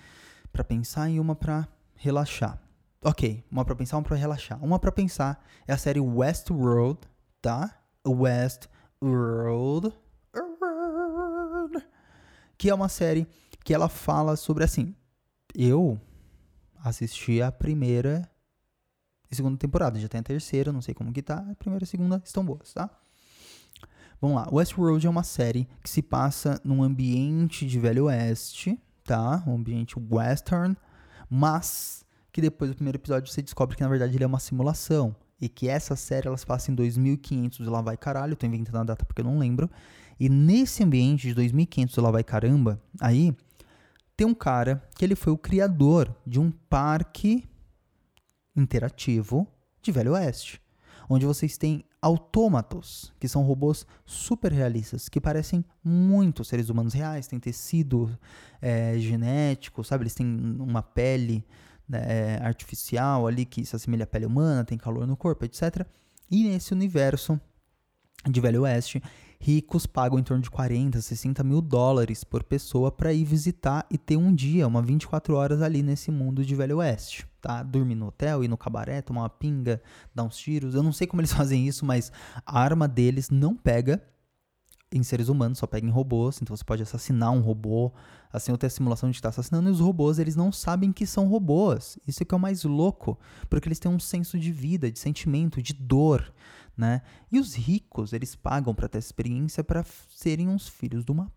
para 0.53 0.65
pensar 0.65 1.09
e 1.09 1.21
uma 1.21 1.35
para 1.35 1.69
relaxar. 1.95 2.61
Ok, 3.05 3.45
uma 3.51 3.65
pra 3.65 3.77
pensar, 3.77 3.97
uma 3.97 4.03
pra 4.03 4.17
relaxar. 4.17 4.63
Uma 4.65 4.79
pra 4.79 4.91
pensar 4.91 5.45
é 5.67 5.73
a 5.73 5.79
série 5.79 6.01
Westworld, 6.01 7.01
tá? 7.41 7.77
Westworld. 8.07 9.93
Que 12.57 12.71
é 12.71 12.75
uma 12.75 12.89
série 12.89 13.29
que 13.69 13.75
ela 13.75 13.91
fala 13.91 14.35
sobre 14.35 14.65
assim. 14.65 14.95
Eu 15.55 16.01
assisti 16.83 17.43
a 17.43 17.53
primeira 17.53 18.27
e 19.31 19.37
segunda 19.37 19.59
temporada, 19.59 20.01
já 20.01 20.09
tem 20.09 20.21
a 20.21 20.23
terceira, 20.23 20.73
não 20.73 20.81
sei 20.81 20.95
como 20.95 21.13
que 21.13 21.21
tá. 21.21 21.47
A 21.51 21.55
primeira 21.55 21.83
e 21.83 21.87
a 21.87 21.87
segunda 21.87 22.23
estão 22.25 22.43
boas, 22.43 22.73
tá? 22.73 22.89
Vamos 24.23 24.37
lá. 24.39 24.49
Westworld 24.51 25.07
é 25.07 25.11
uma 25.11 25.23
série 25.23 25.69
que 25.83 25.91
se 25.91 26.01
passa 26.01 26.59
num 26.65 26.83
ambiente 26.83 27.67
de 27.67 27.79
Velho 27.79 28.07
Oeste, 28.07 28.81
tá? 29.05 29.45
Um 29.47 29.57
ambiente 29.57 29.97
western, 29.99 30.75
mas 31.29 32.07
que 32.33 32.41
depois 32.41 32.71
do 32.71 32.75
primeiro 32.75 32.97
episódio 32.97 33.31
você 33.31 33.43
descobre 33.43 33.77
que 33.77 33.83
na 33.83 33.91
verdade 33.91 34.17
ele 34.17 34.25
é 34.25 34.27
uma 34.27 34.41
simulação 34.41 35.15
e 35.39 35.47
que 35.47 35.69
essa 35.69 35.95
série 35.95 36.27
ela 36.27 36.39
se 36.39 36.47
passa 36.47 36.71
em 36.71 36.75
2500 36.75 37.67
e 37.67 37.69
lá 37.69 37.83
vai 37.83 37.99
caralho, 37.99 38.35
tô 38.35 38.47
inventando 38.47 38.79
a 38.79 38.85
data 38.85 39.05
porque 39.05 39.21
eu 39.21 39.27
não 39.27 39.39
lembro. 39.39 39.71
E 40.19 40.31
nesse 40.31 40.83
ambiente 40.83 41.29
de 41.29 41.35
2500 41.35 41.95
e 41.95 42.01
lá 42.01 42.11
vai 42.11 42.25
caramba, 42.25 42.81
aí 42.99 43.37
tem 44.19 44.27
um 44.27 44.35
cara 44.35 44.83
que 44.97 45.05
ele 45.05 45.15
foi 45.15 45.33
o 45.33 45.39
criador 45.39 46.13
de 46.27 46.41
um 46.41 46.51
parque 46.51 47.49
interativo 48.57 49.47
de 49.81 49.93
Velho 49.93 50.15
Oeste, 50.15 50.61
onde 51.09 51.25
vocês 51.25 51.57
têm 51.57 51.85
autômatos, 52.03 53.15
que 53.21 53.29
são 53.29 53.43
robôs 53.43 53.87
super 54.05 54.53
realistas, 54.53 55.09
que 55.09 55.21
parecem 55.21 55.65
muito 55.85 56.43
seres 56.43 56.69
humanos 56.69 56.95
reais, 56.95 57.29
têm 57.29 57.39
tecido 57.39 58.11
é, 58.61 58.99
genético, 58.99 59.85
sabe? 59.85 60.03
Eles 60.03 60.15
têm 60.15 60.27
uma 60.27 60.83
pele 60.83 61.47
né, 61.89 62.39
artificial 62.43 63.25
ali 63.25 63.47
que 63.47 63.65
se 63.65 63.77
assemelha 63.77 64.03
à 64.03 64.07
pele 64.07 64.27
humana, 64.27 64.65
tem 64.65 64.77
calor 64.77 65.07
no 65.07 65.17
corpo, 65.17 65.45
etc. 65.45 65.87
E 66.29 66.43
nesse 66.43 66.73
universo 66.73 67.41
de 68.29 68.41
Velho 68.41 68.63
Oeste, 68.63 69.01
ricos 69.41 69.87
pagam 69.87 70.19
em 70.19 70.23
torno 70.23 70.43
de 70.43 70.51
40, 70.51 71.01
60 71.01 71.45
mil 71.45 71.61
dólares 71.61 72.25
por 72.25 72.43
pessoa 72.43 72.91
para 72.91 73.13
ir 73.13 73.25
visitar 73.25 73.87
e 73.91 73.97
ter 73.97 74.17
um 74.17 74.35
dia, 74.35 74.67
uma 74.67 74.83
24 74.83 75.35
horas 75.35 75.63
ali 75.63 75.83
nesse 75.83 76.11
mundo 76.11 76.45
de 76.45 76.55
Velho 76.55 76.79
Oeste, 76.79 77.27
tá? 77.41 77.63
Dormir 77.63 77.95
no 77.95 78.09
hotel, 78.09 78.43
ir 78.43 78.49
no 78.49 78.59
cabaré, 78.59 79.01
tomar 79.01 79.23
uma 79.23 79.31
pinga, 79.31 79.81
dar 80.15 80.25
uns 80.25 80.37
tiros. 80.37 80.75
Eu 80.75 80.83
não 80.83 80.93
sei 80.93 81.07
como 81.07 81.21
eles 81.21 81.33
fazem 81.35 81.67
isso, 81.67 81.87
mas 81.87 82.11
a 82.45 82.61
arma 82.61 82.89
deles 82.89 83.31
não 83.31 83.55
pega 83.55 84.03
em 84.91 85.03
seres 85.03 85.29
humanos, 85.29 85.59
só 85.59 85.67
pega 85.67 85.87
em 85.87 85.91
robôs, 85.91 86.41
então 86.41 86.57
você 86.57 86.65
pode 86.65 86.83
assassinar 86.83 87.31
um 87.31 87.41
robô, 87.41 87.93
assim, 88.33 88.51
ou 88.53 88.59
ter 88.59 88.69
a 88.69 88.71
simulação 88.71 89.11
de 89.11 89.17
estar 89.17 89.29
assassinando, 89.29 89.69
e 89.69 89.73
os 89.73 89.81
robôs, 89.81 90.19
eles 90.19 90.35
não 90.35 90.51
sabem 90.51 90.93
que 90.93 91.07
são 91.07 91.29
robôs. 91.29 91.99
Isso 92.07 92.23
é 92.23 92.27
que 92.27 92.35
é 92.35 92.37
o 92.37 92.41
mais 92.41 92.65
louco, 92.65 93.19
porque 93.51 93.69
eles 93.69 93.79
têm 93.79 93.91
um 93.91 93.99
senso 93.99 94.39
de 94.39 94.51
vida, 94.51 94.91
de 94.91 94.99
sentimento, 94.99 95.63
de 95.63 95.75
dor, 95.75 96.33
né? 96.79 97.03
E 97.31 97.41
os 97.41 97.57
ricos, 97.57 98.13
eles 98.13 98.37
pagam 98.37 98.73
para 98.73 98.89
ter 98.89 98.99
experiência 98.99 99.65
para 99.65 99.85
serem 100.11 100.49
uns 100.49 100.69
filhos 100.69 101.05
de 101.05 101.11
uma 101.11 101.31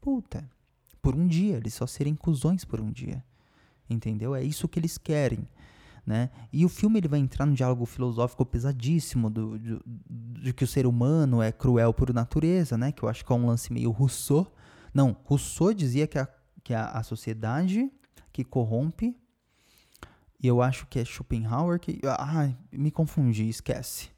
puta. 0.00 0.50
Por 1.00 1.14
um 1.14 1.24
dia, 1.24 1.56
eles 1.56 1.72
só 1.72 1.86
serem 1.86 2.16
cuzões 2.16 2.64
por 2.64 2.80
um 2.80 2.90
dia. 2.90 3.24
Entendeu? 3.88 4.34
É 4.34 4.42
isso 4.42 4.66
que 4.66 4.80
eles 4.80 4.98
querem. 4.98 5.48
Né? 6.04 6.30
E 6.52 6.64
o 6.64 6.68
filme 6.68 6.98
ele 6.98 7.06
vai 7.06 7.20
entrar 7.20 7.46
num 7.46 7.54
diálogo 7.54 7.86
filosófico 7.86 8.44
pesadíssimo 8.44 9.30
do, 9.30 9.58
do, 9.58 9.82
de 9.86 10.52
que 10.52 10.64
o 10.64 10.66
ser 10.66 10.84
humano 10.86 11.40
é 11.40 11.52
cruel 11.52 11.94
por 11.94 12.12
natureza, 12.12 12.76
né? 12.76 12.90
Que 12.90 13.02
eu 13.02 13.08
acho 13.08 13.24
que 13.24 13.30
é 13.30 13.36
um 13.36 13.46
lance 13.46 13.72
meio 13.72 13.90
Rousseau. 13.90 14.50
Não, 14.92 15.14
Rousseau 15.24 15.72
dizia 15.72 16.06
que 16.06 16.18
a, 16.18 16.26
que 16.64 16.72
a, 16.72 16.86
a 16.86 17.02
sociedade 17.02 17.92
que 18.32 18.42
corrompe. 18.42 19.16
E 20.42 20.46
eu 20.46 20.62
acho 20.62 20.86
que 20.86 20.98
é 20.98 21.04
Schopenhauer 21.04 21.78
que. 21.78 22.00
Ah, 22.04 22.50
me 22.72 22.90
confundi, 22.90 23.48
esquece. 23.48 24.08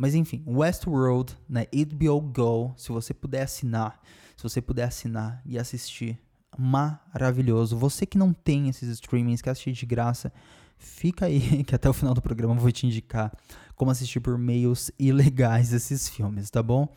Mas 0.00 0.14
enfim, 0.14 0.42
Westworld, 0.46 1.36
né, 1.46 1.66
HBO 1.66 2.22
Go, 2.22 2.72
se 2.74 2.90
você 2.90 3.12
puder 3.12 3.42
assinar, 3.42 4.00
se 4.34 4.42
você 4.42 4.58
puder 4.58 4.84
assinar 4.84 5.42
e 5.44 5.58
assistir, 5.58 6.18
maravilhoso. 6.56 7.76
Você 7.76 8.06
que 8.06 8.16
não 8.16 8.32
tem 8.32 8.70
esses 8.70 8.88
streamings, 8.88 9.42
quer 9.42 9.50
assistir 9.50 9.72
de 9.72 9.84
graça, 9.84 10.32
fica 10.78 11.26
aí 11.26 11.62
que 11.64 11.74
até 11.74 11.86
o 11.86 11.92
final 11.92 12.14
do 12.14 12.22
programa 12.22 12.54
eu 12.54 12.58
vou 12.58 12.72
te 12.72 12.86
indicar 12.86 13.30
como 13.76 13.90
assistir 13.90 14.20
por 14.20 14.38
meios 14.38 14.90
ilegais 14.98 15.70
esses 15.74 16.08
filmes, 16.08 16.48
tá 16.48 16.62
bom? 16.62 16.88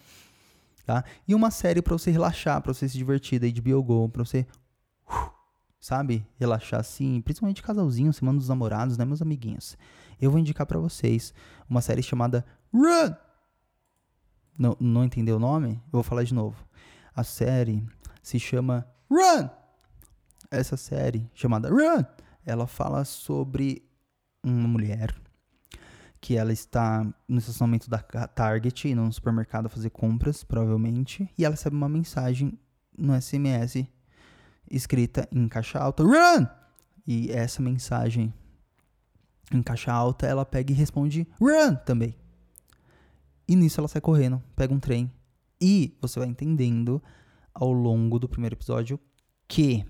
Tá? 0.86 1.04
E 1.28 1.36
uma 1.36 1.52
série 1.52 1.82
para 1.82 1.98
você 1.98 2.10
relaxar, 2.10 2.62
para 2.62 2.74
você 2.74 2.88
se 2.88 2.98
divertir 2.98 3.38
da 3.38 3.48
HBO 3.48 3.84
Go, 3.84 4.08
para 4.08 4.24
você 4.24 4.48
uh, 5.10 5.30
sabe, 5.84 6.26
relaxar 6.40 6.80
assim, 6.80 7.20
principalmente 7.20 7.62
casalzinho, 7.62 8.14
semana 8.14 8.40
dos 8.40 8.48
namorados, 8.48 8.98
né, 8.98 9.04
meus 9.04 9.22
amiguinhos. 9.22 9.78
Eu 10.20 10.32
vou 10.32 10.40
indicar 10.40 10.66
para 10.66 10.80
vocês 10.80 11.34
uma 11.70 11.82
série 11.82 12.02
chamada 12.02 12.46
Run! 12.74 13.14
Não, 14.58 14.78
não 14.80 15.04
entendeu 15.04 15.36
o 15.36 15.40
nome? 15.40 15.72
Eu 15.72 15.92
vou 15.92 16.04
falar 16.04 16.24
de 16.24 16.34
novo. 16.34 16.56
A 17.14 17.22
série 17.22 17.86
se 18.22 18.40
chama 18.40 18.88
Run! 19.12 19.50
Essa 20.50 20.78
série 20.78 21.30
chamada 21.34 21.70
Run, 21.70 22.06
ela 22.46 22.66
fala 22.66 23.04
sobre 23.04 23.86
uma 24.42 24.70
mulher 24.70 25.14
que 26.22 26.38
ela 26.38 26.54
está 26.54 27.06
no 27.28 27.40
estacionamento 27.40 27.90
da 27.90 27.98
Target 28.00 28.96
no 28.96 29.12
supermercado 29.12 29.68
fazer 29.68 29.90
compras, 29.90 30.46
provavelmente, 30.46 31.30
e 31.38 31.44
ela 31.44 31.56
recebe 31.56 31.76
uma 31.76 31.90
mensagem 31.90 32.58
no 32.98 33.22
SMS 33.22 33.86
escrita 34.70 35.28
em 35.32 35.48
caixa 35.48 35.80
alta, 35.80 36.04
Run! 36.04 36.46
E 37.06 37.32
essa 37.32 37.62
mensagem 37.62 38.34
em 39.52 39.62
caixa 39.62 39.92
alta, 39.92 40.26
ela 40.26 40.46
pega 40.46 40.72
e 40.72 40.76
responde 40.76 41.28
Run 41.40 41.76
também. 41.86 42.16
E 43.48 43.56
nisso 43.56 43.80
ela 43.80 43.88
sai 43.88 44.02
correndo, 44.02 44.42
pega 44.56 44.74
um 44.74 44.80
trem 44.80 45.12
E 45.60 45.98
você 46.02 46.20
vai 46.20 46.28
entendendo 46.28 47.02
ao 47.54 47.72
longo 47.72 48.18
do 48.18 48.28
primeiro 48.28 48.56
episódio 48.56 49.00
que 49.48 49.86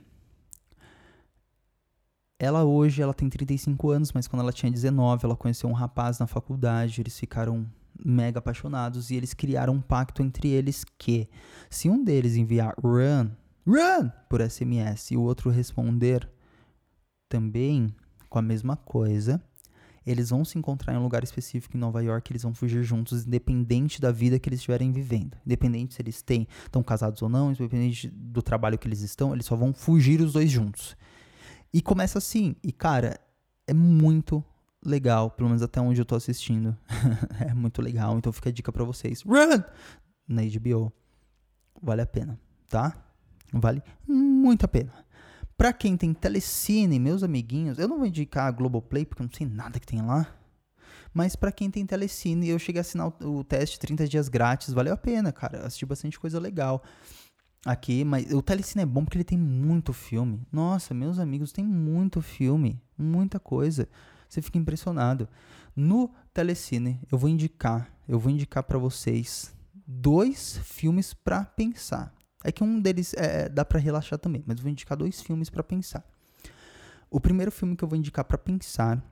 ela 2.39 2.65
hoje 2.65 3.01
ela 3.01 3.13
tem 3.13 3.29
35 3.29 3.89
anos, 3.89 4.11
mas 4.11 4.27
quando 4.27 4.41
ela 4.41 4.51
tinha 4.51 4.71
19, 4.71 5.25
ela 5.25 5.35
conheceu 5.35 5.69
um 5.69 5.73
rapaz 5.73 6.19
na 6.19 6.27
faculdade, 6.27 6.99
eles 6.99 7.17
ficaram 7.17 7.65
mega 8.03 8.39
apaixonados 8.39 9.11
e 9.11 9.15
eles 9.15 9.33
criaram 9.33 9.75
um 9.75 9.81
pacto 9.81 10.21
entre 10.21 10.49
eles 10.49 10.83
que 10.97 11.29
se 11.69 11.89
um 11.89 12.03
deles 12.03 12.35
enviar 12.35 12.73
run, 12.83 13.29
run 13.65 14.09
por 14.29 14.41
SMS 14.41 15.11
e 15.11 15.17
o 15.17 15.21
outro 15.21 15.49
responder 15.49 16.29
também 17.29 17.93
com 18.29 18.39
a 18.39 18.41
mesma 18.41 18.75
coisa, 18.75 19.41
eles 20.05 20.29
vão 20.29 20.43
se 20.43 20.57
encontrar 20.57 20.93
em 20.93 20.97
um 20.97 21.03
lugar 21.03 21.23
específico 21.23 21.77
em 21.77 21.79
Nova 21.79 22.03
York, 22.03 22.31
eles 22.31 22.43
vão 22.43 22.53
fugir 22.53 22.83
juntos, 22.83 23.25
independente 23.25 24.01
da 24.01 24.11
vida 24.11 24.37
que 24.37 24.49
eles 24.49 24.59
estiverem 24.59 24.91
vivendo. 24.91 25.37
Independente 25.45 25.93
se 25.93 26.01
eles 26.01 26.21
têm, 26.21 26.47
estão 26.65 26.83
casados 26.83 27.21
ou 27.21 27.29
não, 27.29 27.51
independente 27.51 28.09
do 28.09 28.41
trabalho 28.41 28.77
que 28.77 28.87
eles 28.87 29.01
estão, 29.01 29.33
eles 29.33 29.45
só 29.45 29.55
vão 29.55 29.73
fugir 29.73 30.19
os 30.21 30.33
dois 30.33 30.51
juntos. 30.51 30.97
E 31.73 31.81
começa 31.81 32.17
assim, 32.17 32.55
e 32.63 32.71
cara, 32.71 33.19
é 33.65 33.73
muito 33.73 34.43
legal, 34.85 35.31
pelo 35.31 35.49
menos 35.49 35.61
até 35.61 35.79
onde 35.79 36.01
eu 36.01 36.05
tô 36.05 36.15
assistindo. 36.15 36.77
é 37.39 37.53
muito 37.53 37.81
legal, 37.81 38.17
então 38.17 38.33
fica 38.33 38.49
a 38.49 38.53
dica 38.53 38.71
para 38.71 38.83
vocês. 38.83 39.21
Run! 39.21 39.63
Na 40.27 40.41
HBO. 40.43 40.91
Vale 41.81 42.01
a 42.01 42.05
pena, 42.05 42.39
tá? 42.67 42.95
Vale 43.53 43.83
muito 44.07 44.65
a 44.65 44.67
pena. 44.67 44.93
Pra 45.57 45.71
quem 45.71 45.95
tem 45.95 46.13
telecine, 46.13 46.99
meus 46.99 47.23
amiguinhos, 47.23 47.77
eu 47.77 47.87
não 47.87 47.97
vou 47.97 48.07
indicar 48.07 48.47
a 48.47 48.51
Globoplay 48.51 49.05
porque 49.05 49.21
eu 49.21 49.27
não 49.27 49.33
sei 49.33 49.47
nada 49.47 49.79
que 49.79 49.85
tem 49.85 50.01
lá. 50.01 50.27
Mas 51.13 51.35
para 51.35 51.51
quem 51.51 51.69
tem 51.69 51.85
telecine, 51.85 52.49
eu 52.49 52.57
cheguei 52.57 52.79
a 52.79 52.81
assinar 52.81 53.13
o, 53.21 53.39
o 53.39 53.43
teste 53.43 53.79
30 53.79 54.07
dias 54.07 54.27
grátis, 54.27 54.73
valeu 54.73 54.93
a 54.93 54.97
pena, 54.97 55.31
cara. 55.31 55.65
Assisti 55.65 55.85
bastante 55.85 56.19
coisa 56.19 56.39
legal 56.39 56.83
aqui, 57.65 58.03
mas 58.03 58.31
o 58.33 58.41
Telecine 58.41 58.83
é 58.83 58.85
bom 58.85 59.05
porque 59.05 59.17
ele 59.17 59.23
tem 59.23 59.37
muito 59.37 59.93
filme. 59.93 60.41
Nossa, 60.51 60.93
meus 60.93 61.19
amigos, 61.19 61.51
tem 61.51 61.63
muito 61.63 62.21
filme, 62.21 62.81
muita 62.97 63.39
coisa. 63.39 63.87
Você 64.27 64.41
fica 64.41 64.57
impressionado. 64.57 65.29
No 65.75 66.09
Telecine, 66.33 66.99
eu 67.11 67.17
vou 67.17 67.29
indicar, 67.29 67.89
eu 68.07 68.19
vou 68.19 68.31
indicar 68.31 68.63
para 68.63 68.77
vocês 68.77 69.55
dois 69.85 70.57
filmes 70.63 71.13
para 71.13 71.45
pensar. 71.45 72.13
É 72.43 72.51
que 72.51 72.63
um 72.63 72.79
deles 72.79 73.13
é, 73.15 73.47
dá 73.47 73.63
para 73.63 73.79
relaxar 73.79 74.19
também, 74.19 74.43
mas 74.45 74.59
vou 74.59 74.69
indicar 74.69 74.97
dois 74.97 75.21
filmes 75.21 75.49
para 75.49 75.63
pensar. 75.63 76.03
O 77.09 77.19
primeiro 77.19 77.51
filme 77.51 77.75
que 77.75 77.83
eu 77.83 77.87
vou 77.87 77.97
indicar 77.97 78.25
para 78.25 78.37
pensar 78.37 79.03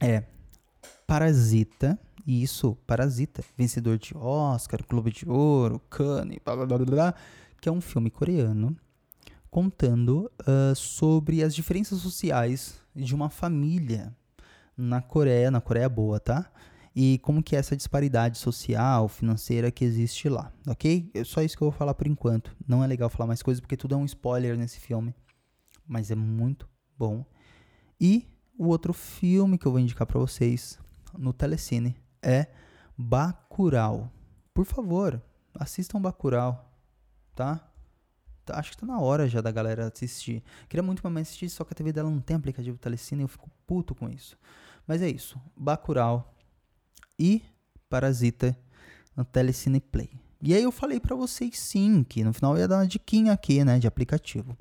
é 0.00 0.24
Parasita. 1.06 1.98
Isso, 2.26 2.76
Parasita, 2.86 3.42
vencedor 3.56 3.98
de 3.98 4.16
Oscar, 4.16 4.80
Globo 4.88 5.10
de 5.10 5.28
Ouro, 5.28 5.80
Cannes, 5.90 6.38
blá, 6.44 6.54
blá, 6.54 6.66
blá, 6.66 6.78
blá, 6.78 7.14
que 7.60 7.68
é 7.68 7.72
um 7.72 7.80
filme 7.80 8.10
coreano 8.10 8.76
contando 9.50 10.30
uh, 10.40 10.74
sobre 10.74 11.42
as 11.42 11.54
diferenças 11.54 11.98
sociais 11.98 12.80
de 12.94 13.14
uma 13.14 13.28
família 13.28 14.16
na 14.76 15.02
Coreia, 15.02 15.50
na 15.50 15.60
Coreia 15.60 15.88
boa, 15.88 16.18
tá? 16.20 16.50
E 16.94 17.18
como 17.18 17.42
que 17.42 17.56
é 17.56 17.58
essa 17.58 17.76
disparidade 17.76 18.38
social, 18.38 19.08
financeira 19.08 19.70
que 19.70 19.84
existe 19.84 20.28
lá, 20.28 20.52
ok? 20.66 21.10
É 21.14 21.24
só 21.24 21.40
isso 21.40 21.56
que 21.56 21.62
eu 21.62 21.70
vou 21.70 21.78
falar 21.78 21.94
por 21.94 22.06
enquanto. 22.06 22.54
Não 22.66 22.84
é 22.84 22.86
legal 22.86 23.08
falar 23.08 23.26
mais 23.26 23.42
coisas 23.42 23.60
porque 23.60 23.76
tudo 23.76 23.94
é 23.94 23.98
um 23.98 24.04
spoiler 24.04 24.56
nesse 24.56 24.78
filme, 24.78 25.14
mas 25.86 26.10
é 26.10 26.14
muito 26.14 26.68
bom. 26.98 27.24
E 27.98 28.28
o 28.58 28.68
outro 28.68 28.92
filme 28.92 29.56
que 29.56 29.66
eu 29.66 29.72
vou 29.72 29.80
indicar 29.80 30.06
para 30.06 30.18
vocês 30.18 30.78
no 31.16 31.32
Telecine 31.32 31.96
é 32.20 32.48
Bacurau. 32.96 34.10
Por 34.52 34.66
favor, 34.66 35.20
assistam 35.54 36.00
Bacurau, 36.00 36.70
tá? 37.34 37.66
tá? 38.44 38.58
Acho 38.58 38.72
que 38.72 38.76
tá 38.76 38.86
na 38.86 39.00
hora 39.00 39.26
já 39.26 39.40
da 39.40 39.50
galera 39.50 39.90
assistir. 39.92 40.42
Queria 40.68 40.82
muito 40.82 41.02
mais 41.08 41.28
assistir, 41.28 41.48
só 41.48 41.64
que 41.64 41.72
a 41.72 41.76
TV 41.76 41.90
dela 41.90 42.10
não 42.10 42.20
tem 42.20 42.36
aplicativo 42.36 42.76
Telecine 42.76 43.22
e 43.22 43.24
eu 43.24 43.28
fico 43.28 43.50
puto 43.66 43.94
com 43.94 44.10
isso. 44.10 44.36
Mas 44.86 45.00
é 45.00 45.08
isso. 45.08 45.40
Bacurau 45.56 46.34
e 47.22 47.40
Parasita 47.88 48.58
no 49.16 49.24
Telecine 49.24 49.80
Play. 49.80 50.10
E 50.42 50.52
aí 50.52 50.62
eu 50.64 50.72
falei 50.72 50.98
para 50.98 51.14
vocês 51.14 51.56
sim, 51.56 52.02
que 52.02 52.24
no 52.24 52.32
final 52.32 52.58
ia 52.58 52.66
dar 52.66 52.78
uma 52.78 52.86
diquinha 52.86 53.32
aqui, 53.32 53.64
né, 53.64 53.78
de 53.78 53.86
aplicativo. 53.86 54.58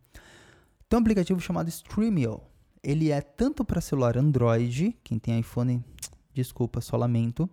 Tem 0.88 1.00
um 1.00 1.02
aplicativo 1.02 1.40
chamado 1.42 1.70
Streamio. 1.70 2.40
Ele 2.84 3.10
é 3.10 3.20
tanto 3.20 3.66
para 3.66 3.82
celular 3.82 4.16
Android, 4.16 4.96
quem 5.04 5.18
tem 5.18 5.40
iPhone, 5.40 5.84
desculpa, 6.34 6.82
só 6.82 6.98
lamento, 6.98 7.50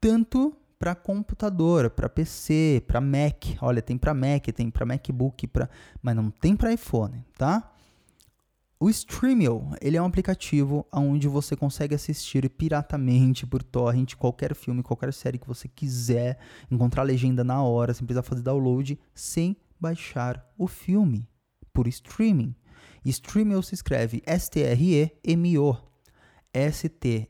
tanto 0.00 0.56
para 0.78 0.94
computador, 0.94 1.90
para 1.90 2.08
PC, 2.08 2.84
para 2.86 3.00
Mac. 3.00 3.56
Olha, 3.60 3.82
tem 3.82 3.98
para 3.98 4.14
Mac, 4.14 4.46
tem 4.54 4.70
para 4.70 4.86
MacBook, 4.86 5.48
para, 5.48 5.68
mas 6.00 6.14
não 6.14 6.30
tem 6.30 6.54
para 6.54 6.72
iPhone, 6.72 7.24
tá? 7.36 7.75
O 8.78 8.90
Streamio, 8.90 9.70
ele 9.80 9.96
é 9.96 10.02
um 10.02 10.04
aplicativo 10.04 10.86
onde 10.92 11.26
você 11.28 11.56
consegue 11.56 11.94
assistir 11.94 12.46
piratamente 12.50 13.46
por 13.46 13.62
torrent 13.62 14.14
qualquer 14.16 14.54
filme, 14.54 14.82
qualquer 14.82 15.14
série 15.14 15.38
que 15.38 15.48
você 15.48 15.66
quiser, 15.66 16.38
encontrar 16.70 17.02
legenda 17.02 17.42
na 17.42 17.62
hora, 17.62 17.94
sem 17.94 18.04
precisar 18.04 18.22
fazer 18.22 18.42
download, 18.42 19.00
sem 19.14 19.56
baixar 19.80 20.46
o 20.58 20.66
filme 20.66 21.26
por 21.72 21.88
streaming. 21.88 22.54
Streamio 23.02 23.62
se 23.62 23.74
escreve 23.74 24.22
S-T-R-E-M-O. 24.26 25.78
S-T-R-E-M-I-O. 26.52 27.26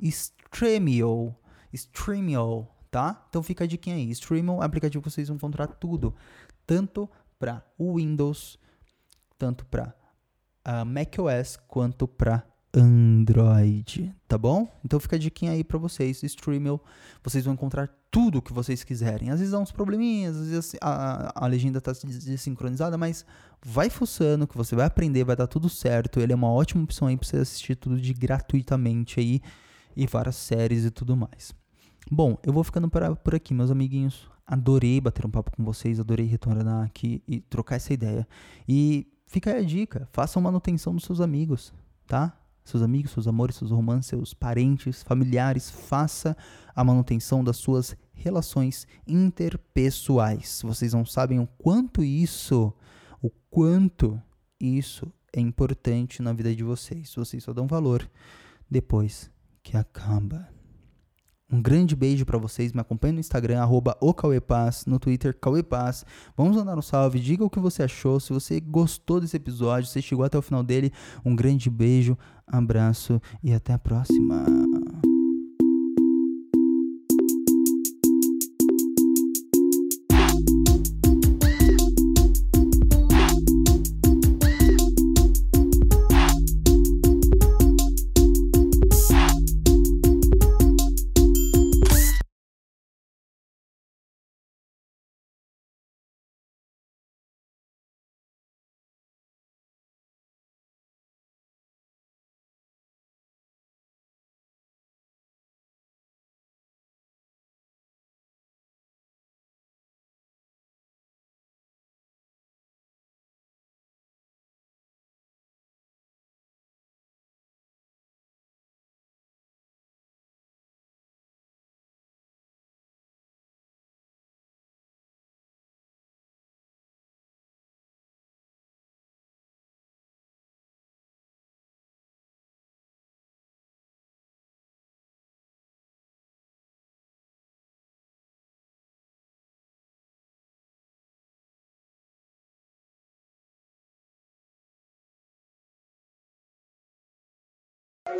Streamio. 0.00 1.34
Streamio, 1.72 2.68
tá? 2.88 3.26
Então 3.28 3.42
fica 3.42 3.64
a 3.64 3.66
dica 3.66 3.90
aí. 3.90 4.10
Streamio 4.10 4.52
é 4.52 4.56
um 4.58 4.62
aplicativo 4.62 5.02
que 5.02 5.10
vocês 5.10 5.26
vão 5.26 5.36
encontrar 5.36 5.66
tudo, 5.66 6.14
tanto 6.64 7.10
para 7.36 7.64
Windows, 7.78 8.58
tanto 9.38 9.64
para 9.66 9.94
uh, 10.66 10.84
macOS 10.84 11.56
quanto 11.68 12.08
para 12.08 12.44
Android, 12.74 14.14
tá 14.28 14.36
bom? 14.36 14.68
Então 14.84 15.00
fica 15.00 15.16
a 15.16 15.18
dica 15.18 15.48
aí 15.50 15.64
para 15.64 15.78
vocês, 15.78 16.22
Streamio, 16.22 16.78
vocês 17.24 17.44
vão 17.44 17.54
encontrar 17.54 17.88
tudo 18.10 18.42
que 18.42 18.52
vocês 18.52 18.84
quiserem. 18.84 19.30
Às 19.30 19.38
vezes 19.38 19.52
dá 19.52 19.58
uns 19.58 19.72
probleminhas, 19.72 20.36
às 20.36 20.48
vezes 20.48 20.76
a, 20.82 21.32
a 21.34 21.46
legenda 21.46 21.80
tá 21.80 21.92
desincronizada, 21.92 22.98
mas 22.98 23.24
vai 23.64 23.88
fuçando 23.88 24.46
que 24.46 24.56
você 24.56 24.76
vai 24.76 24.86
aprender, 24.86 25.24
vai 25.24 25.36
dar 25.36 25.46
tudo 25.46 25.70
certo. 25.70 26.20
Ele 26.20 26.32
é 26.32 26.36
uma 26.36 26.50
ótima 26.50 26.84
opção 26.84 27.08
aí 27.08 27.16
para 27.16 27.26
você 27.26 27.38
assistir 27.38 27.76
tudo 27.76 27.98
de 27.98 28.12
gratuitamente 28.12 29.20
aí 29.20 29.40
e 29.96 30.06
várias 30.06 30.36
séries 30.36 30.84
e 30.84 30.90
tudo 30.90 31.16
mais. 31.16 31.54
Bom, 32.10 32.38
eu 32.42 32.52
vou 32.52 32.62
ficando 32.62 32.90
por, 32.90 33.16
por 33.16 33.34
aqui, 33.34 33.54
meus 33.54 33.70
amiguinhos. 33.70 34.28
Adorei 34.46 35.00
bater 35.00 35.26
um 35.26 35.30
papo 35.30 35.50
com 35.50 35.64
vocês, 35.64 35.98
adorei 35.98 36.26
retornar 36.26 36.84
aqui 36.84 37.22
e 37.26 37.40
trocar 37.40 37.76
essa 37.76 37.92
ideia. 37.92 38.28
E 38.68 39.06
fica 39.26 39.52
aí 39.52 39.60
a 39.60 39.64
dica: 39.64 40.08
façam 40.12 40.42
manutenção 40.42 40.94
dos 40.94 41.04
seus 41.04 41.20
amigos, 41.20 41.72
tá? 42.06 42.36
Seus 42.64 42.82
amigos, 42.82 43.12
seus 43.12 43.28
amores, 43.28 43.56
seus 43.56 43.70
romances, 43.70 44.06
seus 44.06 44.34
parentes, 44.34 45.02
familiares, 45.02 45.70
faça 45.70 46.36
a 46.74 46.82
manutenção 46.82 47.44
das 47.44 47.58
suas 47.58 47.96
relações 48.12 48.88
interpessoais. 49.06 50.62
Vocês 50.64 50.92
não 50.92 51.04
sabem 51.04 51.38
o 51.38 51.46
quanto 51.46 52.02
isso, 52.02 52.72
o 53.22 53.30
quanto 53.50 54.20
isso 54.60 55.12
é 55.32 55.40
importante 55.40 56.22
na 56.22 56.32
vida 56.32 56.52
de 56.54 56.64
vocês. 56.64 57.14
Vocês 57.14 57.44
só 57.44 57.52
dão 57.52 57.68
valor 57.68 58.10
depois 58.68 59.30
que 59.62 59.76
acaba. 59.76 60.55
Um 61.50 61.62
grande 61.62 61.94
beijo 61.94 62.26
para 62.26 62.38
vocês. 62.38 62.72
Me 62.72 62.80
acompanhe 62.80 63.14
no 63.14 63.20
Instagram, 63.20 63.60
arroba 63.60 63.96
no 64.86 64.98
Twitter, 64.98 65.36
Cauepaz. 65.38 66.04
Vamos 66.36 66.56
mandar 66.56 66.76
um 66.76 66.82
salve, 66.82 67.20
diga 67.20 67.44
o 67.44 67.50
que 67.50 67.60
você 67.60 67.84
achou. 67.84 68.18
Se 68.18 68.32
você 68.32 68.60
gostou 68.60 69.20
desse 69.20 69.36
episódio, 69.36 69.88
você 69.88 70.02
chegou 70.02 70.24
até 70.24 70.36
o 70.36 70.42
final 70.42 70.62
dele, 70.62 70.92
um 71.24 71.36
grande 71.36 71.70
beijo, 71.70 72.18
abraço 72.46 73.20
e 73.42 73.52
até 73.52 73.72
a 73.72 73.78
próxima. 73.78 74.44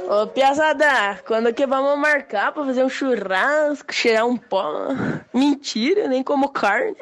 Ô, 0.05 0.27
Piazada, 0.29 1.21
quando 1.27 1.53
que 1.53 1.67
vamos 1.67 1.99
marcar 1.99 2.53
pra 2.53 2.65
fazer 2.65 2.85
um 2.85 2.89
churrasco, 2.89 3.93
cheirar 3.93 4.27
um 4.27 4.37
pó? 4.37 4.89
Mentira, 5.35 6.07
nem 6.07 6.23
como 6.23 6.51
carne. 6.51 6.97